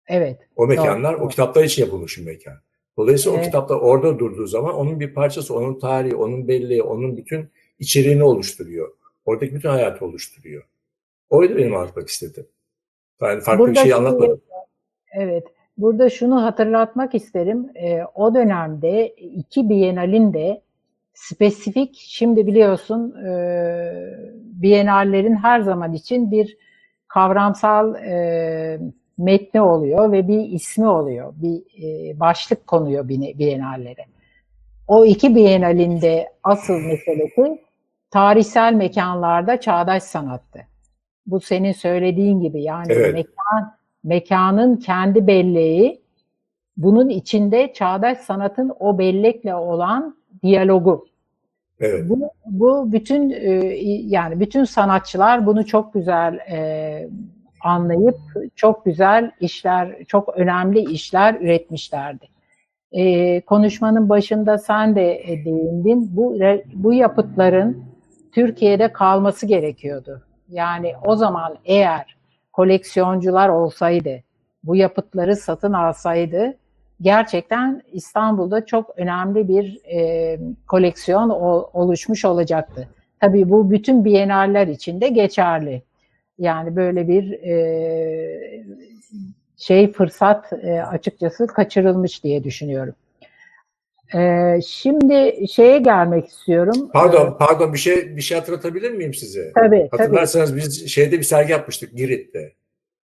Evet. 0.09 0.39
O 0.57 0.67
mekanlar 0.67 1.15
doğru, 1.15 1.25
o 1.25 1.29
kitaplar 1.29 1.65
için 1.65 1.83
yapılmış 1.83 2.19
bir 2.19 2.25
mekan. 2.25 2.61
Dolayısıyla 3.01 3.39
evet. 3.39 3.47
o 3.47 3.51
kitaplar 3.51 3.77
orada 3.77 4.19
durduğu 4.19 4.47
zaman 4.47 4.75
onun 4.75 5.01
bir 5.01 5.15
parçası, 5.15 5.55
onun 5.55 5.79
tarihi, 5.79 6.17
onun 6.17 6.49
belleği, 6.49 6.83
onun 6.83 7.17
bütün 7.17 7.51
içeriğini 7.79 8.25
oluşturuyor. 8.25 8.89
Oradaki 9.25 9.55
bütün 9.55 9.69
hayatı 9.69 10.05
oluşturuyor. 10.05 10.63
Oydu 11.31 11.57
benim 11.57 11.77
anlatmak 11.77 12.09
istedim. 12.09 12.47
Yani 13.23 13.41
farklı 13.41 13.65
Burada 13.65 13.73
bir 13.73 13.79
şey 13.79 13.95
anlatmadım. 13.95 14.41
Evet. 15.13 15.47
Burada 15.77 16.11
şunu 16.11 16.43
hatırlatmak 16.45 17.15
isterim. 17.15 17.71
E, 17.75 18.01
o 18.15 18.35
dönemde 18.35 19.09
iki 19.17 19.69
Bienal'in 19.69 20.35
de 20.35 20.63
spesifik, 21.15 21.97
şimdi 22.09 22.47
biliyorsun 22.47 23.25
e, 23.25 23.33
Bienallerin 24.35 25.37
her 25.37 25.61
zaman 25.61 25.93
için 25.93 26.31
bir 26.31 26.57
kavramsal 27.09 27.95
e, 27.95 28.81
metni 29.21 29.61
oluyor 29.61 30.13
ve 30.13 30.29
bir 30.29 30.49
ismi 30.49 30.89
oluyor. 30.89 31.33
Bir 31.37 31.63
e, 31.83 32.21
başlık 32.21 32.67
konuyor 32.67 33.09
Bienallere. 33.09 34.05
O 34.89 35.05
iki 35.05 35.35
Bienalinde 35.35 36.33
asıl 36.45 36.75
meselesi 36.75 37.61
tarihsel 38.11 38.75
mekanlarda 38.75 39.61
çağdaş 39.61 40.03
sanattı. 40.03 40.61
Bu 41.27 41.41
senin 41.41 41.73
söylediğin 41.73 42.41
gibi 42.41 42.63
yani 42.63 42.93
evet. 42.93 43.15
mekan 43.15 43.75
mekanın 44.05 44.77
kendi 44.77 45.27
belleği 45.27 46.01
bunun 46.77 47.09
içinde 47.09 47.73
çağdaş 47.73 48.19
sanatın 48.19 48.73
o 48.81 48.99
bellekle 48.99 49.55
olan 49.55 50.17
diyalogu. 50.43 51.07
Evet. 51.81 52.09
Bu, 52.09 52.31
bu 52.47 52.93
bütün 52.93 53.31
e, 53.31 53.51
yani 54.07 54.41
bütün 54.41 54.65
sanatçılar 54.65 55.47
bunu 55.47 55.67
çok 55.67 55.95
güzel 55.95 56.35
e, 56.35 57.09
anlayıp 57.61 58.19
çok 58.57 58.85
güzel 58.85 59.31
işler, 59.41 60.05
çok 60.09 60.29
önemli 60.37 60.81
işler 60.81 61.35
üretmişlerdi. 61.35 62.29
E, 62.93 63.41
konuşmanın 63.41 64.09
başında 64.09 64.59
sen 64.59 64.97
de 64.97 65.25
değindin. 65.45 66.17
Bu 66.17 66.39
bu 66.75 66.93
yapıtların 66.93 67.85
Türkiye'de 68.33 68.93
kalması 68.93 69.47
gerekiyordu. 69.47 70.23
Yani 70.49 70.93
o 71.05 71.17
zaman 71.17 71.57
eğer 71.65 72.17
koleksiyoncular 72.53 73.49
olsaydı, 73.49 74.23
bu 74.65 74.77
yapıtları 74.77 75.37
satın 75.37 75.73
alsaydı 75.73 76.55
gerçekten 77.01 77.83
İstanbul'da 77.93 78.67
çok 78.67 78.99
önemli 78.99 79.49
bir 79.49 79.81
e, 79.85 80.39
koleksiyon 80.69 81.31
o, 81.31 81.71
oluşmuş 81.73 82.25
olacaktı. 82.25 82.89
Tabii 83.21 83.51
bu 83.51 83.71
bütün 83.71 84.05
biyenaller 84.05 84.67
için 84.67 85.01
de 85.01 85.09
geçerli. 85.09 85.83
Yani 86.41 86.77
böyle 86.77 87.09
bir 87.09 87.33
e, 87.33 88.65
şey 89.57 89.93
fırsat 89.93 90.53
e, 90.53 90.83
açıkçası 90.83 91.47
kaçırılmış 91.47 92.25
diye 92.25 92.45
düşünüyorum. 92.45 92.95
Ee, 94.15 94.61
şimdi 94.67 95.47
şeye 95.53 95.79
gelmek 95.79 96.29
istiyorum. 96.29 96.91
Pardon, 96.93 97.37
pardon 97.39 97.73
bir 97.73 97.79
şey 97.79 98.17
bir 98.17 98.23
şey 98.23 98.39
hatırlatabilir 98.39 98.91
miyim 98.91 99.15
size? 99.15 99.53
Tabii, 99.55 99.89
Hatırlarsanız 99.91 100.51
tabii. 100.51 100.59
biz 100.59 100.89
şeyde 100.89 101.19
bir 101.19 101.23
sergi 101.23 101.53
yapmıştık 101.53 101.97
Girit'te. 101.97 102.53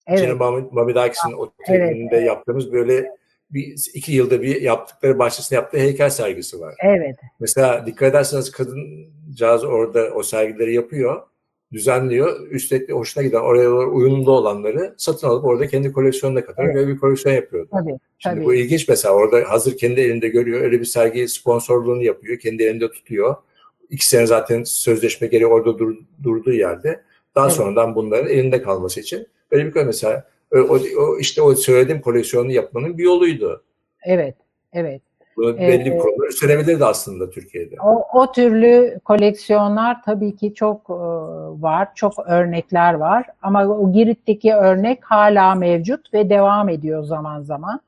Evet. 0.07 0.19
Cine 0.19 0.33
Mamidakis'in 0.73 1.33
otelinde 1.33 2.17
evet. 2.17 2.27
yaptığımız 2.27 2.73
böyle 2.73 3.11
bir 3.51 3.91
iki 3.95 4.13
yılda 4.13 4.43
bir 4.43 4.63
yaptıkları 4.63 5.19
bahçesinde 5.19 5.55
yaptığı 5.55 5.79
heykel 5.79 6.11
sergisi 6.11 6.61
var. 6.61 6.75
Evet. 6.85 7.17
Mesela 7.41 7.87
dikkat 7.87 8.11
ederseniz 8.11 8.51
kadıncağız 8.51 9.65
orada 9.65 10.11
o 10.15 10.23
sergileri 10.23 10.75
yapıyor 10.75 11.23
düzenliyor. 11.73 12.51
Üstelik 12.51 12.93
hoşuna 12.93 13.25
giden 13.25 13.41
oraya 13.41 13.71
uyumlu 13.71 14.33
olanları 14.33 14.95
satın 14.97 15.29
alıp 15.29 15.45
orada 15.45 15.67
kendi 15.67 15.93
koleksiyonuna 15.93 16.45
katarak 16.45 16.71
evet. 16.71 16.77
böyle 16.77 16.95
bir 16.95 16.99
koleksiyon 17.01 17.35
yapıyordu. 17.35 17.69
Tabii, 17.73 17.99
Şimdi 18.19 18.37
tabii. 18.37 18.45
bu 18.45 18.55
ilginç 18.55 18.89
mesela 18.89 19.15
orada 19.15 19.51
hazır 19.51 19.77
kendi 19.77 20.01
elinde 20.01 20.29
görüyor. 20.29 20.61
Öyle 20.61 20.81
bir 20.81 20.85
sergi 20.85 21.29
sponsorluğunu 21.29 22.03
yapıyor. 22.03 22.39
Kendi 22.39 22.63
elinde 22.63 22.91
tutuyor. 22.91 23.35
İki 23.91 24.09
sene 24.09 24.27
zaten 24.27 24.63
sözleşme 24.63 25.27
gereği 25.27 25.47
orada 25.47 25.79
dur, 25.79 25.97
durduğu 26.23 26.53
yerde. 26.53 27.03
Daha 27.35 27.47
evet. 27.47 27.57
sonradan 27.57 27.95
bunların 27.95 28.31
elinde 28.31 28.63
kalması 28.63 29.01
için 29.01 29.27
böyle 29.53 29.75
bir 29.75 29.83
mesela 29.83 30.29
o, 30.53 30.79
o, 30.99 31.19
işte 31.19 31.43
o 31.43 31.55
söylediğim 31.55 32.01
koleksiyonu 32.01 32.53
yapmanın 32.53 32.99
bir 32.99 33.05
yoluydu. 33.05 33.65
Evet, 34.05 34.35
evet. 34.73 35.03
Bunu 35.39 35.59
belli 35.59 35.85
bir 35.85 35.99
konuda 35.99 36.27
üstlenebilirdi 36.27 36.85
aslında 36.85 37.31
Türkiye'de. 37.31 37.75
O, 37.83 38.21
o 38.21 38.33
türlü 38.33 39.01
koleksiyonlar 39.05 40.03
tabii 40.03 40.37
ki 40.37 40.55
çok 40.55 40.91
e, 40.91 40.95
var, 41.63 41.89
çok 41.95 42.13
örnekler 42.27 42.95
var. 42.95 43.27
Ama 43.43 43.67
o 43.67 43.93
Girit'teki 43.93 44.55
örnek 44.55 45.05
hala 45.05 45.55
mevcut 45.55 46.15
ve 46.15 46.31
devam 46.31 46.69
ediyor 46.69 47.05
zaman 47.05 47.43
zaman. 47.43 47.81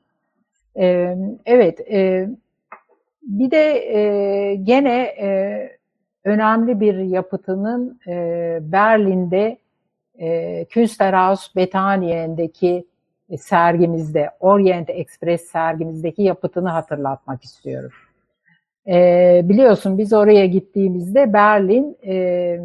E, 0.79 1.15
evet, 1.45 1.79
e, 1.91 2.29
bir 3.23 3.51
de 3.51 4.55
gene 4.63 5.15
önemli 6.23 6.79
bir 6.79 6.95
yapıtının 6.95 7.99
Berlin'de 8.71 9.57
Künstlerhaus 10.69 11.55
Bethanyen'deki 11.55 12.67
e, 12.69 12.90
sergimizde, 13.37 14.29
Orient 14.39 14.89
Express 14.89 15.41
sergimizdeki 15.41 16.23
yapıtını 16.23 16.69
hatırlatmak 16.69 17.43
istiyorum. 17.43 17.91
E, 18.87 19.41
biliyorsun 19.43 19.97
biz 19.97 20.13
oraya 20.13 20.45
gittiğimizde 20.45 21.33
Berlin 21.33 21.97
e, 22.05 22.59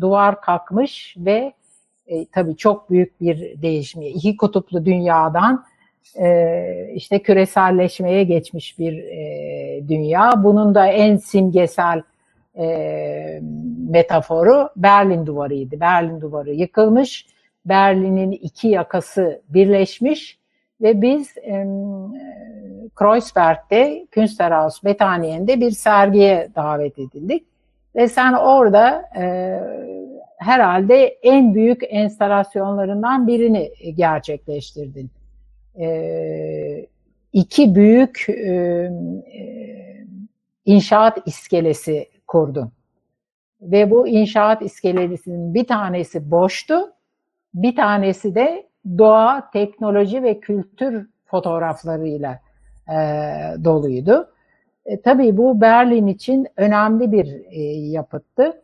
duvar 0.00 0.40
kalkmış 0.40 1.16
ve 1.18 1.52
e, 2.06 2.26
tabii 2.26 2.56
çok 2.56 2.90
büyük 2.90 3.20
bir 3.20 3.62
değişim. 3.62 4.02
İki 4.02 4.36
kutuplu 4.36 4.84
dünyadan 4.84 5.64
e, 6.20 6.90
işte 6.94 7.18
küreselleşmeye 7.22 8.24
geçmiş 8.24 8.78
bir 8.78 8.98
e, 8.98 9.88
dünya. 9.88 10.32
Bunun 10.44 10.74
da 10.74 10.86
en 10.86 11.16
simgesel 11.16 12.02
e, 12.58 13.40
metaforu 13.90 14.68
Berlin 14.76 15.26
duvarıydı. 15.26 15.80
Berlin 15.80 16.20
duvarı 16.20 16.52
yıkılmış 16.52 17.26
Berlin'in 17.68 18.32
iki 18.32 18.68
yakası 18.68 19.42
birleşmiş 19.48 20.38
ve 20.80 21.02
biz 21.02 21.36
e, 21.38 21.66
Kreuzberg'de 22.94 24.06
Künstlerhaus 24.10 24.84
Bethanyen'de 24.84 25.60
bir 25.60 25.70
sergiye 25.70 26.48
davet 26.56 26.98
edildik. 26.98 27.46
Ve 27.96 28.08
sen 28.08 28.32
orada 28.32 29.10
e, 29.18 29.24
herhalde 30.38 31.06
en 31.06 31.54
büyük 31.54 31.82
enstalasyonlarından 31.88 33.26
birini 33.26 33.70
gerçekleştirdin. 33.96 35.10
E, 35.78 36.86
iki 37.32 37.74
büyük 37.74 38.28
e, 38.28 38.90
inşaat 40.64 41.18
iskelesi 41.26 42.08
kurdun. 42.26 42.72
Ve 43.60 43.90
bu 43.90 44.08
inşaat 44.08 44.62
iskelesinin 44.62 45.54
bir 45.54 45.66
tanesi 45.66 46.30
boştu, 46.30 46.92
bir 47.54 47.76
tanesi 47.76 48.34
de 48.34 48.66
doğa, 48.98 49.50
teknoloji 49.50 50.22
ve 50.22 50.40
kültür 50.40 51.08
fotoğraflarıyla 51.26 52.40
e, 52.88 52.96
doluydu. 53.64 54.30
E, 54.86 55.00
tabii 55.00 55.36
bu 55.36 55.60
Berlin 55.60 56.06
için 56.06 56.46
önemli 56.56 57.12
bir 57.12 57.44
e, 57.50 57.60
yapıttı. 57.70 58.62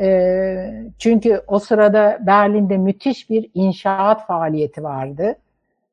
E, 0.00 0.84
çünkü 0.98 1.42
o 1.46 1.58
sırada 1.58 2.18
Berlin'de 2.26 2.78
müthiş 2.78 3.30
bir 3.30 3.50
inşaat 3.54 4.26
faaliyeti 4.26 4.82
vardı. 4.82 5.36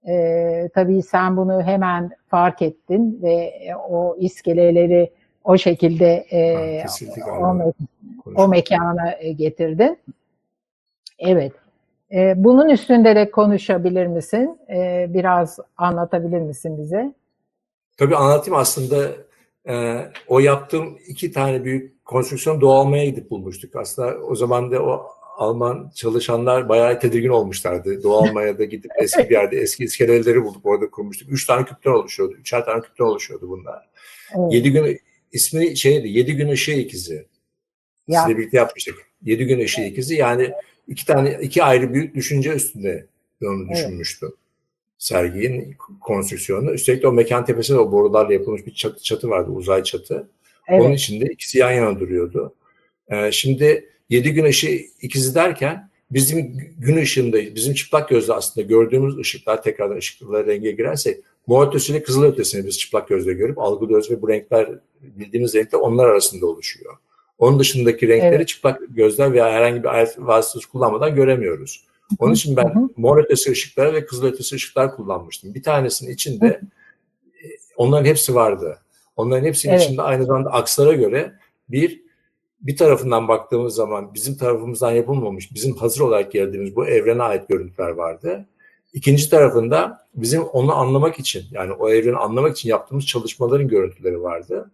E, 0.08 0.70
tabii 0.74 1.04
sen 1.04 1.38
bunu 1.38 1.62
hemen 1.62 2.12
fark 2.28 2.62
ettin 2.62 3.20
ve 3.24 3.54
o 3.90 4.16
iskeleleri 4.20 5.12
o 5.44 5.58
şekilde 5.58 6.26
e, 6.32 6.86
o, 7.42 7.54
me 7.54 7.74
o 8.36 8.48
mekana 8.48 9.12
getirdin. 9.38 9.98
Evet. 11.20 11.61
Ee, 12.14 12.34
bunun 12.38 12.70
üstünde 12.70 13.16
de 13.16 13.32
konuşabilir 13.32 14.08
misin? 14.08 14.60
Ee, 14.70 15.06
biraz 15.10 15.60
anlatabilir 15.78 16.40
misin 16.40 16.78
bize? 16.78 17.14
Tabii 17.98 18.16
anlatayım 18.16 18.60
aslında. 18.60 19.12
E, 19.70 20.06
o 20.28 20.40
yaptığım 20.40 20.98
iki 21.08 21.32
tane 21.32 21.64
büyük 21.64 22.06
konstrüksiyon 22.06 22.62
Doğu 22.62 22.74
Almanya'ya 22.74 23.10
gidip 23.10 23.30
bulmuştuk. 23.30 23.76
Aslında 23.76 24.18
o 24.18 24.36
zaman 24.36 24.72
da 24.72 24.84
o 24.84 25.08
Alman 25.38 25.92
çalışanlar 25.96 26.70
bayağı 26.70 27.00
tedirgin 27.00 27.30
olmuşlardı. 27.30 28.04
Doğu 28.04 28.18
Almanya'da 28.18 28.64
gidip 28.64 28.92
eski 29.02 29.30
bir 29.30 29.32
yerde 29.32 29.58
eski 29.58 29.84
iskeleleri 29.84 30.44
bulduk 30.44 30.66
orada 30.66 30.90
kurmuştuk. 30.90 31.32
Üç 31.32 31.46
tane 31.46 31.66
küpten 31.66 31.92
oluşuyordu. 31.92 32.34
Üçer 32.34 32.66
tane 32.66 32.82
küpten 32.82 33.06
oluşuyordu 33.06 33.50
bunlar. 33.50 33.90
Evet. 34.38 34.54
Yedi 34.54 34.72
gün 34.72 35.00
ismi 35.32 35.78
şeydi. 35.78 36.10
Yedi 36.10 36.36
gün 36.36 36.50
ışığı 36.50 36.72
ikizi. 36.72 37.28
Ya. 38.08 38.22
Sizle 38.22 38.38
birlikte 38.38 38.58
yapmıştık. 38.58 38.96
Yedi 39.22 39.46
gün 39.46 39.60
ışığı 39.60 39.82
ikizi 39.82 40.16
yani 40.16 40.52
iki 40.88 41.06
tane 41.06 41.40
iki 41.42 41.64
ayrı 41.64 41.94
büyük 41.94 42.16
düşünce 42.16 42.54
üstünde 42.54 43.06
onu 43.44 43.70
düşünmüştüm. 43.70 44.30
Evet. 44.32 44.38
Serginin 44.98 45.76
konstrüksiyonu. 46.02 46.72
Üstelik 46.72 47.04
de 47.04 47.08
o 47.08 47.12
mekan 47.12 47.46
tepesinde 47.46 47.80
o 47.80 47.92
borularla 47.92 48.34
yapılmış 48.34 48.66
bir 48.66 48.74
çatı, 48.74 49.04
çatı 49.04 49.30
vardı, 49.30 49.52
uzay 49.52 49.84
çatı. 49.84 50.30
Evet. 50.68 50.82
Onun 50.82 50.94
içinde 50.94 51.26
ikisi 51.26 51.58
yan 51.58 51.72
yana 51.72 52.00
duruyordu. 52.00 52.56
Ee, 53.10 53.32
şimdi 53.32 53.90
yedi 54.10 54.32
gün 54.32 54.46
ışığı 54.46 54.80
ikizi 55.02 55.36
derken 55.36 55.90
bizim 56.12 56.58
gün 56.80 56.98
ışığında, 56.98 57.56
bizim 57.56 57.74
çıplak 57.74 58.10
gözle 58.10 58.34
aslında 58.34 58.68
gördüğümüz 58.68 59.18
ışıklar 59.18 59.64
tekrardan 59.64 59.98
ışıklı 59.98 60.48
renge 60.48 60.72
girerse 60.72 61.22
mor 61.48 61.68
ötesiyle 61.68 62.04
kızıl 62.04 62.24
ötesini 62.24 62.68
biz 62.68 62.78
çıplak 62.78 63.08
gözle 63.08 63.34
görüp 63.34 63.60
algılıyoruz 63.60 64.12
ve 64.12 64.22
bu 64.22 64.30
renkler 64.30 64.70
bildiğimiz 65.02 65.56
renkler 65.56 65.80
onlar 65.80 66.08
arasında 66.08 66.46
oluşuyor. 66.46 66.96
Onun 67.42 67.60
dışındaki 67.60 68.08
renkleri 68.08 68.36
evet. 68.36 68.48
çıplak 68.48 68.80
gözler 68.90 69.34
veya 69.34 69.52
herhangi 69.52 69.84
bir 69.84 69.88
alet 69.88 70.16
vasıtası 70.20 70.70
kullanmadan 70.70 71.16
göremiyoruz. 71.16 71.86
Onun 72.20 72.34
için 72.34 72.58
ben 72.58 72.76
hı 72.76 72.80
hı. 72.80 72.90
mor 72.98 73.24
ötesi 73.24 73.52
ışıklar 73.52 73.94
ve 73.94 74.06
kızıl 74.06 74.28
ötesi 74.28 74.56
ışıklar 74.56 74.96
kullanmıştım. 74.96 75.54
Bir 75.54 75.64
tanesinin 75.64 76.14
içinde 76.14 76.48
hı. 76.48 76.60
onların 77.78 78.06
hepsi 78.06 78.36
vardı. 78.36 78.78
Onların 79.16 79.46
hepsinin 79.46 79.74
evet. 79.74 79.84
içinde 79.84 80.02
aynı 80.02 80.26
zamanda 80.26 80.52
akslara 80.52 80.94
göre 80.94 81.34
bir 81.70 82.02
bir 82.62 82.78
tarafından 82.78 83.28
baktığımız 83.28 83.76
zaman 83.76 84.14
bizim 84.14 84.38
tarafımızdan 84.38 84.92
yapılmamış, 84.92 85.54
bizim 85.54 85.76
hazır 85.76 86.02
olarak 86.02 86.32
geldiğimiz 86.32 86.76
bu 86.76 86.88
evrene 86.88 87.24
ait 87.24 87.50
görüntüler 87.50 87.90
vardı. 87.90 88.46
İkinci 88.94 89.30
tarafında 89.30 90.08
bizim 90.16 90.44
onu 90.44 90.76
anlamak 90.76 91.20
için 91.20 91.44
yani 91.52 91.74
o 91.74 91.90
evreni 91.90 92.18
anlamak 92.18 92.58
için 92.58 92.70
yaptığımız 92.70 93.06
çalışmaların 93.06 93.68
görüntüleri 93.68 94.22
vardı. 94.22 94.72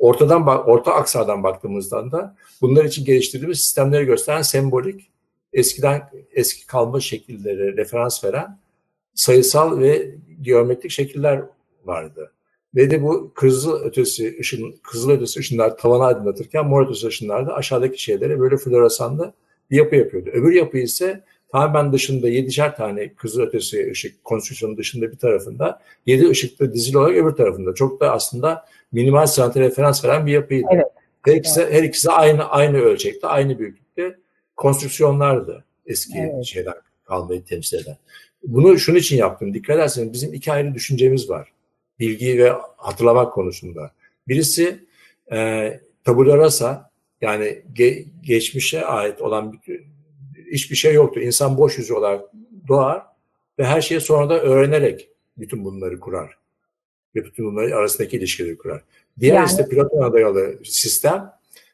Ortadan 0.00 0.46
orta 0.46 0.94
aksardan 0.94 1.42
baktığımızdan 1.42 2.12
da 2.12 2.36
bunlar 2.60 2.84
için 2.84 3.04
geliştirdiğimiz 3.04 3.58
sistemleri 3.58 4.04
gösteren 4.04 4.42
sembolik 4.42 5.10
eskiden 5.52 6.10
eski 6.32 6.66
kalma 6.66 7.00
şekilleri 7.00 7.76
referans 7.76 8.24
veren 8.24 8.58
sayısal 9.14 9.80
ve 9.80 10.14
geometrik 10.42 10.90
şekiller 10.90 11.42
vardı. 11.84 12.32
Ve 12.74 12.90
de 12.90 13.02
bu 13.02 13.32
kızıl 13.34 13.80
ötesi 13.80 14.36
ışın, 14.40 14.74
kızıl 14.82 15.10
ötesi 15.10 15.40
ışınlar 15.40 15.76
tavanı 15.76 16.04
aydınlatırken 16.04 16.66
mor 16.66 16.86
ötesi 16.86 17.06
ışınlar 17.06 17.46
da 17.46 17.54
aşağıdaki 17.54 18.02
şeylere 18.02 18.40
böyle 18.40 18.56
floresanlı 18.56 19.32
bir 19.70 19.76
yapı 19.76 19.96
yapıyordu. 19.96 20.30
Öbür 20.32 20.52
yapı 20.52 20.78
ise 20.78 21.24
tamamen 21.52 21.92
dışında 21.92 22.28
yedişer 22.28 22.76
tane 22.76 23.14
kızıl 23.14 23.40
ötesi 23.42 23.90
ışık 23.90 24.24
konstrüksiyonun 24.24 24.76
dışında 24.76 25.12
bir 25.12 25.16
tarafında, 25.16 25.80
yedi 26.06 26.28
ışıklı 26.28 26.74
dizili 26.74 26.98
olarak 26.98 27.16
öbür 27.16 27.32
tarafında. 27.32 27.74
Çok 27.74 28.00
da 28.00 28.12
aslında 28.12 28.66
minimal 28.92 29.26
sanatı 29.26 29.60
referans 29.60 30.04
veren 30.04 30.26
bir 30.26 30.32
yapıydı. 30.32 30.66
Evet. 30.72 30.86
Her 31.24 31.34
ikisi, 31.34 31.60
evet. 31.60 31.72
her 31.72 31.82
ikisi 31.82 32.10
aynı 32.10 32.44
aynı 32.44 32.78
ölçekte, 32.78 33.26
aynı 33.26 33.58
büyüklükte 33.58 34.16
konstrüksiyonlardı 34.56 35.64
eski 35.86 36.18
evet. 36.18 36.44
şeyden 36.44 36.74
kalmayı 37.04 37.44
temsil 37.44 37.78
eden. 37.78 37.96
Bunu 38.42 38.78
şunun 38.78 38.98
için 38.98 39.16
yaptım. 39.16 39.54
Dikkat 39.54 39.76
ederseniz 39.76 40.12
bizim 40.12 40.34
iki 40.34 40.52
ayrı 40.52 40.74
düşüncemiz 40.74 41.30
var. 41.30 41.52
Bilgi 41.98 42.38
ve 42.38 42.52
hatırlamak 42.76 43.32
konusunda. 43.32 43.92
Birisi 44.28 44.84
e, 45.32 45.80
tabula 46.04 46.38
rasa 46.38 46.90
yani 47.20 47.62
ge, 47.72 48.04
geçmişe 48.22 48.84
ait 48.84 49.20
olan 49.20 49.52
bir, 49.52 49.82
hiçbir 50.50 50.76
şey 50.76 50.94
yoktur. 50.94 51.20
İnsan 51.20 51.58
boş 51.58 51.78
yüzü 51.78 51.94
olarak 51.94 52.24
doğar 52.68 53.02
ve 53.58 53.64
her 53.64 53.80
şeyi 53.80 54.00
sonra 54.00 54.30
da 54.30 54.40
öğrenerek 54.40 55.08
bütün 55.38 55.64
bunları 55.64 56.00
kurar. 56.00 56.38
Ve 57.14 57.24
bütün 57.24 57.46
bunları 57.46 57.76
arasındaki 57.76 58.16
ilişkileri 58.16 58.58
kurar. 58.58 58.82
Diğer 59.20 59.34
yani... 59.34 59.46
ise 59.46 59.68
Platon'a 59.68 60.12
dayalı 60.12 60.58
sistem 60.64 61.32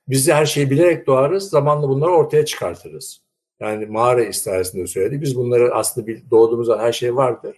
biz 0.09 0.27
de 0.27 0.35
her 0.35 0.47
şeyi 0.47 0.71
bilerek 0.71 1.07
doğarız, 1.07 1.51
zamanla 1.51 1.89
bunları 1.89 2.11
ortaya 2.11 2.45
çıkartırız. 2.45 3.21
Yani 3.61 3.87
mağara 3.87 4.25
istarisinde 4.25 4.87
söyledi. 4.87 5.21
Biz 5.21 5.37
bunları 5.37 5.75
aslında 5.75 6.07
bir, 6.07 6.23
doğduğumuzda 6.31 6.79
her 6.79 6.93
şey 6.93 7.17
vardır. 7.17 7.57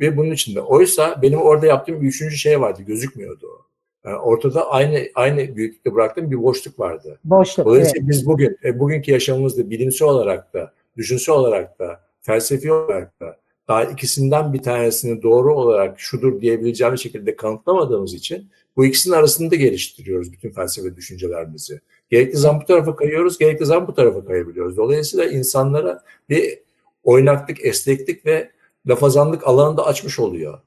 Ve 0.00 0.16
bunun 0.16 0.30
içinde. 0.30 0.60
Oysa 0.60 1.22
benim 1.22 1.40
orada 1.40 1.66
yaptığım 1.66 2.02
bir 2.02 2.06
üçüncü 2.06 2.36
şey 2.36 2.60
vardı. 2.60 2.82
Gözükmüyordu 2.82 3.46
o. 3.46 3.67
Yani 4.08 4.18
ortada 4.18 4.70
aynı 4.70 5.08
aynı 5.14 5.56
büyüklükte 5.56 5.94
bıraktığım 5.94 6.30
bir 6.30 6.42
boşluk 6.42 6.80
vardı. 6.80 7.18
Boşluk. 7.24 7.66
Dolayısıyla 7.66 8.00
evet. 8.00 8.10
biz 8.10 8.26
bugün 8.26 8.58
e, 8.64 8.78
bugünkü 8.78 9.12
yaşamımızda 9.12 9.70
bilimsel 9.70 10.08
olarak 10.08 10.54
da, 10.54 10.72
düşünsel 10.96 11.34
olarak 11.34 11.78
da, 11.78 12.00
felsefi 12.20 12.72
olarak 12.72 13.20
da 13.20 13.36
daha 13.68 13.84
ikisinden 13.84 14.52
bir 14.52 14.62
tanesini 14.62 15.22
doğru 15.22 15.54
olarak 15.54 16.00
şudur 16.00 16.40
diyebileceğimiz 16.40 17.00
şekilde 17.00 17.36
kanıtlamadığımız 17.36 18.14
için 18.14 18.48
bu 18.76 18.84
ikisinin 18.84 19.14
arasında 19.14 19.54
geliştiriyoruz 19.54 20.32
bütün 20.32 20.50
felsefe 20.50 20.96
düşüncelerimizi. 20.96 21.80
Gerekli 22.10 22.36
zaman 22.36 22.60
bu 22.60 22.64
tarafa 22.64 22.96
kayıyoruz, 22.96 23.38
gerekli 23.38 23.66
zaman 23.66 23.88
bu 23.88 23.94
tarafa 23.94 24.24
kayabiliyoruz. 24.24 24.76
Dolayısıyla 24.76 25.24
insanlara 25.24 26.02
bir 26.28 26.58
oynaklık, 27.04 27.64
esneklik 27.64 28.26
ve 28.26 28.50
lafazanlık 28.86 29.46
alanı 29.46 29.76
da 29.76 29.86
açmış 29.86 30.18
oluyor. 30.18 30.58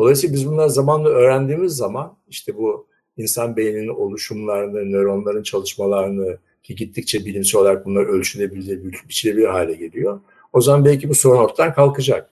Dolayısıyla 0.00 0.34
biz 0.34 0.46
bunları 0.46 0.70
zamanla 0.70 1.08
öğrendiğimiz 1.08 1.72
zaman 1.72 2.16
işte 2.28 2.56
bu 2.56 2.86
insan 3.16 3.56
beyninin 3.56 3.88
oluşumlarını, 3.88 4.92
nöronların 4.92 5.42
çalışmalarını 5.42 6.38
ki 6.62 6.74
gittikçe 6.74 7.24
bilimsel 7.24 7.60
olarak 7.60 7.86
bunlar 7.86 8.02
ölçülebilir, 8.02 8.82
biçilebilir 9.08 9.46
hale 9.46 9.74
geliyor. 9.74 10.20
O 10.52 10.60
zaman 10.60 10.84
belki 10.84 11.08
bu 11.08 11.14
sorun 11.14 11.38
ortadan 11.38 11.74
kalkacak. 11.74 12.30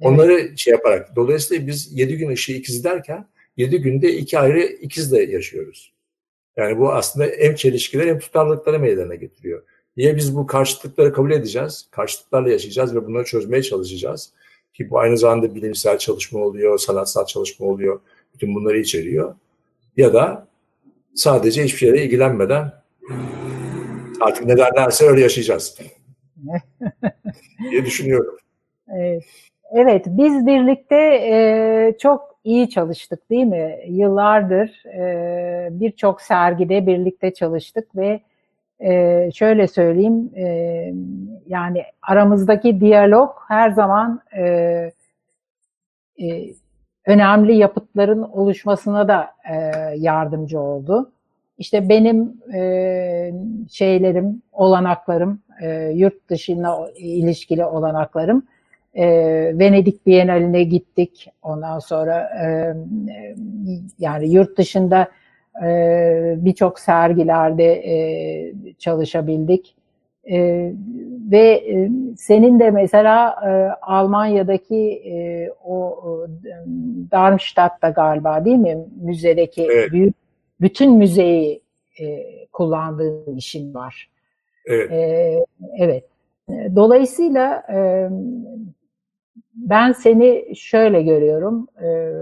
Evet. 0.00 0.12
Onları 0.12 0.58
şey 0.58 0.70
yaparak. 0.70 1.16
Dolayısıyla 1.16 1.66
biz 1.66 1.98
7 1.98 2.16
gün 2.16 2.28
ışığı 2.30 2.52
ikiz 2.52 2.84
derken 2.84 3.26
7 3.56 3.80
günde 3.80 4.12
iki 4.12 4.38
ayrı 4.38 4.62
ikizle 4.62 5.22
yaşıyoruz. 5.22 5.92
Yani 6.56 6.78
bu 6.78 6.92
aslında 6.92 7.26
hem 7.38 7.54
çelişkiler 7.54 8.06
hem 8.06 8.18
tutarlılıkları 8.18 8.78
meydana 8.78 9.14
getiriyor. 9.14 9.62
Niye 9.96 10.16
biz 10.16 10.36
bu 10.36 10.46
karşıtlıkları 10.46 11.12
kabul 11.12 11.30
edeceğiz? 11.30 11.88
Karşıtlıklarla 11.90 12.50
yaşayacağız 12.50 12.94
ve 12.94 13.06
bunları 13.06 13.24
çözmeye 13.24 13.62
çalışacağız. 13.62 14.32
Ki 14.74 14.90
bu 14.90 14.98
aynı 14.98 15.18
zamanda 15.18 15.54
bilimsel 15.54 15.98
çalışma 15.98 16.40
oluyor, 16.40 16.78
sanatsal 16.78 17.26
çalışma 17.26 17.66
oluyor. 17.66 18.00
Bütün 18.34 18.54
bunları 18.54 18.78
içeriyor. 18.78 19.34
Ya 19.96 20.14
da 20.14 20.46
sadece 21.14 21.64
hiçbir 21.64 21.78
şeyle 21.78 22.04
ilgilenmeden 22.04 22.72
artık 24.20 24.46
ne 24.46 24.56
derlerse 24.56 25.06
öyle 25.06 25.20
yaşayacağız 25.20 25.78
diye 27.70 27.84
düşünüyorum. 27.84 28.36
Evet. 29.74 30.04
Biz 30.06 30.46
birlikte 30.46 30.96
e, 30.96 31.94
çok 31.98 32.38
iyi 32.44 32.70
çalıştık 32.70 33.30
değil 33.30 33.44
mi? 33.44 33.78
Yıllardır 33.88 34.86
e, 34.86 35.68
birçok 35.70 36.20
sergide 36.20 36.86
birlikte 36.86 37.34
çalıştık 37.34 37.96
ve 37.96 38.20
e, 38.84 39.30
şöyle 39.34 39.68
söyleyeyim, 39.68 40.30
e, 40.36 40.46
yani 41.46 41.84
aramızdaki 42.02 42.80
diyalog 42.80 43.30
her 43.48 43.70
zaman 43.70 44.20
e, 44.36 44.42
e, 46.22 46.52
önemli 47.06 47.56
yapıtların 47.56 48.22
oluşmasına 48.22 49.08
da 49.08 49.30
e, 49.50 49.54
yardımcı 49.96 50.60
oldu. 50.60 51.10
İşte 51.58 51.88
benim 51.88 52.36
e, 52.54 53.32
şeylerim, 53.70 54.42
olanaklarım, 54.52 55.40
e, 55.62 55.90
yurt 55.94 56.28
dışına 56.28 56.76
ilişkili 56.96 57.64
olanaklarım 57.64 58.46
e, 58.94 59.04
Venedik 59.58 60.06
Bienali'ne 60.06 60.62
gittik. 60.64 61.30
Ondan 61.42 61.78
sonra 61.78 62.20
e, 62.20 62.74
yani 63.98 64.28
yurt 64.28 64.58
dışında 64.58 65.08
e, 65.64 66.34
birçok 66.38 66.78
sergilerde 66.78 67.72
e, 67.72 68.54
çalışabildik. 68.78 69.74
E, 70.30 70.72
ve 71.30 71.38
e, 71.38 71.90
senin 72.16 72.60
de 72.60 72.70
mesela 72.70 73.28
e, 73.46 73.50
Almanya'daki 73.82 75.02
e, 75.06 75.48
o 75.64 76.26
e, 76.44 76.50
Darmstadt'ta 77.10 77.90
galiba 77.90 78.44
değil 78.44 78.56
mi 78.56 78.78
müzedeki 79.00 79.62
evet. 79.62 79.92
büyük 79.92 80.14
bütün 80.60 80.92
müzeyi 80.92 81.62
e, 82.00 82.26
kullandığın 82.52 83.36
işin 83.36 83.74
var. 83.74 84.10
Evet. 84.66 84.90
E, 84.92 85.44
evet. 85.78 86.04
Dolayısıyla 86.76 87.62
e, 87.72 88.08
ben 89.54 89.92
seni 89.92 90.56
şöyle 90.56 91.02
görüyorum. 91.02 91.68
E, 91.82 92.12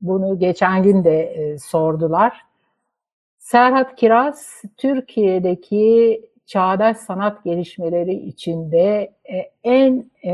bunu 0.00 0.38
geçen 0.38 0.82
gün 0.82 1.04
de 1.04 1.20
e, 1.20 1.58
sordular. 1.58 2.47
Serhat 3.48 3.96
Kiraz 3.96 4.62
Türkiye'deki 4.76 6.20
çağdaş 6.46 6.96
sanat 6.96 7.44
gelişmeleri 7.44 8.14
içinde 8.14 9.12
e, 9.32 9.50
en 9.64 10.10
e, 10.24 10.32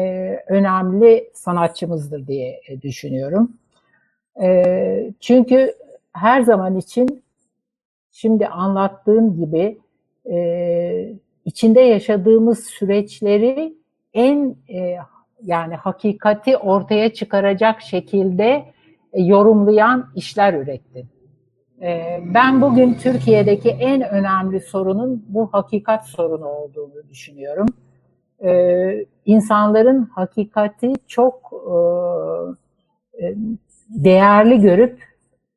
önemli 0.48 1.30
sanatçımızdır 1.34 2.26
diye 2.26 2.60
e, 2.68 2.82
düşünüyorum. 2.82 3.52
Çünkü 5.20 5.74
her 6.12 6.42
zaman 6.42 6.76
için 6.76 7.22
şimdi 8.12 8.46
anlattığım 8.46 9.36
gibi 9.36 9.78
içinde 11.44 11.80
yaşadığımız 11.80 12.66
süreçleri 12.66 13.74
en 14.14 14.56
yani 15.42 15.74
hakikati 15.74 16.56
ortaya 16.56 17.12
çıkaracak 17.12 17.80
şekilde 17.82 18.64
yorumlayan 19.14 20.10
işler 20.14 20.54
üretti. 20.54 21.13
E, 21.82 22.20
ben 22.34 22.60
bugün 22.60 22.94
Türkiye'deki 22.94 23.70
en 23.70 24.08
önemli 24.08 24.60
sorunun 24.60 25.24
bu 25.28 25.46
hakikat 25.52 26.06
sorunu 26.06 26.46
olduğunu 26.46 27.08
düşünüyorum. 27.10 27.66
E, 28.44 29.06
insanların 29.26 30.02
hakikati 30.02 30.92
çok 31.06 31.52
değerli 33.88 34.60
görüp 34.60 35.02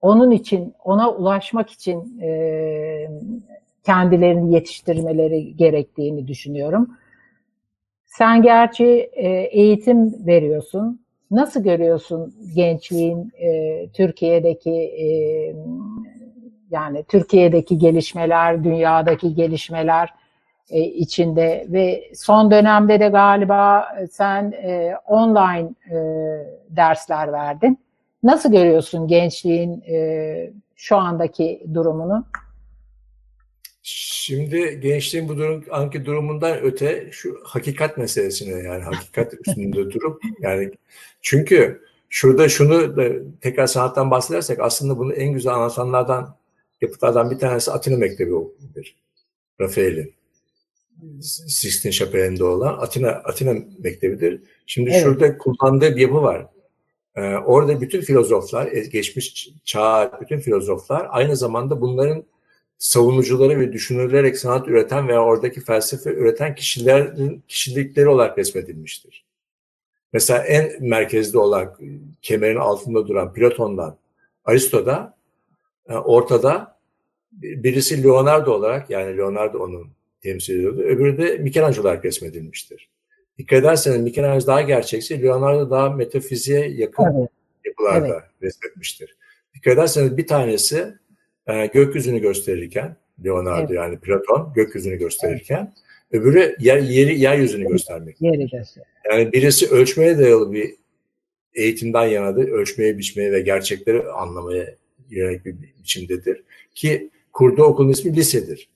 onun 0.01 0.32
için, 0.32 0.74
ona 0.84 1.11
ulaşmak 1.11 1.70
için 1.70 2.20
kendilerini 3.84 4.53
yetiştirmeleri 4.53 5.55
gerektiğini 5.55 6.28
düşünüyorum. 6.28 6.97
Sen 8.05 8.41
gerçi 8.41 8.86
e, 9.13 9.28
eğitim 9.30 10.28
veriyorsun. 10.28 11.01
Nasıl 11.32 11.63
görüyorsun 11.63 12.36
gençliğin 12.55 13.32
e, 13.39 13.88
Türkiye'deki 13.93 14.72
e, 14.72 15.07
yani 16.72 17.03
Türkiye'deki 17.07 17.78
gelişmeler, 17.78 18.63
dünyadaki 18.63 19.36
gelişmeler 19.36 20.13
e, 20.70 20.82
içinde 20.82 21.65
ve 21.70 22.11
son 22.15 22.51
dönemde 22.51 22.99
de 22.99 23.07
galiba 23.07 23.88
sen 24.11 24.51
e, 24.51 24.95
online 25.05 25.70
e, 25.91 25.97
dersler 26.70 27.34
verdin. 27.34 27.80
Nasıl 28.24 28.51
görüyorsun 28.51 29.07
gençliğin 29.07 29.82
e, 29.82 30.51
şu 30.76 30.97
andaki 30.97 31.63
durumunu? 31.74 32.26
Şimdi 33.84 34.80
gençliğin 34.80 35.30
bu 35.30 35.38
durum, 35.38 35.65
anki 35.72 36.05
durumundan 36.05 36.57
öte 36.61 37.11
şu 37.11 37.38
hakikat 37.43 37.97
meselesine 37.97 38.63
yani 38.63 38.84
hakikat 38.84 39.34
üstünde 39.47 39.91
durup 39.91 40.22
yani 40.41 40.72
çünkü 41.22 41.82
şurada 42.09 42.49
şunu 42.49 42.97
da 42.97 43.03
tekrar 43.41 43.68
sanattan 43.68 44.11
bahsedersek 44.11 44.59
aslında 44.59 44.97
bunu 44.97 45.13
en 45.13 45.34
güzel 45.34 45.53
anlatanlardan 45.53 46.36
yapıtlardan 46.82 47.32
bir 47.32 47.39
tanesi 47.39 47.71
Atina 47.71 47.97
Mektebi'dir. 47.97 48.95
Rafael'in. 49.61 50.13
Sistine 51.47 51.91
Şapeli'nde 51.91 52.43
olan 52.43 52.78
Atina, 52.78 53.09
Atina 53.09 53.53
Mektebi'dir. 53.80 54.41
Şimdi 54.65 54.89
evet. 54.89 55.03
şurada 55.03 55.38
kullandığı 55.38 55.95
bir 55.95 56.01
yapı 56.01 56.21
var. 56.21 56.47
Ee, 57.15 57.21
orada 57.21 57.82
bütün 57.82 58.01
filozoflar, 58.01 58.67
geçmiş 58.67 59.49
çağ 59.65 60.19
bütün 60.21 60.39
filozoflar 60.39 61.07
aynı 61.09 61.36
zamanda 61.36 61.82
bunların 61.82 62.23
savunucuları 62.78 63.59
ve 63.59 63.73
düşünülerek 63.73 64.38
sanat 64.38 64.67
üreten 64.67 65.07
veya 65.07 65.23
oradaki 65.23 65.61
felsefe 65.61 66.13
üreten 66.13 66.55
kişilerin 66.55 67.43
kişilikleri 67.47 68.07
olarak 68.07 68.38
resmedilmiştir. 68.38 69.25
Mesela 70.13 70.43
en 70.43 70.71
merkezde 70.80 71.38
olan 71.38 71.75
kemerin 72.21 72.55
altında 72.55 73.07
duran 73.07 73.34
Platon'dan 73.34 73.97
Aristo'da 74.45 75.16
e, 75.16 75.16
ortada 75.94 76.78
birisi 77.32 78.04
Leonardo 78.04 78.52
olarak 78.52 78.90
yani 78.90 79.18
Leonardo 79.18 79.60
onun 79.60 79.88
temsil 80.22 80.56
ediyordu. 80.56 80.82
Öbürü 80.82 81.18
de 81.18 81.38
Michelangelo 81.38 81.82
olarak 81.82 82.06
resmedilmiştir. 82.06 82.90
Dikkat 83.38 83.60
ederseniz 83.60 84.02
Michelangelo 84.02 84.48
daha 84.48 84.62
gerçekçi, 84.62 85.22
Leonardo 85.24 85.70
daha 85.70 85.90
metafiziğe 85.90 86.70
yakın 86.70 87.04
evet. 87.04 87.30
yapılarda 87.66 88.08
evet. 88.08 88.24
resmetmiştir. 88.42 89.16
Dikkat 89.56 89.74
ederseniz 89.74 90.18
bir 90.18 90.28
tanesi 90.28 90.94
e, 91.48 91.66
gökyüzünü 91.66 92.20
gösterirken, 92.20 92.96
Leonardo 93.26 93.60
evet. 93.60 93.76
yani 93.76 94.00
Platon 94.00 94.54
gökyüzünü 94.56 94.96
gösterirken, 94.96 95.74
evet. 96.12 96.22
öbürü 96.22 96.56
yer, 96.60 96.78
yeri, 96.78 97.20
yeryüzünü 97.20 97.68
göstermek. 97.68 98.22
Yeri 98.22 98.48
yani 99.12 99.34
birisi 99.34 99.68
ölçmeye 99.70 100.18
dayalı 100.18 100.52
bir 100.52 100.76
eğitimden 101.54 102.06
yanadır. 102.06 102.48
Ölçmeye, 102.48 102.98
biçmeye 102.98 103.32
ve 103.32 103.42
gerçekleri 103.42 104.04
anlamaya 104.04 104.76
bir 105.12 105.55
biçimdedir. 105.80 106.43
Ki 106.76 107.10
kurduğu 107.34 107.64
okulun 107.64 107.89
ismi 107.89 108.16
lisedir. 108.16 108.70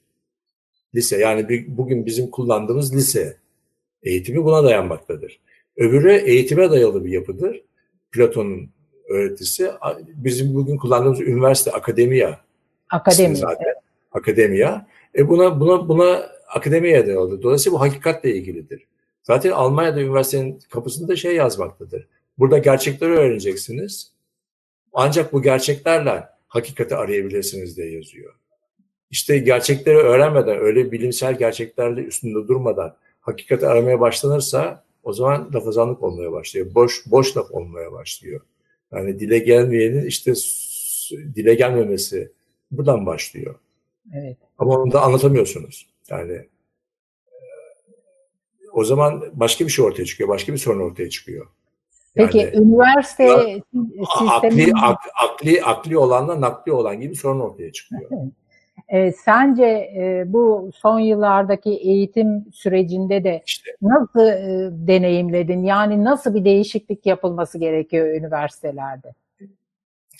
Lise 0.95 1.17
yani 1.17 1.49
bir, 1.49 1.77
bugün 1.77 2.05
bizim 2.05 2.32
kullandığımız 2.32 2.95
lise 2.95 3.38
eğitimi 4.03 4.43
buna 4.43 4.63
dayanmaktadır. 4.63 5.39
Öbürü 5.77 6.11
eğitime 6.11 6.71
dayalı 6.71 7.05
bir 7.05 7.11
yapıdır. 7.11 7.61
Platon'un 8.11 8.69
öğretisi 9.09 9.71
bizim 10.07 10.55
bugün 10.55 10.77
kullandığımız 10.77 11.21
üniversite, 11.21 11.71
akademiya. 11.71 12.41
Akademi. 12.89 13.36
Zaten. 13.36 13.73
Akademiya. 14.11 14.88
E 15.17 15.27
buna 15.27 15.59
buna 15.59 15.89
buna 15.89 16.29
akademiye 16.55 17.07
dayalı. 17.07 17.43
Dolayısıyla 17.43 17.79
bu 17.79 17.82
hakikatle 17.82 18.36
ilgilidir. 18.36 18.88
Zaten 19.23 19.51
Almanya'da 19.51 20.01
üniversitenin 20.01 20.59
kapısında 20.69 21.15
şey 21.15 21.36
yazmaktadır. 21.36 22.07
Burada 22.39 22.57
gerçekleri 22.57 23.11
öğreneceksiniz. 23.11 24.11
Ancak 24.93 25.33
bu 25.33 25.41
gerçeklerle 25.41 26.23
hakikati 26.47 26.95
arayabilirsiniz 26.95 27.77
diye 27.77 27.91
yazıyor. 27.91 28.33
İşte 29.11 29.37
gerçekleri 29.37 29.97
öğrenmeden, 29.97 30.57
öyle 30.57 30.91
bilimsel 30.91 31.37
gerçeklerle 31.37 32.01
üstünde 32.01 32.47
durmadan 32.47 32.95
hakikati 33.21 33.67
aramaya 33.67 33.99
başlanırsa 33.99 34.83
o 35.03 35.13
zaman 35.13 35.49
lafazanlık 35.53 36.03
olmaya 36.03 36.31
başlıyor. 36.31 36.75
Boş 36.75 37.03
boş 37.05 37.37
laf 37.37 37.51
olmaya 37.51 37.91
başlıyor. 37.91 38.41
Yani 38.91 39.19
dile 39.19 39.39
gelmeyenin 39.39 40.05
işte 40.05 40.33
dile 41.35 41.55
gelmemesi 41.55 42.31
buradan 42.71 43.05
başlıyor. 43.05 43.55
Evet. 44.13 44.37
Ama 44.57 44.77
onu 44.77 44.91
da 44.91 45.01
anlatamıyorsunuz. 45.01 45.87
Yani 46.09 46.33
e, 46.33 47.37
o 48.71 48.83
zaman 48.83 49.25
başka 49.33 49.65
bir 49.65 49.71
şey 49.71 49.85
ortaya 49.85 50.05
çıkıyor, 50.05 50.29
başka 50.29 50.53
bir 50.53 50.57
sorun 50.57 50.79
ortaya 50.79 51.09
çıkıyor. 51.09 51.47
Peki 52.14 52.38
yani, 52.38 52.55
üniversite 52.55 53.24
ya, 53.24 53.59
akli, 54.30 54.72
ak, 54.82 54.99
akli 55.24 55.62
akli 55.64 55.97
olanla 55.97 56.41
nakli 56.41 56.72
olan 56.72 56.99
gibi 56.99 57.16
sorun 57.16 57.39
ortaya 57.39 57.72
çıkıyor. 57.72 58.12
E, 58.89 59.12
sence 59.12 59.66
e, 59.66 60.24
bu 60.28 60.72
son 60.76 60.99
yıllardaki 60.99 61.70
eğitim 61.70 62.45
sürecinde 62.53 63.24
de 63.24 63.41
işte. 63.45 63.72
nasıl 63.82 64.28
e, 64.28 64.70
deneyimledin? 64.88 65.64
Yani 65.64 66.03
nasıl 66.03 66.36
bir 66.36 66.45
değişiklik 66.45 67.05
yapılması 67.05 67.57
gerekiyor 67.57 68.07
üniversitelerde? 68.07 69.14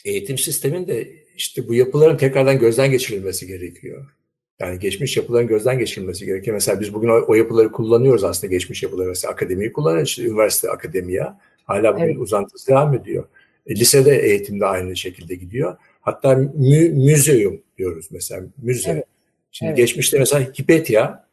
Eğitim 0.06 0.38
sisteminde 0.38 1.08
işte 1.38 1.68
bu 1.68 1.74
yapıların 1.74 2.18
tekrardan 2.18 2.60
gözden 2.60 2.92
geçirilmesi 2.92 3.48
gerekiyor. 3.48 4.16
Yani 4.60 4.80
geçmiş 4.80 5.18
yapıların 5.18 5.48
gözden 5.48 5.80
geçirilmesi 5.80 6.26
gerekiyor. 6.26 6.54
Mesela 6.54 6.80
biz 6.80 6.94
bugün 6.94 7.10
o, 7.10 7.24
o 7.28 7.34
yapıları 7.34 7.72
kullanıyoruz 7.72 8.24
aslında 8.24 8.52
geçmiş 8.52 8.84
yapıları. 8.84 9.08
Mesela 9.08 9.34
akademiyi 9.34 9.74
kullanıyoruz. 9.74 10.10
İşte 10.10 10.24
üniversite 10.24 10.70
akademiya 10.70 11.39
hala 11.72 11.95
bugün 11.95 12.05
evet. 12.05 12.17
uzantısı 12.17 12.67
devam 12.67 12.93
ediyor. 12.93 13.24
E, 13.67 13.76
lisede 13.76 14.19
eğitimde 14.19 14.65
aynı 14.65 14.95
şekilde 14.95 15.36
gidiyor. 15.36 15.78
Hatta 16.01 16.36
mü, 16.36 16.89
müzeum 16.89 17.61
diyoruz 17.78 18.07
mesela 18.11 18.41
müze. 18.61 18.91
Evet. 18.91 19.05
Şimdi 19.51 19.69
evet. 19.69 19.78
geçmişte 19.78 20.19
mesela 20.19 20.45
Hipetia, 20.59 21.24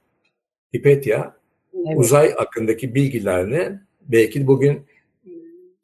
Hipetia 0.77 1.33
evet. 1.75 1.99
uzay 1.99 2.35
hakkındaki 2.35 2.95
bilgilerini 2.95 3.79
belki 4.01 4.47
bugün 4.47 4.81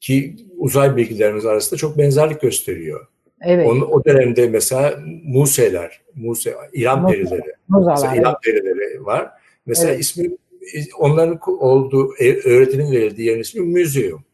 ki 0.00 0.36
uzay 0.56 0.96
bilgilerimiz 0.96 1.46
arasında 1.46 1.78
çok 1.78 1.98
benzerlik 1.98 2.40
gösteriyor. 2.40 3.06
Evet. 3.40 3.66
Onun, 3.68 3.80
o 3.80 4.04
dönemde 4.04 4.48
mesela 4.48 5.00
Muse'ler, 5.24 6.00
Muse, 6.14 6.54
İran 6.72 7.08
perileri, 7.08 7.52
mesela 7.68 8.16
İran 8.16 8.36
perileri 8.44 9.04
var. 9.04 9.30
Mesela 9.66 9.90
evet. 9.90 10.00
ismi 10.00 10.30
onların 10.98 11.40
olduğu 11.46 12.16
e, 12.18 12.34
öğretinin 12.34 12.92
verildiği 12.92 13.28
yerin 13.28 13.40
ismi 13.40 13.60
müzeum. 13.60 14.24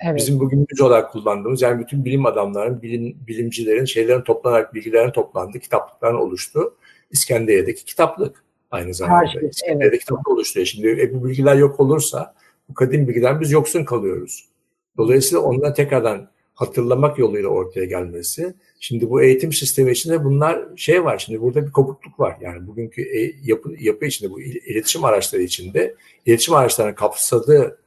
Evet. 0.00 0.16
Bizim 0.16 0.40
bugün 0.40 0.66
müze 0.70 0.84
olarak 0.84 1.12
kullandığımız 1.12 1.62
yani 1.62 1.80
bütün 1.80 2.04
bilim 2.04 2.26
adamların, 2.26 2.82
bilim, 2.82 3.16
bilimcilerin 3.26 3.84
şeylerin 3.84 4.22
toplanarak 4.22 4.74
bilgilerin 4.74 5.10
toplandığı 5.10 5.58
kitaplıkların 5.58 6.18
oluştu. 6.18 6.74
İskenderiye'deki 7.10 7.84
kitaplık 7.84 8.44
aynı 8.70 8.94
zamanda. 8.94 9.26
Şey, 9.26 9.48
İskenderiye'deki 9.48 9.94
evet. 9.94 10.00
kitaplık 10.00 10.28
oluşturuyor. 10.28 10.66
Şimdi 10.66 10.88
e, 10.88 11.14
bu 11.14 11.24
bilgiler 11.24 11.56
yok 11.56 11.80
olursa 11.80 12.34
bu 12.68 12.74
kadim 12.74 13.08
bilgiler 13.08 13.40
biz 13.40 13.52
yoksun 13.52 13.84
kalıyoruz. 13.84 14.48
Dolayısıyla 14.96 15.42
onları 15.42 15.74
tekrardan 15.74 16.28
hatırlamak 16.54 17.18
yoluyla 17.18 17.48
ortaya 17.48 17.84
gelmesi. 17.84 18.54
Şimdi 18.80 19.10
bu 19.10 19.22
eğitim 19.22 19.52
sistemi 19.52 19.90
içinde 19.90 20.24
bunlar 20.24 20.64
şey 20.76 21.04
var. 21.04 21.18
Şimdi 21.18 21.40
burada 21.40 21.66
bir 21.66 21.72
kopukluk 21.72 22.20
var. 22.20 22.36
Yani 22.40 22.66
bugünkü 22.66 23.02
e, 23.02 23.32
yapı, 23.44 23.74
yapı 23.78 24.06
içinde 24.06 24.30
bu 24.30 24.40
iletişim 24.40 25.04
araçları 25.04 25.42
içinde 25.42 25.94
iletişim 26.26 26.54
araçlarının 26.54 26.94
kapsadığı 26.94 27.78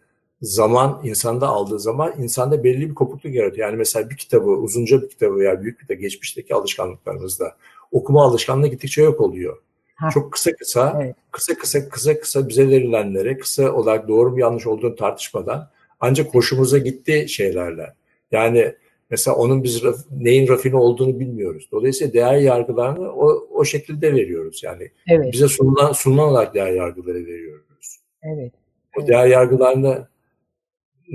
zaman 0.42 1.02
insanda 1.04 1.48
aldığı 1.48 1.80
zaman 1.80 2.14
insanda 2.22 2.64
belli 2.64 2.90
bir 2.90 2.96
kopukluk 2.96 3.36
yaratıyor. 3.36 3.68
Yani 3.68 3.78
mesela 3.78 4.10
bir 4.10 4.18
kitabı, 4.18 4.50
uzunca 4.50 5.02
bir 5.02 5.10
kitabı 5.10 5.36
veya 5.36 5.62
büyük 5.62 5.82
bir 5.82 5.88
de 5.88 5.96
geçmişteki 5.96 6.56
alışkanlıklarımızda 6.56 7.56
okuma 7.92 8.24
alışkanlığı 8.24 8.68
gittikçe 8.68 9.02
yok 9.02 9.22
oluyor. 9.22 9.58
Ha. 9.96 10.10
Çok 10.10 10.32
kısa 10.32 10.52
kısa, 10.56 11.00
evet. 11.04 11.16
kısa 11.32 11.54
kısa 11.56 11.90
kısa 11.90 12.20
kısa 12.20 12.50
bize 12.50 12.70
verilenlere 12.70 13.38
kısa 13.38 13.72
olarak 13.72 14.08
doğru 14.08 14.32
mu 14.32 14.40
yanlış 14.40 14.68
olduğunu 14.68 14.96
tartışmadan 14.96 15.70
ancak 16.00 16.36
hoşumuza 16.36 16.78
gitti 16.78 17.26
şeylerle. 17.30 17.94
Yani 18.32 18.76
mesela 19.10 19.38
onun 19.38 19.64
biz 19.64 19.84
raf, 19.84 19.96
neyin 20.12 20.48
rafine 20.48 20.76
olduğunu 20.76 21.20
bilmiyoruz. 21.20 21.70
Dolayısıyla 21.72 22.14
değer 22.14 22.38
yargılarını 22.38 23.12
o, 23.12 23.48
o 23.52 23.66
şekilde 23.66 24.14
veriyoruz. 24.14 24.64
Yani 24.64 24.92
evet. 25.08 25.34
bize 25.34 25.48
sunulan, 25.48 25.92
sunulan 25.92 26.30
olarak 26.30 26.54
değer 26.54 26.72
yargıları 26.72 27.26
veriyoruz. 27.26 28.00
Evet. 28.24 28.54
O 28.98 29.08
değer 29.08 29.28
yargılarını 29.28 30.08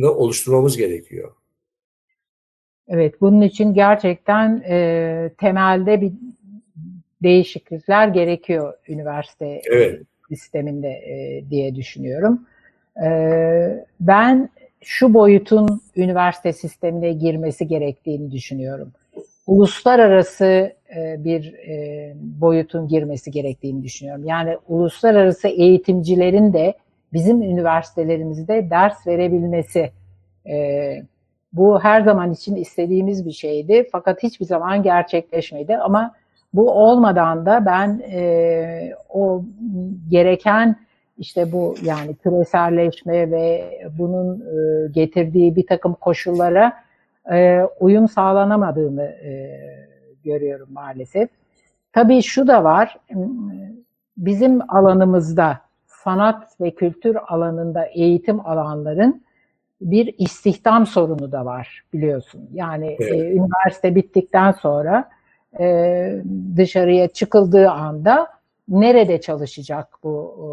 oluşturmamız 0.02 0.76
gerekiyor. 0.76 1.32
Evet, 2.88 3.20
bunun 3.20 3.40
için 3.40 3.74
gerçekten 3.74 4.62
e, 4.68 5.30
temelde 5.38 6.00
bir 6.00 6.12
değişiklikler 7.22 8.08
gerekiyor 8.08 8.74
üniversite 8.88 9.60
evet. 9.70 10.02
sisteminde 10.28 10.88
e, 10.88 11.44
diye 11.50 11.74
düşünüyorum. 11.74 12.46
E, 13.04 13.08
ben 14.00 14.48
şu 14.80 15.14
boyutun 15.14 15.80
üniversite 15.96 16.52
sistemine 16.52 17.12
girmesi 17.12 17.68
gerektiğini 17.68 18.32
düşünüyorum. 18.32 18.92
Uluslararası 19.46 20.72
e, 20.96 21.24
bir 21.24 21.54
e, 21.54 22.12
boyutun 22.16 22.88
girmesi 22.88 23.30
gerektiğini 23.30 23.82
düşünüyorum. 23.82 24.24
Yani 24.24 24.56
uluslararası 24.68 25.48
eğitimcilerin 25.48 26.52
de 26.52 26.74
bizim 27.14 27.42
üniversitelerimizde 27.42 28.70
ders 28.70 29.06
verebilmesi. 29.06 29.90
E, 30.46 30.96
bu 31.52 31.80
her 31.80 32.00
zaman 32.00 32.32
için 32.32 32.56
istediğimiz 32.56 33.26
bir 33.26 33.32
şeydi 33.32 33.88
fakat 33.92 34.22
hiçbir 34.22 34.44
zaman 34.44 34.82
gerçekleşmedi 34.82 35.76
ama 35.76 36.14
bu 36.54 36.70
olmadan 36.70 37.46
da 37.46 37.66
ben 37.66 38.02
e, 38.12 38.94
o 39.08 39.44
gereken 40.08 40.76
işte 41.18 41.52
bu 41.52 41.74
yani 41.82 42.16
küreselleşme 42.16 43.30
ve 43.30 43.64
bunun 43.98 44.40
e, 44.40 44.88
getirdiği 44.92 45.56
bir 45.56 45.66
takım 45.66 45.94
koşullara 45.94 46.72
e, 47.32 47.60
uyum 47.80 48.08
sağlanamadığını 48.08 49.04
e, 49.04 49.50
görüyorum 50.24 50.68
maalesef. 50.72 51.28
Tabii 51.92 52.22
şu 52.22 52.46
da 52.46 52.64
var, 52.64 52.98
bizim 54.16 54.70
alanımızda 54.70 55.60
sanat 56.04 56.60
ve 56.60 56.70
kültür 56.70 57.16
alanında 57.28 57.84
eğitim 57.84 58.46
alanların 58.46 59.24
bir 59.80 60.14
istihdam 60.18 60.86
sorunu 60.86 61.32
da 61.32 61.44
var 61.44 61.84
biliyorsun. 61.92 62.48
Yani 62.52 62.96
evet. 63.00 63.12
e, 63.12 63.32
üniversite 63.32 63.94
bittikten 63.94 64.52
sonra 64.52 65.08
e, 65.60 66.22
dışarıya 66.56 67.08
çıkıldığı 67.08 67.70
anda 67.70 68.28
nerede 68.68 69.20
çalışacak 69.20 69.88
bu 70.02 70.34
e, 70.40 70.48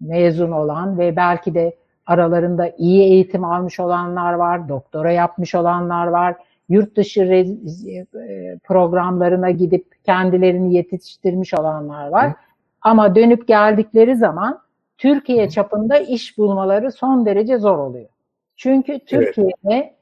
mezun 0.00 0.52
olan 0.52 0.98
ve 0.98 1.16
belki 1.16 1.54
de 1.54 1.76
aralarında 2.06 2.72
iyi 2.78 3.02
eğitim 3.02 3.44
almış 3.44 3.80
olanlar 3.80 4.32
var, 4.32 4.68
doktora 4.68 5.12
yapmış 5.12 5.54
olanlar 5.54 6.06
var, 6.06 6.36
yurt 6.68 6.96
dışı 6.96 7.22
e, 7.22 8.58
programlarına 8.64 9.50
gidip 9.50 10.04
kendilerini 10.04 10.74
yetiştirmiş 10.74 11.54
olanlar 11.54 12.08
var. 12.08 12.30
Hı. 12.30 12.34
Ama 12.82 13.14
dönüp 13.14 13.48
geldikleri 13.48 14.16
zaman 14.16 14.60
Türkiye 14.98 15.48
çapında 15.48 15.98
iş 15.98 16.38
bulmaları 16.38 16.92
son 16.92 17.26
derece 17.26 17.58
zor 17.58 17.78
oluyor. 17.78 18.08
Çünkü 18.56 18.98
Türkiye'de 18.98 19.52
evet. 19.64 19.92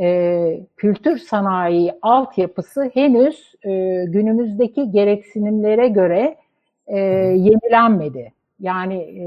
e, 0.00 0.66
kültür 0.76 1.18
sanayi 1.18 1.92
altyapısı 2.02 2.90
henüz 2.94 3.54
e, 3.64 3.70
günümüzdeki 4.08 4.90
gereksinimlere 4.90 5.88
göre 5.88 6.36
e, 6.86 6.98
yenilenmedi. 6.98 8.32
Yani 8.60 8.96
e, 8.96 9.26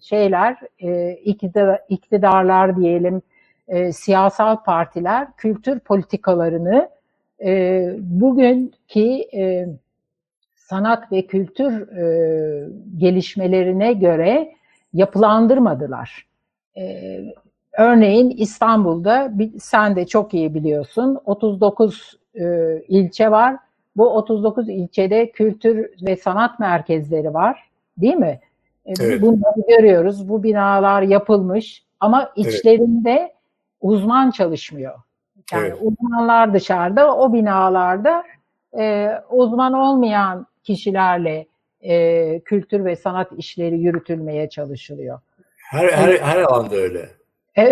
şeyler, 0.00 0.56
e, 0.82 1.12
iktidar, 1.12 1.80
iktidarlar 1.88 2.76
diyelim, 2.76 3.22
e, 3.68 3.92
siyasal 3.92 4.56
partiler 4.56 5.28
kültür 5.36 5.78
politikalarını 5.78 6.88
e, 7.44 7.90
bugünkü 7.98 9.00
e, 9.34 9.66
sanat 10.68 11.12
ve 11.12 11.26
kültür 11.26 11.88
e, 11.88 12.68
gelişmelerine 12.96 13.92
göre 13.92 14.52
yapılandırmadılar. 14.92 16.26
E, 16.76 17.18
örneğin 17.78 18.30
İstanbul'da 18.30 19.32
sen 19.58 19.96
de 19.96 20.06
çok 20.06 20.34
iyi 20.34 20.54
biliyorsun 20.54 21.18
39 21.24 22.18
e, 22.34 22.44
ilçe 22.88 23.30
var. 23.30 23.56
Bu 23.96 24.08
39 24.08 24.68
ilçede 24.68 25.30
kültür 25.30 25.90
ve 26.02 26.16
sanat 26.16 26.60
merkezleri 26.60 27.34
var 27.34 27.70
değil 27.98 28.14
mi? 28.14 28.40
E, 28.86 28.92
evet. 29.00 29.22
Bunları 29.22 29.60
görüyoruz. 29.68 30.28
Bu 30.28 30.42
binalar 30.42 31.02
yapılmış 31.02 31.84
ama 32.00 32.32
içlerinde 32.36 33.10
evet. 33.10 33.32
uzman 33.80 34.30
çalışmıyor. 34.30 34.94
Yani 35.52 35.66
evet. 35.66 35.78
uzmanlar 35.82 36.54
dışarıda, 36.54 37.16
o 37.16 37.32
binalarda 37.32 38.24
e, 38.78 39.10
uzman 39.30 39.72
olmayan 39.72 40.46
kişilerle 40.66 41.46
e, 41.80 42.40
kültür 42.40 42.84
ve 42.84 42.96
sanat 42.96 43.32
işleri 43.36 43.78
yürütülmeye 43.78 44.48
çalışılıyor. 44.48 45.20
Her 45.56 45.88
her 45.88 46.18
her 46.18 46.42
alanda 46.42 46.76
öyle. 46.76 47.08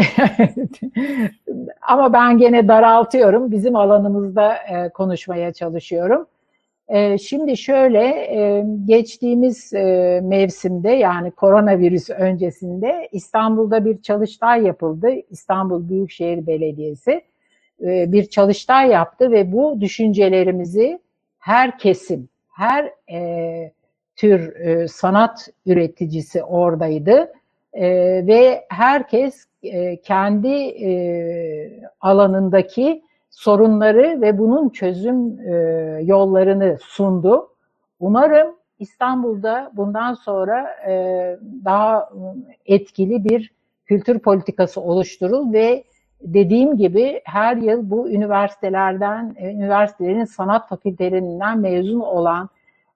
Ama 1.82 2.12
ben 2.12 2.38
gene 2.38 2.68
daraltıyorum. 2.68 3.50
Bizim 3.50 3.76
alanımızda 3.76 4.54
e, 4.54 4.88
konuşmaya 4.88 5.52
çalışıyorum. 5.52 6.26
E, 6.88 7.18
şimdi 7.18 7.56
şöyle 7.56 8.04
e, 8.08 8.64
geçtiğimiz 8.84 9.72
e, 9.74 10.20
mevsimde 10.24 10.90
yani 10.90 11.30
koronavirüs 11.30 12.10
öncesinde 12.10 13.08
İstanbul'da 13.12 13.84
bir 13.84 14.02
çalıştay 14.02 14.62
yapıldı. 14.62 15.08
İstanbul 15.30 15.88
Büyükşehir 15.88 16.46
Belediyesi 16.46 17.22
e, 17.82 18.12
bir 18.12 18.26
çalıştay 18.26 18.88
yaptı 18.88 19.30
ve 19.30 19.52
bu 19.52 19.80
düşüncelerimizi 19.80 20.98
her 21.38 21.78
kesim, 21.78 22.28
her 22.54 22.92
e, 23.12 23.72
tür 24.16 24.56
e, 24.56 24.88
sanat 24.88 25.48
üreticisi 25.66 26.44
oradaydı 26.44 27.32
e, 27.72 27.86
ve 28.26 28.64
herkes 28.68 29.44
e, 29.62 29.96
kendi 29.96 30.48
e, 30.86 30.90
alanındaki 32.00 33.02
sorunları 33.30 34.20
ve 34.20 34.38
bunun 34.38 34.68
çözüm 34.68 35.40
e, 35.40 35.54
yollarını 36.02 36.78
sundu. 36.80 37.48
Umarım 38.00 38.54
İstanbul'da 38.78 39.72
bundan 39.74 40.14
sonra 40.14 40.70
e, 40.88 41.36
daha 41.64 42.10
etkili 42.66 43.24
bir 43.24 43.52
kültür 43.86 44.18
politikası 44.18 44.80
oluşturul 44.80 45.52
ve 45.52 45.84
dediğim 46.24 46.76
gibi 46.76 47.20
her 47.24 47.56
yıl 47.56 47.90
bu 47.90 48.10
üniversitelerden, 48.10 49.36
e, 49.38 49.50
üniversitelerin 49.50 50.24
sanat 50.24 50.68
fakültelerinden 50.68 51.58
mezun 51.58 52.00
olan 52.00 52.48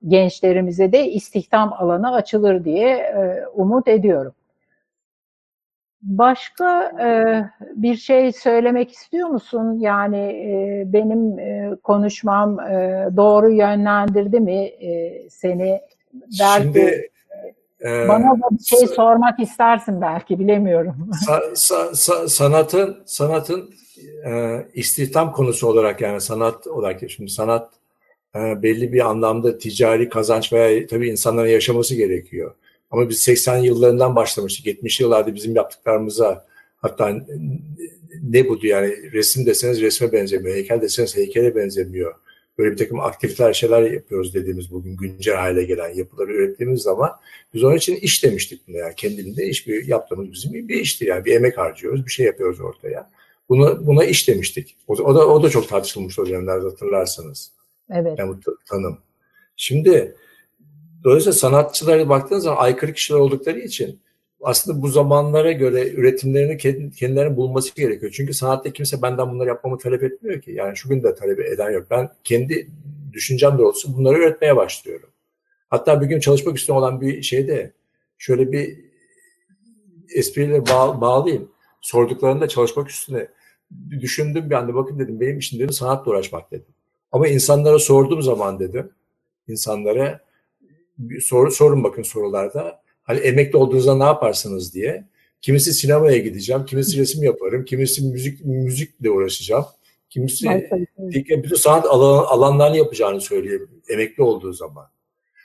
gençlerimize 0.07 0.93
de 0.93 1.11
istihdam 1.11 1.73
alanı 1.73 2.15
açılır 2.15 2.65
diye 2.65 2.97
e, 2.97 3.47
umut 3.55 3.89
ediyorum. 3.89 4.35
Başka 6.03 6.93
e, 7.01 7.09
bir 7.83 7.97
şey 7.97 8.33
söylemek 8.33 8.93
istiyor 8.93 9.29
musun? 9.29 9.79
Yani 9.79 10.43
benim 10.87 11.37
konuşmam 11.77 12.59
doğru 13.17 13.51
yönlendirdi 13.53 14.41
mi 14.41 14.71
seni? 15.31 15.81
Belki 16.41 16.63
Şimdi, 16.63 17.09
e, 17.85 18.09
bana 18.09 18.25
da 18.25 18.59
bir 18.59 18.65
şey 18.65 18.87
sormak 18.87 19.41
istersin 19.41 20.01
belki 20.01 20.39
bilemiyorum. 20.39 21.11
Sa, 21.27 21.43
sa, 21.55 21.95
sa, 21.95 22.29
sanatın 22.29 23.03
sanatın 23.07 23.71
e, 24.27 24.63
istihdam 24.75 25.33
konusu 25.33 25.67
olarak 25.67 26.01
yani 26.01 26.21
sanat 26.21 26.67
olarak 26.67 27.11
şimdi 27.11 27.31
sanat 27.31 27.71
e, 28.37 28.63
belli 28.63 28.93
bir 28.93 29.09
anlamda 29.11 29.59
ticari 29.59 30.09
kazanç 30.09 30.53
veya 30.53 30.87
tabii 30.87 31.09
insanların 31.09 31.49
yaşaması 31.49 31.95
gerekiyor. 31.95 32.55
Ama 32.91 33.09
biz 33.09 33.19
80 33.19 33.59
yıllarından 33.59 34.17
başlamıştık. 34.17 34.67
70 34.67 35.01
yıllarda 35.01 35.35
bizim 35.35 35.57
yaptıklarımıza 35.57 36.45
hatta 36.77 37.17
ne 38.23 38.49
bu 38.49 38.59
yani 38.63 39.13
resim 39.13 39.47
deseniz 39.47 39.81
resme 39.81 40.13
benzemiyor, 40.13 40.57
heykel 40.57 40.81
deseniz 40.81 41.17
heykele 41.17 41.57
benzemiyor. 41.57 42.15
Böyle 42.59 42.73
bir 42.73 42.77
takım 42.77 43.01
aktiviteler, 43.01 43.53
şeyler 43.53 43.83
yapıyoruz 43.83 44.35
dediğimiz 44.35 44.73
bugün 44.73 44.97
güncel 44.97 45.37
hale 45.37 45.65
gelen 45.65 45.95
yapıları 45.95 46.33
ürettiğimiz 46.33 46.83
zaman 46.83 47.11
biz 47.55 47.65
onun 47.65 47.77
için 47.77 47.97
iş 47.97 48.25
demiştik 48.25 48.69
bunu 48.69 48.77
yani 48.77 48.95
kendiliğinde 48.97 49.47
iş 49.47 49.67
bir 49.67 49.87
yaptığımız 49.87 50.33
bizim 50.33 50.69
bir 50.69 50.81
işti 50.81 51.05
yani 51.05 51.25
bir 51.25 51.37
emek 51.37 51.59
harcıyoruz, 51.59 52.07
bir 52.07 52.11
şey 52.11 52.27
yapıyoruz 52.27 52.61
ortaya. 52.61 53.11
Bunu, 53.49 53.87
buna 53.87 54.05
iş 54.05 54.29
demiştik. 54.29 54.77
O, 54.89 54.93
o 54.95 55.15
da 55.15 55.29
o 55.29 55.43
da 55.43 55.51
çok 55.51 55.69
tartışılmış 55.69 56.19
o 56.19 56.27
dönemlerde 56.27 56.65
hatırlarsanız. 56.65 57.53
Evet. 57.91 58.19
Yani 58.19 58.37
bu 58.47 58.57
tanım. 58.69 58.99
Şimdi 59.57 60.17
dolayısıyla 61.05 61.33
sanatçılara 61.33 62.09
baktığınız 62.09 62.45
zaman 62.45 62.63
aykırı 62.63 62.93
kişiler 62.93 63.19
oldukları 63.19 63.59
için 63.59 64.01
aslında 64.43 64.83
bu 64.83 64.89
zamanlara 64.89 65.53
göre 65.53 65.91
üretimlerini 65.91 66.57
kendilerinin 66.97 67.37
bulması 67.37 67.75
gerekiyor. 67.75 68.13
Çünkü 68.17 68.35
sanatta 68.35 68.73
kimse 68.73 69.03
benden 69.03 69.31
bunları 69.31 69.49
yapmamı 69.49 69.79
talep 69.79 70.03
etmiyor 70.03 70.41
ki. 70.41 70.53
Yani 70.53 70.77
şu 70.77 70.89
gün 70.89 71.03
de 71.03 71.15
talep 71.15 71.41
eden 71.41 71.71
yok. 71.71 71.87
Ben 71.91 72.11
kendi 72.25 72.69
düşüncem 73.13 73.59
doğrultusunda 73.59 73.97
bunları 73.97 74.19
üretmeye 74.19 74.57
başlıyorum. 74.57 75.09
Hatta 75.69 76.01
bir 76.01 76.07
gün 76.07 76.21
çalışmak 76.21 76.59
isteyen 76.59 76.77
olan 76.77 77.01
bir 77.01 77.23
şeyde 77.23 77.73
şöyle 78.19 78.53
bir 78.53 78.79
espriyle 80.15 80.67
bağ, 80.67 81.01
bağlayayım. 81.01 81.51
Sorduklarında 81.81 82.49
çalışmak 82.49 82.91
üstüne 82.91 83.29
düşündüm 83.91 84.51
bir 84.51 84.55
anda 84.55 84.75
bakın 84.75 84.99
dedim 84.99 85.21
benim 85.21 85.39
işim 85.39 85.59
dedim 85.59 85.73
sanatla 85.73 86.11
uğraşmak 86.11 86.51
dedim. 86.51 86.75
Ama 87.13 87.29
insanlara 87.29 87.79
sorduğum 87.79 88.23
zaman 88.23 88.61
dedim, 88.61 88.91
insanlara 89.49 90.21
sor, 91.21 91.51
sorun 91.51 91.85
bakın 91.85 92.03
sorularda. 92.03 92.83
Hani 93.09 93.21
emekli 93.21 93.57
olduğunuzda 93.57 93.97
ne 93.97 94.05
yaparsınız 94.05 94.75
diye. 94.75 95.05
Kimisi 95.41 95.75
sinemaya 95.75 96.19
gideceğim, 96.19 96.65
kimisi 96.65 96.99
resim 96.99 97.23
yaparım, 97.23 97.65
kimisi 97.65 98.05
müzik 98.05 98.45
müzikle 98.45 99.11
uğraşacağım. 99.11 99.65
Kimisi 100.11 100.69
bütün 100.99 101.55
sanat 101.55 101.87
alan, 101.87 102.25
alanlarını 102.25 102.77
yapacağını 102.77 103.21
söyleyeyim 103.21 103.71
emekli 103.89 104.23
olduğu 104.23 104.53
zaman. 104.53 104.87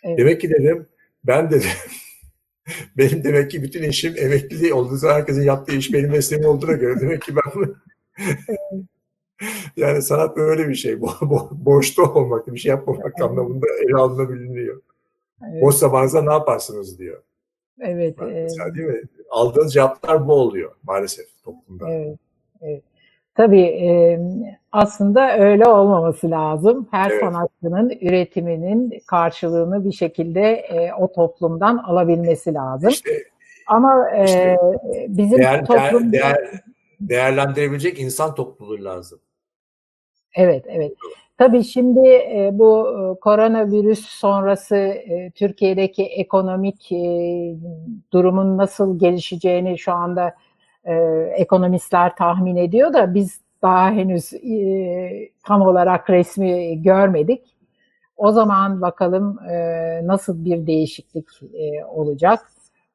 Evet. 0.04 0.18
Demek 0.18 0.42
ki 0.42 0.50
dedim 0.50 0.88
ben 1.24 1.52
dedim 1.52 1.70
benim 2.98 3.24
demek 3.24 3.52
ki 3.52 3.64
bütün 3.64 3.84
işim 3.84 4.14
emekli 4.18 4.74
olduğu 4.74 4.96
zaman 4.96 5.16
herkesin 5.16 5.44
yaptığı 5.44 5.76
iş 5.76 5.94
benim 5.94 6.12
mesleğim 6.12 6.46
olduğuna 6.46 6.74
göre 6.74 7.00
demek 7.00 7.22
ki 7.22 7.34
ben 7.36 7.76
yani 9.78 10.02
sanat 10.02 10.38
böyle 10.38 10.70
bir 10.70 10.76
şey. 10.76 11.02
Bo 11.02 11.12
bo 11.22 11.50
boşta 11.52 12.04
olmak, 12.04 12.54
bir 12.54 12.60
şey 12.60 12.70
yapmamak 12.70 13.22
anlamında 13.22 13.66
ele 13.86 13.96
alınabiliyor. 13.96 14.82
Evet. 15.52 15.62
Boş 15.62 15.76
zamanınızda 15.76 16.22
ne 16.22 16.34
yaparsınız 16.34 17.00
diyor. 17.00 17.24
Evet. 17.80 18.16
Mesela 18.20 18.70
e, 18.70 18.76
değil 18.76 18.88
mi? 18.88 19.02
Aldığınız 19.30 19.74
cevaplar 19.74 20.28
bu 20.28 20.34
oluyor 20.34 20.72
maalesef 20.84 21.26
toplumda. 21.44 21.90
Evet. 21.90 22.18
evet. 22.62 22.84
Tabii 23.36 23.62
e, 23.62 24.20
aslında 24.72 25.38
öyle 25.38 25.66
olmaması 25.66 26.32
lazım. 26.32 26.88
Her 26.92 27.12
evet. 27.12 27.20
sanatçının 27.20 27.90
üretiminin 28.02 29.02
karşılığını 29.08 29.86
bir 29.86 29.92
şekilde 29.92 30.42
e, 30.54 30.94
o 30.94 31.12
toplumdan 31.12 31.78
alabilmesi 31.78 32.54
lazım. 32.54 32.90
İşte, 32.90 33.12
Ama 33.68 34.10
e, 34.10 34.26
işte, 34.26 34.58
bizim 35.08 35.38
değer, 35.38 35.66
toplumda... 35.66 36.12
Değer, 36.12 36.36
değer, 36.36 36.64
değerlendirebilecek 37.00 38.00
insan 38.00 38.36
topluluğu 38.36 38.84
lazım. 38.84 39.20
Evet, 40.36 40.66
evet. 40.68 40.94
Tabii 41.38 41.64
şimdi 41.64 42.08
e, 42.10 42.50
bu 42.54 42.88
e, 42.90 43.20
koronavirüs 43.20 44.06
sonrası 44.06 44.76
e, 44.76 45.32
Türkiye'deki 45.36 46.04
ekonomik 46.04 46.92
e, 46.92 47.56
durumun 48.14 48.58
nasıl 48.58 49.00
gelişeceğini 49.00 49.78
şu 49.78 49.92
anda 49.92 50.36
e, 50.86 50.94
ekonomistler 51.38 52.16
tahmin 52.16 52.56
ediyor 52.56 52.94
da 52.94 53.14
biz 53.14 53.42
daha 53.62 53.92
henüz 53.92 54.34
e, 54.34 55.30
tam 55.44 55.62
olarak 55.62 56.10
resmi 56.10 56.82
görmedik. 56.82 57.42
O 58.18 58.32
zaman 58.32 58.82
bakalım 58.82 59.40
e, 59.50 59.58
nasıl 60.08 60.46
bir 60.46 60.68
değişiklik 60.68 61.28
e, 61.54 61.86
olacak. 61.86 62.40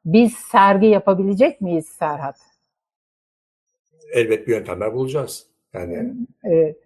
Biz 0.05 0.33
sergi 0.33 0.87
yapabilecek 0.87 1.61
miyiz 1.61 1.87
Serhat? 1.87 2.37
Elbet 4.13 4.47
bir 4.47 4.53
yöntemler 4.53 4.95
bulacağız. 4.95 5.47
Yani 5.75 6.15
evet. 6.45 6.77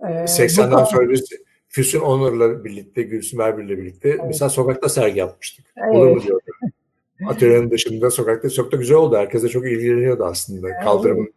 Ee, 0.00 0.04
80'den 0.04 0.84
sonra 0.84 1.10
biz 1.10 1.28
Füsun 1.68 2.00
Onur'la 2.00 2.64
birlikte, 2.64 3.02
Gülsüm 3.02 3.40
Erbil'le 3.40 3.78
birlikte 3.78 4.08
evet. 4.08 4.20
mesela 4.26 4.48
sokakta 4.48 4.88
sergi 4.88 5.18
yapmıştık. 5.18 5.66
Evet. 5.76 5.96
Olur 5.96 6.06
mu 6.06 6.22
diyorum. 6.22 6.42
Atölyenin 7.28 7.70
dışında 7.70 8.10
sokakta 8.10 8.50
çok 8.50 8.72
da 8.72 8.76
güzel 8.76 8.96
oldu. 8.96 9.16
Herkese 9.16 9.48
çok 9.48 9.66
ilgileniyordu 9.66 10.24
aslında. 10.24 10.68
Evet. 10.68 10.84
Kaldırım 10.84 11.28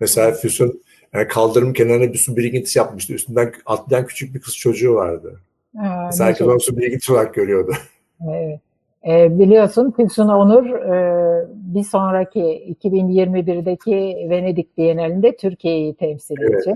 mesela 0.00 0.32
Füsun 0.32 0.82
yani 1.12 1.28
kaldırım 1.28 1.72
kenarına 1.72 2.12
bir 2.12 2.18
su 2.18 2.36
birikintisi 2.36 2.78
yapmıştı. 2.78 3.12
Üstünden 3.12 3.52
atlayan 3.66 4.06
küçük 4.06 4.34
bir 4.34 4.40
kız 4.40 4.56
çocuğu 4.56 4.94
vardı. 4.94 5.40
Ha, 5.76 6.02
mesela 6.06 6.28
herkes 6.28 6.46
onu 6.46 6.60
su 6.60 6.76
birikintisi 6.76 7.12
olarak 7.12 7.34
görüyordu. 7.34 7.72
Evet. 8.28 8.60
E, 9.06 9.38
biliyorsun 9.38 9.90
Füsun 9.96 10.28
Onur 10.28 10.70
e, 10.70 11.46
bir 11.52 11.84
sonraki 11.84 12.76
2021'deki 12.82 14.26
Venedik 14.30 14.78
Bienalinde 14.78 15.36
Türkiye'yi 15.36 15.94
temsil 15.94 16.40
edecek. 16.40 16.74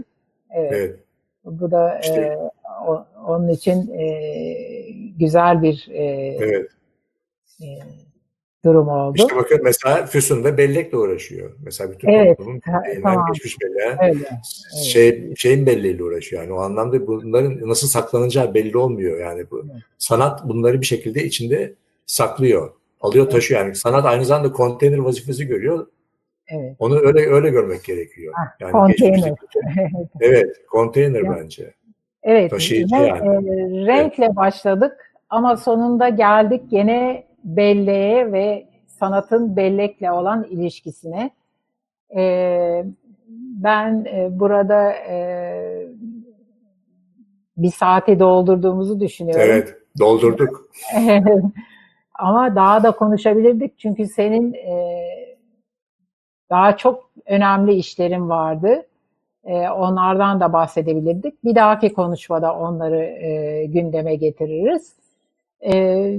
Evet. 0.50 0.72
evet. 0.72 0.72
evet. 0.72 1.00
Bu 1.44 1.70
da 1.70 2.00
işte, 2.02 2.20
e, 2.20 2.38
o, 2.86 3.06
onun 3.26 3.48
için 3.48 3.90
e, 3.94 4.06
güzel 5.18 5.62
bir 5.62 5.88
e, 5.90 6.04
evet. 6.40 6.70
e, 7.60 7.66
durum 8.64 8.88
oldu. 8.88 9.16
İşte 9.16 9.36
bakın 9.36 9.60
mesela 9.64 10.06
Füsun 10.06 10.44
da 10.44 10.58
bellekle 10.58 10.96
uğraşıyor. 10.96 11.50
Mesela 11.64 11.92
bütün 11.92 12.08
evet, 12.08 12.38
toplumun 12.38 12.60
tamam. 13.02 13.26
geçmiş 13.32 13.56
belleğe 13.60 13.96
Öyle, 14.02 14.28
şey, 14.84 15.34
şeyin 15.36 15.66
belleğiyle 15.66 16.04
uğraşıyor. 16.04 16.42
Yani 16.42 16.52
o 16.52 16.58
anlamda 16.58 17.06
bunların 17.06 17.68
nasıl 17.68 17.88
saklanacağı 17.88 18.54
belli 18.54 18.78
olmuyor. 18.78 19.20
Yani 19.20 19.50
bu 19.50 19.62
evet. 19.64 19.82
sanat 19.98 20.48
bunları 20.48 20.80
bir 20.80 20.86
şekilde 20.86 21.24
içinde 21.24 21.74
saklıyor. 22.06 22.72
Alıyor 23.00 23.30
taşıyor 23.30 23.60
yani. 23.60 23.74
Sanat 23.74 24.04
aynı 24.04 24.24
zamanda 24.24 24.52
konteyner 24.52 24.98
vazifesi 24.98 25.46
görüyor. 25.46 25.86
Evet. 26.52 26.76
Onu 26.78 26.98
öyle 26.98 27.20
öyle 27.20 27.50
görmek 27.50 27.84
gerekiyor. 27.84 28.34
Ah, 28.36 28.60
yani 28.60 28.72
konteyner. 28.72 29.32
evet, 30.20 30.66
konteyner 30.70 31.22
bence. 31.30 31.74
Evet, 32.22 32.50
Taşıyıcı 32.50 32.94
yine, 32.94 33.06
yani. 33.06 33.50
E, 33.50 33.86
renkle 33.86 34.24
evet. 34.24 34.36
başladık 34.36 35.14
ama 35.30 35.56
sonunda 35.56 36.08
geldik 36.08 36.62
gene 36.70 37.24
belleğe 37.44 38.32
ve 38.32 38.66
sanatın 38.86 39.56
bellekle 39.56 40.12
olan 40.12 40.44
ilişkisine. 40.44 41.30
E, 42.16 42.84
ben 43.62 44.04
e, 44.04 44.28
burada 44.40 44.92
e, 44.92 45.16
bir 47.56 47.70
saati 47.70 48.20
doldurduğumuzu 48.20 49.00
düşünüyorum. 49.00 49.42
Evet, 49.44 49.76
doldurduk. 49.98 50.70
ama 52.18 52.56
daha 52.56 52.82
da 52.82 52.90
konuşabilirdik 52.90 53.78
çünkü 53.78 54.06
senin 54.06 54.52
e, 54.52 55.01
daha 56.52 56.76
çok 56.76 57.10
önemli 57.26 57.74
işlerim 57.74 58.28
vardı. 58.28 58.82
E, 59.44 59.68
onlardan 59.68 60.40
da 60.40 60.52
bahsedebilirdik. 60.52 61.44
Bir 61.44 61.54
dahaki 61.54 61.92
konuşmada 61.92 62.56
onları 62.56 63.04
e, 63.04 63.64
gündeme 63.66 64.14
getiririz. 64.14 64.92
E, 65.66 66.18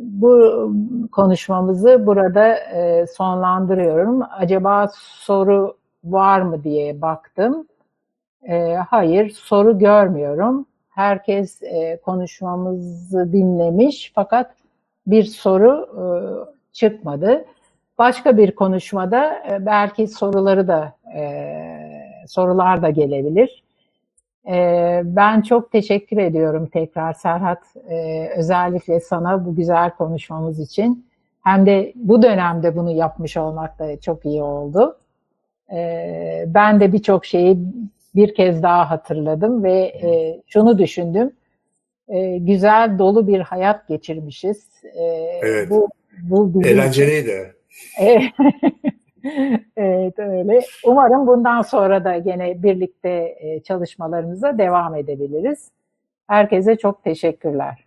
bu 0.00 0.72
konuşmamızı 1.12 2.06
burada 2.06 2.54
e, 2.54 3.06
sonlandırıyorum. 3.06 4.22
Acaba 4.30 4.90
soru 4.94 5.76
var 6.04 6.40
mı 6.40 6.64
diye 6.64 7.02
baktım. 7.02 7.66
E, 8.48 8.74
hayır, 8.74 9.30
soru 9.30 9.78
görmüyorum. 9.78 10.66
Herkes 10.90 11.62
e, 11.62 12.00
konuşmamızı 12.04 13.32
dinlemiş 13.32 14.12
fakat 14.14 14.54
bir 15.06 15.24
soru 15.24 15.88
e, 15.96 16.04
çıkmadı. 16.72 17.44
Başka 18.00 18.36
bir 18.36 18.54
konuşmada 18.54 19.42
e, 19.50 19.66
belki 19.66 20.06
soruları 20.06 20.68
da 20.68 20.94
e, 21.16 21.24
sorular 22.28 22.82
da 22.82 22.90
gelebilir. 22.90 23.62
E, 24.48 24.56
ben 25.04 25.40
çok 25.40 25.72
teşekkür 25.72 26.16
ediyorum 26.16 26.66
tekrar 26.66 27.12
Serhat 27.12 27.62
e, 27.88 28.28
özellikle 28.36 29.00
sana 29.00 29.46
bu 29.46 29.56
güzel 29.56 29.90
konuşmamız 29.90 30.60
için. 30.60 31.06
Hem 31.44 31.66
de 31.66 31.92
bu 31.94 32.22
dönemde 32.22 32.76
bunu 32.76 32.90
yapmış 32.90 33.36
olmak 33.36 33.78
da 33.78 34.00
çok 34.00 34.24
iyi 34.26 34.42
oldu. 34.42 34.98
E, 35.72 36.44
ben 36.46 36.80
de 36.80 36.92
birçok 36.92 37.26
şeyi 37.26 37.58
bir 38.14 38.34
kez 38.34 38.62
daha 38.62 38.90
hatırladım 38.90 39.64
ve 39.64 39.78
e, 39.80 40.40
şunu 40.46 40.78
düşündüm. 40.78 41.32
E, 42.08 42.38
güzel 42.38 42.98
dolu 42.98 43.26
bir 43.28 43.40
hayat 43.40 43.88
geçirmişiz. 43.88 44.66
E, 44.84 45.02
evet. 45.42 45.70
Bu, 45.70 45.88
bu 46.22 46.60
bizim 46.60 46.72
Eğlenceliydi. 46.72 47.59
evet 49.76 50.18
öyle. 50.18 50.60
Umarım 50.84 51.26
bundan 51.26 51.62
sonra 51.62 52.04
da 52.04 52.18
gene 52.18 52.62
birlikte 52.62 53.36
e, 53.40 53.62
çalışmalarımıza 53.62 54.58
devam 54.58 54.94
edebiliriz. 54.94 55.70
Herkese 56.26 56.76
çok 56.76 57.04
teşekkürler. 57.04 57.84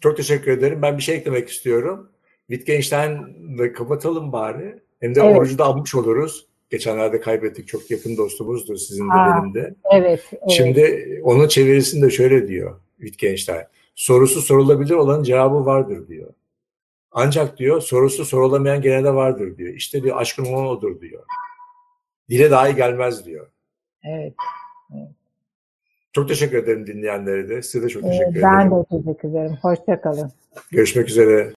Çok 0.00 0.16
teşekkür 0.16 0.52
ederim. 0.52 0.82
Ben 0.82 0.98
bir 0.98 1.02
şey 1.02 1.16
eklemek 1.16 1.48
istiyorum. 1.48 2.10
Wittgenstein'la 2.48 3.72
kapatalım 3.72 4.32
bari. 4.32 4.78
Hem 5.00 5.14
de 5.14 5.20
evet. 5.20 5.36
orucu 5.36 5.58
da 5.58 5.64
almış 5.64 5.94
oluruz. 5.94 6.46
Geçenlerde 6.70 7.20
kaybettik. 7.20 7.68
Çok 7.68 7.90
yakın 7.90 8.16
dostumuzdu 8.16 8.76
sizin 8.76 9.08
de 9.08 9.12
benim 9.12 9.54
de. 9.54 9.74
Evet, 9.92 10.20
evet. 10.32 10.50
Şimdi 10.50 11.20
onun 11.24 11.48
çevirisinde 11.48 12.10
şöyle 12.10 12.48
diyor 12.48 12.80
Wittgenstein. 13.00 13.62
Sorusu 13.94 14.40
sorulabilir 14.40 14.94
olan 14.94 15.22
cevabı 15.22 15.66
vardır 15.66 16.08
diyor. 16.08 16.32
Ancak 17.14 17.58
diyor 17.58 17.80
sorusu 17.80 18.24
sorulamayan 18.24 18.82
genelde 18.82 19.14
vardır 19.14 19.56
diyor. 19.56 19.74
İşte 19.74 20.02
diyor 20.02 20.16
aşkın 20.16 20.44
olan 20.44 20.66
odur 20.66 21.00
diyor. 21.00 21.24
Dile 22.30 22.50
dahi 22.50 22.76
gelmez 22.76 23.26
diyor. 23.26 23.50
Evet. 24.04 24.34
evet. 24.94 25.08
Çok 26.12 26.28
teşekkür 26.28 26.56
ederim 26.56 26.86
dinleyenlere 26.86 27.48
de. 27.48 27.62
Size 27.62 27.84
de 27.84 27.88
çok 27.88 28.02
teşekkür 28.02 28.24
ben 28.26 28.30
ederim. 28.30 28.70
Ben 28.70 28.70
de 28.70 28.84
teşekkür 29.04 29.28
ederim. 29.28 29.58
Hoşçakalın. 29.62 30.32
Görüşmek 30.70 31.08
üzere. 31.08 31.52